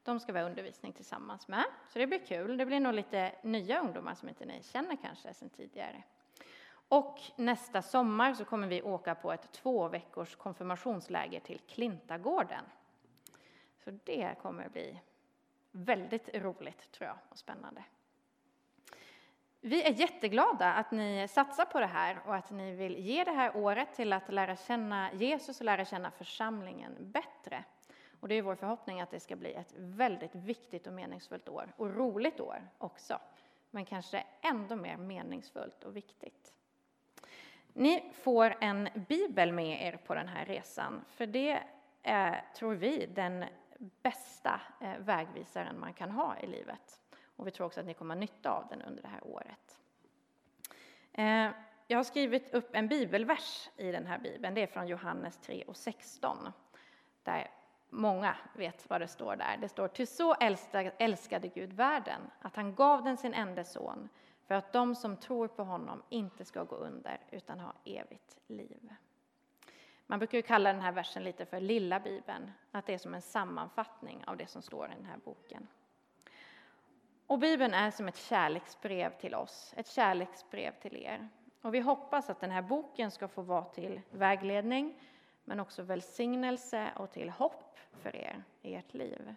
De 0.03 0.21
ska 0.21 0.33
vi 0.33 0.39
ha 0.39 0.47
undervisning 0.47 0.93
tillsammans 0.93 1.49
med, 1.49 1.65
så 1.89 1.99
det 1.99 2.07
blir 2.07 2.27
kul. 2.27 2.57
Det 2.57 2.67
blir 2.67 2.81
nog 2.81 2.95
lite 2.95 3.33
nya 3.43 3.81
ungdomar 3.81 4.15
som 4.15 4.29
inte 4.29 4.45
ni 4.45 4.63
känner 4.63 4.97
kanske 4.97 5.35
sedan 5.35 5.51
tidigare. 5.51 6.03
Och 6.89 7.21
nästa 7.37 7.83
sommar 7.83 8.35
så 8.35 8.45
kommer 8.45 8.69
vi 8.69 8.83
åka 8.83 9.15
på 9.15 9.33
ett 9.33 9.53
två 9.53 9.89
veckors 9.89 10.37
konfirmationsläger 10.37 11.41
till 11.41 11.61
Klintagården. 11.69 12.65
Så 13.87 13.93
det 14.05 14.35
kommer 14.43 14.69
bli 14.69 15.01
väldigt 15.71 16.35
roligt 16.35 16.93
tror 16.93 17.09
jag 17.09 17.17
och 17.29 17.39
spännande. 17.39 17.85
Vi 19.61 19.83
är 19.83 19.93
jätteglada 19.93 20.73
att 20.73 20.91
ni 20.91 21.29
satsar 21.29 21.65
på 21.65 21.81
det 21.81 21.87
här 21.87 22.19
och 22.27 22.35
att 22.35 22.51
ni 22.51 22.75
vill 22.75 22.99
ge 22.99 23.25
det 23.25 23.31
här 23.31 23.57
året 23.57 23.95
till 23.95 24.13
att 24.13 24.33
lära 24.33 24.57
känna 24.57 25.13
Jesus 25.13 25.61
och 25.61 25.65
lära 25.65 25.85
känna 25.85 26.11
församlingen 26.11 26.97
bättre. 26.99 27.65
Och 28.21 28.29
det 28.29 28.35
är 28.35 28.43
vår 28.43 28.55
förhoppning 28.55 29.01
att 29.01 29.11
det 29.11 29.21
ska 29.21 29.37
bli 29.37 29.53
ett 29.53 29.75
väldigt 29.77 30.35
viktigt 30.35 30.87
och 30.87 30.93
meningsfullt 30.93 31.49
år 31.49 31.73
och 31.77 31.97
roligt 31.97 32.41
år 32.41 32.69
också. 32.79 33.19
Men 33.71 33.85
kanske 33.85 34.25
ändå 34.43 34.77
mer 34.77 34.97
meningsfullt 34.97 35.85
och 35.85 35.97
viktigt. 35.97 36.53
Ni 37.73 38.13
får 38.13 38.55
en 38.61 38.89
bibel 39.09 39.53
med 39.53 39.87
er 39.87 39.97
på 39.97 40.15
den 40.15 40.29
här 40.29 40.45
resan, 40.45 41.05
för 41.09 41.27
det 41.27 41.63
är, 42.03 42.45
tror 42.55 42.75
vi, 42.75 43.07
den 43.07 43.45
bästa 43.79 44.61
eh, 44.81 44.99
vägvisaren 44.99 45.81
man 45.81 45.93
kan 45.93 46.11
ha 46.11 46.37
i 46.39 46.47
livet. 46.47 47.01
Och 47.37 47.47
vi 47.47 47.51
tror 47.51 47.67
också 47.67 47.81
att 47.81 47.87
ni 47.87 47.95
kommer 47.95 48.15
ha 48.15 48.21
nytta 48.21 48.51
av 48.51 48.69
den 48.69 48.83
under 48.83 49.03
det 49.03 49.09
här 49.09 49.27
året. 49.27 49.81
Eh, 51.13 51.51
jag 51.87 51.99
har 51.99 52.05
skrivit 52.05 52.55
upp 52.55 52.71
en 52.73 52.89
bibelvers 52.89 53.71
i 53.77 53.93
den 53.93 54.07
här 54.07 54.19
bibeln. 54.19 54.55
Det 54.55 54.63
är 54.63 54.67
från 54.67 54.89
Johannes 54.89 55.37
3 55.39 55.65
och 55.67 55.77
16. 55.77 56.53
Där 57.23 57.51
många 57.91 58.37
vet 58.55 58.91
vad 58.91 59.01
det 59.01 59.09
står 59.09 59.37
där. 59.37 59.57
Det 59.61 59.69
står 59.69 59.89
Ty 59.89 60.07
så 60.07 60.35
älskade 60.99 61.49
Gud 61.49 61.73
världen 61.73 62.21
att 62.41 62.57
han 62.57 62.75
gav 62.75 63.05
den 63.05 63.17
sin 63.17 63.35
enda 63.35 63.65
son 63.65 64.09
för 64.47 64.55
att 64.55 64.73
de 64.73 64.95
som 64.95 65.17
tror 65.17 65.49
på 65.49 65.65
honom 65.65 66.03
inte 66.09 66.45
ska 66.45 66.65
gå 66.65 66.77
under 66.77 67.21
utan 67.31 67.61
ha 67.61 67.73
evigt 67.85 68.39
liv. 68.47 68.95
Man 70.07 70.19
brukar 70.19 70.41
kalla 70.41 70.73
den 70.73 70.83
här 70.83 70.93
versen 70.93 71.25
lite 71.25 71.47
för 71.47 71.61
lilla 71.61 72.01
bibeln, 72.01 72.53
att 72.73 72.87
det 72.87 72.95
är 72.95 72.99
som 72.99 73.15
en 73.15 73.23
sammanfattning 73.23 74.25
av 74.27 74.37
det 74.37 74.47
som 74.47 74.63
står 74.63 74.87
i 74.87 74.95
den 74.95 75.05
här 75.05 75.19
boken. 75.25 75.69
Och 77.27 77.39
Bibeln 77.39 77.75
är 77.75 77.91
som 77.91 78.09
ett 78.09 78.17
kärleksbrev 78.17 79.19
till 79.21 79.35
oss, 79.35 79.75
ett 79.77 79.89
kärleksbrev 79.89 80.73
till 80.81 80.97
er. 80.97 81.29
Och 81.63 81.75
vi 81.75 81.81
hoppas 81.81 82.31
att 82.31 82.41
den 82.41 82.51
här 82.51 82.63
boken 82.63 83.11
ska 83.11 83.29
få 83.29 83.43
vara 83.43 83.65
till 83.65 84.01
vägledning, 84.11 85.01
men 85.45 85.61
också 85.61 85.83
välsignelse 85.83 86.91
och 86.97 87.13
till 87.13 87.31
hopp 87.31 87.79
för 88.03 88.17
er 88.17 88.43
i 88.63 88.75
ert 88.75 88.95
liv. 88.95 89.35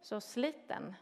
Så 0.00 0.20
slit 0.20 0.68
den 0.68 0.94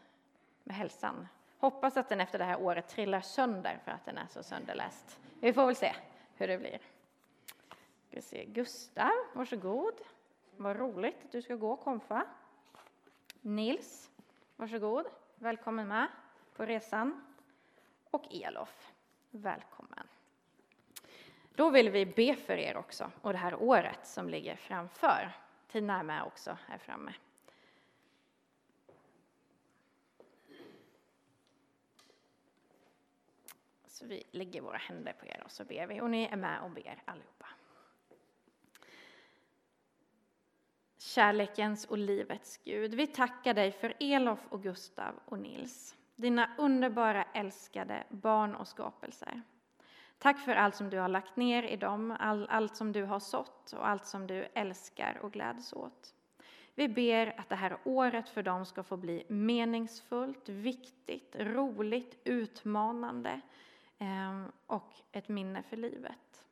med 0.63 0.75
hälsan. 0.75 1.27
Hoppas 1.59 1.97
att 1.97 2.09
den 2.09 2.21
efter 2.21 2.39
det 2.39 2.45
här 2.45 2.61
året 2.61 2.87
trillar 2.87 3.21
sönder 3.21 3.79
för 3.83 3.91
att 3.91 4.05
den 4.05 4.17
är 4.17 4.27
så 4.27 4.43
sönderläst. 4.43 5.19
Vi 5.39 5.53
får 5.53 5.65
väl 5.65 5.75
se 5.75 5.95
hur 6.35 6.47
det 6.47 6.57
blir. 6.57 6.79
Ska 8.07 8.21
se. 8.21 8.45
Gustav, 8.45 9.11
varsågod. 9.33 10.01
Vad 10.57 10.77
roligt 10.77 11.25
att 11.25 11.31
du 11.31 11.41
ska 11.41 11.55
gå 11.55 11.71
och 11.71 11.79
konfa. 11.79 12.27
Nils, 13.41 14.09
varsågod. 14.55 15.05
Välkommen 15.35 15.87
med 15.87 16.07
på 16.55 16.65
resan. 16.65 17.35
Och 18.11 18.33
Elof, 18.33 18.93
välkommen. 19.31 20.07
Då 21.55 21.69
vill 21.69 21.89
vi 21.89 22.05
be 22.05 22.35
för 22.35 22.57
er 22.57 22.77
också 22.77 23.11
och 23.21 23.31
det 23.31 23.39
här 23.39 23.55
året 23.55 24.07
som 24.07 24.29
ligger 24.29 24.55
framför. 24.55 25.31
Tina 25.67 25.99
är 25.99 26.03
med 26.03 26.23
också 26.23 26.57
här 26.67 26.77
framme. 26.77 27.13
Så 33.87 34.05
vi 34.05 34.23
lägger 34.31 34.61
våra 34.61 34.77
händer 34.77 35.13
på 35.13 35.25
er 35.25 35.41
och 35.45 35.51
så 35.51 35.65
ber 35.65 35.87
vi 35.87 36.01
och 36.01 36.09
ni 36.09 36.23
är 36.23 36.37
med 36.37 36.61
och 36.61 36.69
ber 36.69 37.01
allihopa. 37.05 37.47
Kärlekens 41.07 41.85
och 41.85 41.97
livets 41.97 42.57
Gud, 42.63 42.93
vi 42.93 43.07
tackar 43.07 43.53
dig 43.53 43.71
för 43.71 43.93
Elof 43.99 44.39
och 44.49 44.63
Gustav 44.63 45.19
och 45.25 45.39
Nils, 45.39 45.95
dina 46.15 46.49
underbara 46.57 47.23
älskade 47.23 48.03
barn 48.09 48.55
och 48.55 48.67
skapelser. 48.67 49.41
Tack 50.19 50.39
för 50.39 50.55
allt 50.55 50.75
som 50.75 50.89
du 50.89 50.97
har 50.97 51.07
lagt 51.07 51.35
ner 51.35 51.63
i 51.63 51.75
dem, 51.75 52.15
all, 52.19 52.47
allt 52.49 52.75
som 52.75 52.91
du 52.91 53.03
har 53.03 53.19
sått 53.19 53.73
och 53.73 53.87
allt 53.87 54.05
som 54.05 54.27
du 54.27 54.47
älskar 54.53 55.19
och 55.21 55.33
gläds 55.33 55.73
åt. 55.73 56.15
Vi 56.75 56.87
ber 56.87 57.39
att 57.39 57.49
det 57.49 57.55
här 57.55 57.77
året 57.83 58.29
för 58.29 58.43
dem 58.43 58.65
ska 58.65 58.83
få 58.83 58.97
bli 58.97 59.25
meningsfullt, 59.29 60.49
viktigt, 60.49 61.35
roligt, 61.35 62.19
utmanande 62.23 63.41
ehm, 63.97 64.51
och 64.67 64.93
ett 65.11 65.29
minne 65.29 65.63
för 65.63 65.77
livet. 65.77 66.43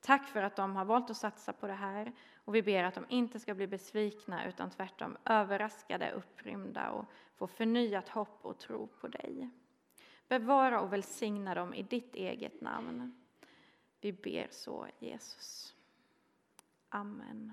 Tack 0.00 0.28
för 0.28 0.42
att 0.42 0.56
de 0.56 0.76
har 0.76 0.84
valt 0.84 1.10
att 1.10 1.16
satsa 1.16 1.52
på 1.52 1.66
det 1.66 1.74
här 1.74 2.12
och 2.44 2.54
vi 2.54 2.62
ber 2.62 2.84
att 2.84 2.94
de 2.94 3.06
inte 3.08 3.40
ska 3.40 3.54
bli 3.54 3.66
besvikna 3.66 4.48
utan 4.48 4.70
tvärtom 4.70 5.16
överraskade, 5.24 6.10
upprymda 6.10 6.90
och 6.90 7.04
få 7.34 7.46
förnyat 7.46 8.08
hopp 8.08 8.38
och 8.42 8.58
tro 8.58 8.86
på 8.86 9.08
dig. 9.08 9.50
Bevara 10.28 10.80
och 10.80 10.92
välsigna 10.92 11.54
dem 11.54 11.74
i 11.74 11.82
ditt 11.82 12.14
eget 12.14 12.60
namn. 12.60 13.24
Vi 14.00 14.12
ber 14.12 14.46
så, 14.50 14.86
Jesus. 14.98 15.74
Amen. 16.88 17.52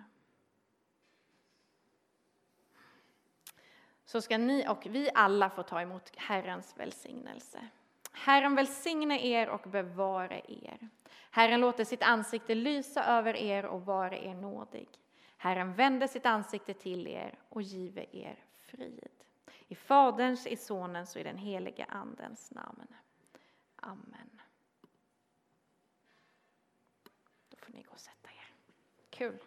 Så 4.05 4.21
ska 4.21 4.37
ni 4.37 4.67
och 4.67 4.87
vi 4.89 5.09
alla 5.13 5.49
få 5.49 5.63
ta 5.63 5.81
emot 5.81 6.15
Herrens 6.15 6.77
välsignelse. 6.77 7.67
Herren 8.11 8.55
välsigne 8.55 9.27
er 9.27 9.49
och 9.49 9.61
bevare 9.61 10.41
er. 10.47 10.89
Herren 11.31 11.61
låter 11.61 11.85
sitt 11.85 12.03
ansikte 12.03 12.55
lysa 12.55 13.03
över 13.03 13.35
er 13.35 13.65
och 13.65 13.85
vara 13.85 14.17
er 14.17 14.33
nådig. 14.33 14.89
Herren 15.37 15.73
vänder 15.73 16.07
sitt 16.07 16.25
ansikte 16.25 16.73
till 16.73 17.07
er 17.07 17.39
och 17.49 17.61
give 17.61 18.05
er 18.11 18.39
frid. 18.55 19.09
I 19.67 19.75
Faderns, 19.75 20.47
i 20.47 20.55
Sonens 20.55 21.15
och 21.15 21.21
i 21.21 21.23
den 21.23 21.37
helige 21.37 21.85
Andens 21.85 22.51
namn. 22.51 22.87
Amen. 23.75 24.41
Då 27.49 27.57
får 27.57 27.73
ni 27.73 27.83
gå 27.83 27.91
och 27.91 27.99
sätta 27.99 28.29
er. 28.29 28.53
Kul. 29.09 29.39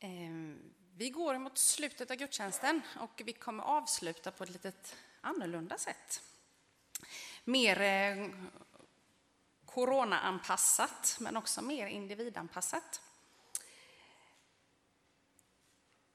Ehm, 0.00 0.74
vi 0.96 1.10
går 1.10 1.38
mot 1.38 1.58
slutet 1.58 2.10
av 2.10 2.16
gudstjänsten 2.16 2.82
och 3.00 3.22
vi 3.24 3.32
kommer 3.32 3.64
avsluta 3.64 4.30
på 4.30 4.44
ett 4.44 4.50
lite 4.50 4.72
annorlunda 5.20 5.78
sätt. 5.78 6.22
Mer 7.44 7.80
eh, 7.80 8.30
coronaanpassat, 9.64 11.16
men 11.20 11.36
också 11.36 11.62
mer 11.62 11.86
individanpassat. 11.86 13.02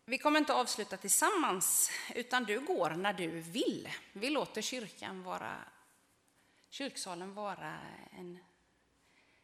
Vi 0.05 0.17
kommer 0.17 0.39
inte 0.39 0.53
avsluta 0.53 0.97
tillsammans, 0.97 1.91
utan 2.15 2.43
du 2.43 2.59
går 2.59 2.89
när 2.89 3.13
du 3.13 3.27
vill. 3.27 3.89
Vi 4.13 4.29
låter 4.29 4.61
kyrkan 4.61 5.23
vara, 5.23 5.55
kyrksalen 6.69 7.33
vara 7.33 7.79
en, 8.11 8.39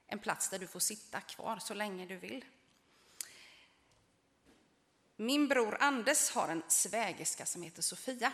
en 0.07 0.19
plats 0.19 0.49
där 0.49 0.59
du 0.59 0.67
får 0.67 0.79
sitta 0.79 1.21
kvar 1.21 1.59
så 1.59 1.73
länge 1.73 2.05
du 2.05 2.17
vill. 2.17 2.45
Min 5.21 5.47
bror 5.47 5.77
Anders 5.79 6.29
har 6.29 6.47
en 6.47 6.63
svägerska 6.67 7.45
som 7.45 7.61
heter 7.61 7.81
Sofia. 7.81 8.31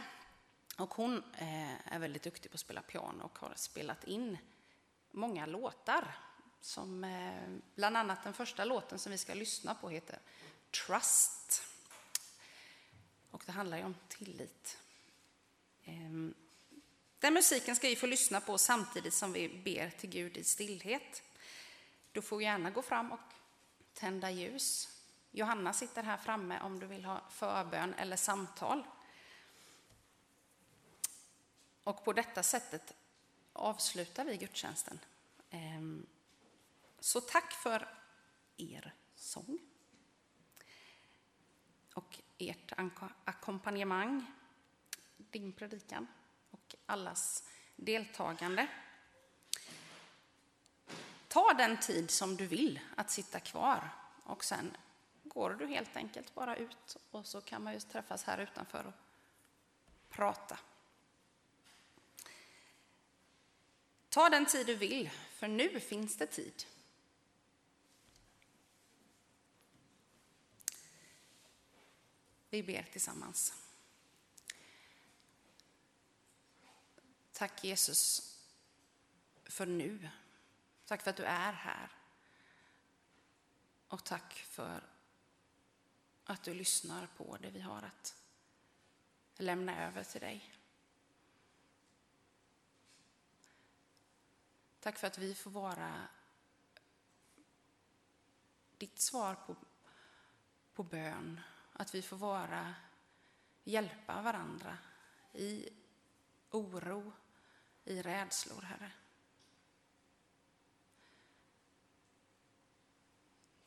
Och 0.77 0.93
hon 0.93 1.23
eh, 1.37 1.93
är 1.93 1.99
väldigt 1.99 2.23
duktig 2.23 2.51
på 2.51 2.55
att 2.55 2.59
spela 2.59 2.81
piano 2.81 3.23
och 3.23 3.39
har 3.39 3.53
spelat 3.55 4.03
in 4.03 4.37
många 5.11 5.45
låtar. 5.45 6.17
Som, 6.61 7.03
eh, 7.03 7.59
bland 7.75 7.97
annat 7.97 8.23
den 8.23 8.33
första 8.33 8.65
låten 8.65 8.99
som 8.99 9.11
vi 9.11 9.17
ska 9.17 9.33
lyssna 9.33 9.75
på 9.75 9.89
heter 9.89 10.19
Trust. 10.71 11.63
Och 13.31 13.43
det 13.45 13.51
handlar 13.51 13.77
ju 13.77 13.83
om 13.83 13.95
tillit. 14.07 14.77
Ehm, 15.83 16.33
den 17.19 17.33
musiken 17.33 17.75
ska 17.75 17.87
vi 17.87 17.95
få 17.95 18.07
lyssna 18.07 18.41
på 18.41 18.57
samtidigt 18.57 19.13
som 19.13 19.33
vi 19.33 19.49
ber 19.49 19.89
till 19.89 20.09
Gud 20.09 20.37
i 20.37 20.43
stillhet. 20.43 21.23
Du 22.11 22.21
får 22.21 22.41
gärna 22.41 22.71
gå 22.71 22.81
fram 22.81 23.11
och 23.11 23.19
tända 23.93 24.31
ljus. 24.31 24.94
Johanna 25.35 25.73
sitter 25.73 26.03
här 26.03 26.17
framme 26.17 26.59
om 26.61 26.79
du 26.79 26.85
vill 26.85 27.05
ha 27.05 27.21
förbön 27.29 27.93
eller 27.93 28.17
samtal. 28.17 28.83
Och 31.83 32.03
på 32.03 32.13
detta 32.13 32.43
sättet 32.43 32.93
avslutar 33.53 34.25
vi 34.25 34.37
gudstjänsten. 34.37 34.99
Ehm, 35.49 36.05
så 36.99 37.21
tack 37.21 37.53
för 37.53 37.87
er 38.57 38.93
sång 39.15 39.59
och 41.93 42.19
ert 42.37 42.73
ackompanjemang, 43.25 44.25
din 45.17 45.53
predikan 45.53 46.07
och 46.51 46.75
allas 46.85 47.43
deltagande. 47.75 48.67
Ta 51.27 51.53
den 51.53 51.79
tid 51.79 52.11
som 52.11 52.35
du 52.35 52.47
vill 52.47 52.79
att 52.97 53.11
sitta 53.11 53.39
kvar 53.39 53.89
och 54.23 54.43
sen 54.43 54.77
går 55.35 55.49
du 55.49 55.67
helt 55.67 55.95
enkelt 55.95 56.33
bara 56.33 56.55
ut 56.55 56.97
och 57.11 57.27
så 57.27 57.41
kan 57.41 57.63
man 57.63 57.73
ju 57.73 57.79
träffas 57.79 58.23
här 58.23 58.37
utanför 58.37 58.85
och 58.85 58.93
prata. 60.09 60.59
Ta 64.09 64.29
den 64.29 64.45
tid 64.45 64.67
du 64.67 64.75
vill, 64.75 65.09
för 65.09 65.47
nu 65.47 65.79
finns 65.79 66.17
det 66.17 66.27
tid. 66.27 66.65
Vi 72.49 72.63
ber 72.63 72.83
tillsammans. 72.91 73.53
Tack 77.31 77.63
Jesus 77.63 78.37
för 79.43 79.65
nu. 79.65 80.09
Tack 80.85 81.01
för 81.01 81.09
att 81.09 81.17
du 81.17 81.23
är 81.23 81.53
här. 81.53 81.91
Och 83.87 84.03
tack 84.03 84.33
för 84.33 84.94
att 86.25 86.43
du 86.43 86.53
lyssnar 86.53 87.07
på 87.07 87.37
det 87.41 87.49
vi 87.49 87.61
har 87.61 87.81
att 87.81 88.15
lämna 89.37 89.87
över 89.87 90.03
till 90.03 90.21
dig. 90.21 90.53
Tack 94.79 94.97
för 94.97 95.07
att 95.07 95.17
vi 95.17 95.35
får 95.35 95.51
vara 95.51 96.07
ditt 98.77 98.99
svar 98.99 99.35
på, 99.35 99.55
på 100.73 100.83
bön. 100.83 101.41
Att 101.73 101.95
vi 101.95 102.01
får 102.01 102.17
vara, 102.17 102.75
hjälpa 103.63 104.21
varandra 104.21 104.77
i 105.33 105.69
oro, 106.51 107.13
i 107.83 108.01
rädslor, 108.01 108.61
Herre. 108.61 108.91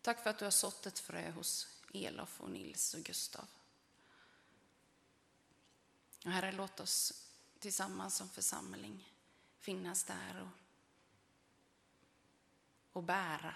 Tack 0.00 0.22
för 0.22 0.30
att 0.30 0.38
du 0.38 0.44
har 0.44 0.50
sått 0.50 0.86
ett 0.86 0.98
frö 0.98 1.30
hos 1.30 1.77
Elof 1.92 2.40
och 2.40 2.50
Nils 2.50 2.94
och 2.94 3.00
Gustav. 3.00 3.48
Och 6.24 6.30
herre, 6.30 6.52
låt 6.52 6.80
oss 6.80 7.28
tillsammans 7.58 8.16
som 8.16 8.28
församling 8.28 9.14
finnas 9.58 10.04
där 10.04 10.42
och, 10.42 10.48
och 12.92 13.02
bära 13.02 13.54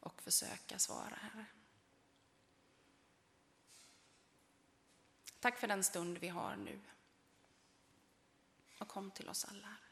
och 0.00 0.22
försöka 0.22 0.78
svara, 0.78 1.14
Herre. 1.14 1.46
Tack 5.40 5.58
för 5.58 5.68
den 5.68 5.84
stund 5.84 6.18
vi 6.18 6.28
har 6.28 6.56
nu. 6.56 6.80
Och 8.78 8.88
kom 8.88 9.10
till 9.10 9.28
oss 9.28 9.44
alla. 9.44 9.66
Herre. 9.66 9.89